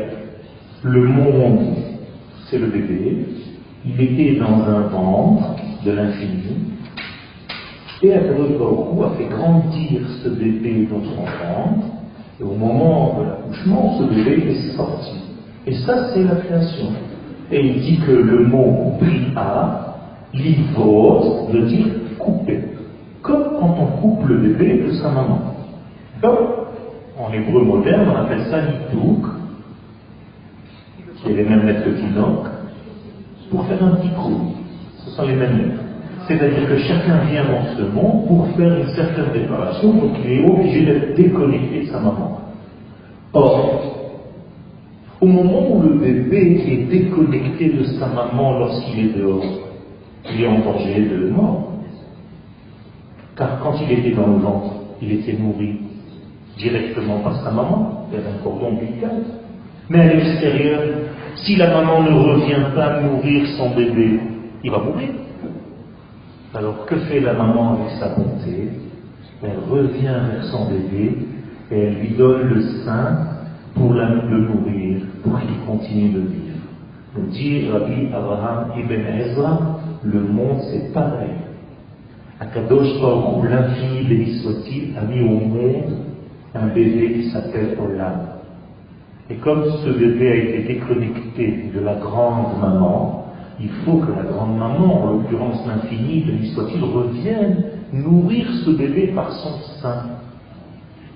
le 0.84 1.04
monde, 1.08 1.76
c'est 2.46 2.58
le 2.58 2.68
bébé, 2.68 3.26
il 3.86 4.02
était 4.02 4.40
dans 4.40 4.64
un 4.64 4.82
ventre 4.88 5.56
de 5.86 5.92
l'infini, 5.92 6.74
et 8.02 8.14
Akadosh 8.14 8.58
Baruch 8.58 9.06
a 9.06 9.18
fait 9.18 9.26
grandir 9.26 10.02
ce 10.24 10.30
bébé 10.30 10.88
dans 10.90 11.04
son 11.04 11.22
ventre, 11.22 11.88
et 12.40 12.44
au 12.44 12.56
moment 12.56 13.20
de 13.20 13.26
l'accouchement, 13.26 13.98
ce 14.00 14.04
bébé 14.04 14.50
est 14.50 14.76
sorti. 14.76 15.16
Et 15.66 15.74
ça, 15.74 16.10
c'est 16.14 16.24
la 16.24 16.36
création. 16.36 16.88
Et 17.54 17.68
il 17.68 17.82
dit 17.82 18.00
que 18.00 18.12
le 18.12 18.48
mot 18.48 18.98
bria, 19.00 19.96
livot, 20.34 21.50
veut 21.52 21.68
dire 21.68 21.86
couper. 22.18 22.62
Comme 23.22 23.44
quand 23.60 23.76
on 23.80 24.02
coupe 24.02 24.28
le 24.28 24.38
bébé 24.38 24.86
de 24.88 24.92
sa 24.94 25.10
maman. 25.10 25.40
Donc, 26.24 26.40
en 27.16 27.32
hébreu 27.32 27.64
moderne, 27.64 28.08
on 28.12 28.16
appelle 28.16 28.44
ça 28.50 28.58
nitouk, 28.64 29.26
qui 31.18 31.30
est 31.30 31.36
les 31.36 31.44
mêmes 31.44 31.68
lettres 31.68 31.84
que 31.84 33.50
pour 33.52 33.66
faire 33.68 33.84
un 33.84 33.98
petit 33.98 34.10
trou. 34.10 34.56
Ce 35.06 35.12
sont 35.12 35.28
les 35.28 35.36
mêmes 35.36 35.58
lettres. 35.58 35.84
C'est-à-dire 36.28 36.68
que 36.68 36.78
chacun 36.80 37.20
vient 37.30 37.46
dans 37.46 37.78
ce 37.78 37.84
monde 37.84 38.26
pour 38.26 38.48
faire 38.58 38.80
une 38.80 38.88
certaine 38.96 39.32
réparation, 39.32 39.94
donc 39.94 40.14
il 40.26 40.32
est 40.32 40.50
obligé 40.50 40.86
d'être 40.86 41.16
déconnecté 41.16 41.82
de 41.82 41.86
sa 41.86 42.00
maman. 42.00 42.40
Or, 43.32 44.03
au 45.24 45.26
moment 45.26 45.78
où 45.78 45.82
le 45.84 45.94
bébé 45.94 46.62
est 46.68 46.84
déconnecté 46.92 47.70
de 47.70 47.84
sa 47.98 48.08
maman 48.08 48.60
lorsqu'il 48.60 49.06
est 49.06 49.18
dehors, 49.18 49.42
il 50.34 50.42
est 50.42 50.48
en 50.48 50.60
danger 50.60 51.02
de 51.02 51.30
mort. 51.30 51.72
Car 53.38 53.62
quand 53.64 53.76
il 53.82 54.00
était 54.00 54.12
dans 54.12 54.28
le 54.28 54.40
ventre, 54.40 54.74
il 55.02 55.14
était 55.14 55.38
nourri 55.42 55.80
directement 56.58 57.20
par 57.20 57.42
sa 57.42 57.52
maman, 57.52 58.06
avait 58.12 58.28
un 58.28 58.44
cordon 58.44 58.68
ombilical. 58.68 59.24
Mais 59.90 60.02
à 60.02 60.14
l'extérieur, 60.14 60.82
si 61.36 61.56
la 61.56 61.74
maman 61.74 62.04
ne 62.04 62.12
revient 62.12 62.66
pas 62.76 63.02
nourrir 63.02 63.48
son 63.58 63.74
bébé, 63.76 64.20
il 64.62 64.72
va 64.72 64.80
mourir. 64.80 65.10
Alors 66.54 66.86
que 66.86 66.98
fait 66.98 67.22
la 67.22 67.34
maman 67.34 67.80
avec 67.80 67.92
sa 67.98 68.10
bonté? 68.10 68.70
Elle 69.42 69.60
revient 69.70 70.20
vers 70.32 70.44
son 70.52 70.70
bébé 70.70 71.18
et 71.72 71.80
elle 71.80 71.96
lui 71.96 72.10
donne 72.10 72.50
le 72.50 72.62
sein 72.84 73.34
pour 73.76 73.94
le 73.94 74.38
nourrir, 74.38 75.02
pour 75.24 75.40
qu'il 75.40 75.58
continue 75.66 76.10
de 76.10 76.20
vivre. 76.20 77.30
Dit 77.32 77.70
Rabbi 77.70 78.08
Abraham 78.14 78.72
Ibn 78.78 79.20
Ezra, 79.20 79.80
le 80.04 80.20
monde 80.20 80.62
c'est 80.72 80.94
pareil. 80.94 81.30
Akadosh 82.40 83.00
Baruch 83.00 83.50
l'infini 83.50 84.04
béni 84.08 84.40
soit-il, 84.40 84.98
a 84.98 85.02
mis 85.02 85.22
au 85.22 85.40
monde 85.40 85.98
un 86.56 86.68
bébé 86.68 87.14
qui 87.14 87.30
s'appelle 87.30 87.78
Olam. 87.80 88.20
Et 89.30 89.36
comme 89.36 89.64
ce 89.84 89.90
bébé 89.90 90.32
a 90.32 90.36
été 90.36 90.74
déconnecté 90.74 91.72
de 91.74 91.80
la 91.80 91.96
grande 91.96 92.60
maman, 92.60 93.26
il 93.60 93.70
faut 93.70 93.98
que 93.98 94.12
la 94.12 94.24
grande 94.24 94.58
maman, 94.58 95.04
en 95.04 95.12
l'occurrence 95.14 95.66
l'infini, 95.68 96.24
de 96.24 96.46
soit-il, 96.48 96.84
revienne 96.84 97.64
nourrir 97.94 98.48
ce 98.66 98.72
bébé 98.72 99.14
par 99.16 99.32
son 99.32 99.82
sein. 99.82 100.04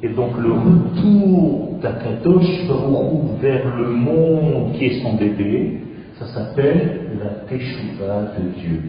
Et 0.03 0.09
donc 0.09 0.37
le 0.37 0.51
retour 0.51 1.79
d'Akadosh 1.81 2.67
Baruch 2.67 3.41
vers 3.41 3.75
le 3.77 3.89
monde 3.89 4.73
qui 4.73 4.85
est 4.85 5.01
son 5.01 5.15
bébé, 5.15 5.81
ça 6.19 6.27
s'appelle 6.27 7.17
la 7.19 7.29
Teshuvah 7.47 8.33
de 8.37 8.59
Dieu. 8.59 8.81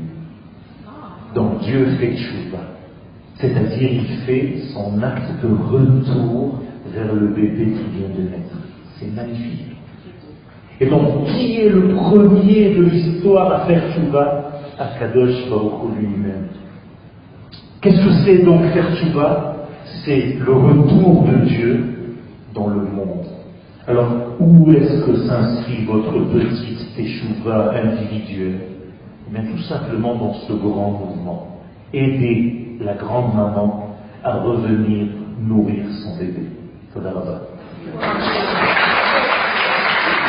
Donc 1.34 1.61
Dieu 1.61 1.86
fait 1.98 2.11
Teshuvah. 2.11 2.59
C'est-à-dire 3.36 3.90
il 3.92 4.16
fait 4.26 4.54
son 4.74 5.02
acte 5.02 5.30
de 5.42 5.48
retour 5.48 6.59
vers 6.92 7.14
le 7.14 7.28
bébé 7.28 7.72
qui 7.72 7.98
vient 7.98 8.09
de 8.14 8.30
naître. 8.30 8.56
C'est 8.98 9.14
magnifique. 9.14 9.68
Et 10.80 10.86
donc, 10.86 11.26
qui 11.26 11.56
est 11.56 11.68
le 11.68 11.88
premier 11.88 12.74
de 12.74 12.82
l'histoire 12.84 13.52
à 13.52 13.66
faire 13.66 13.82
Tchouba 13.92 14.50
Akadosh 14.78 15.48
Baruch 15.50 15.96
lui-même. 15.98 16.48
Qu'est-ce 17.80 18.04
que 18.04 18.12
c'est 18.24 18.44
donc 18.44 18.62
faire 18.72 18.94
Tchouba 18.96 19.57
C'est 20.05 20.36
le 20.39 20.53
retour 20.53 21.24
de 21.24 21.45
Dieu 21.47 21.84
dans 22.55 22.68
le 22.68 22.80
monde. 22.82 23.26
Alors, 23.86 24.12
où 24.39 24.70
est-ce 24.72 25.05
que 25.05 25.16
s'inscrit 25.26 25.84
votre 25.86 26.12
petite 26.30 26.95
Teshuvah 26.95 27.72
individuelle? 27.74 28.61
Eh 29.28 29.32
bien, 29.32 29.51
tout 29.51 29.62
simplement 29.62 30.14
dans 30.14 30.34
ce 30.34 30.53
grand 30.53 30.91
mouvement. 30.91 31.59
Aider 31.93 32.76
la 32.80 32.95
grande 32.95 33.34
maman 33.34 33.97
à 34.22 34.36
revenir 34.36 35.07
nourrir 35.41 35.84
son 36.03 36.18
bébé. 36.18 36.49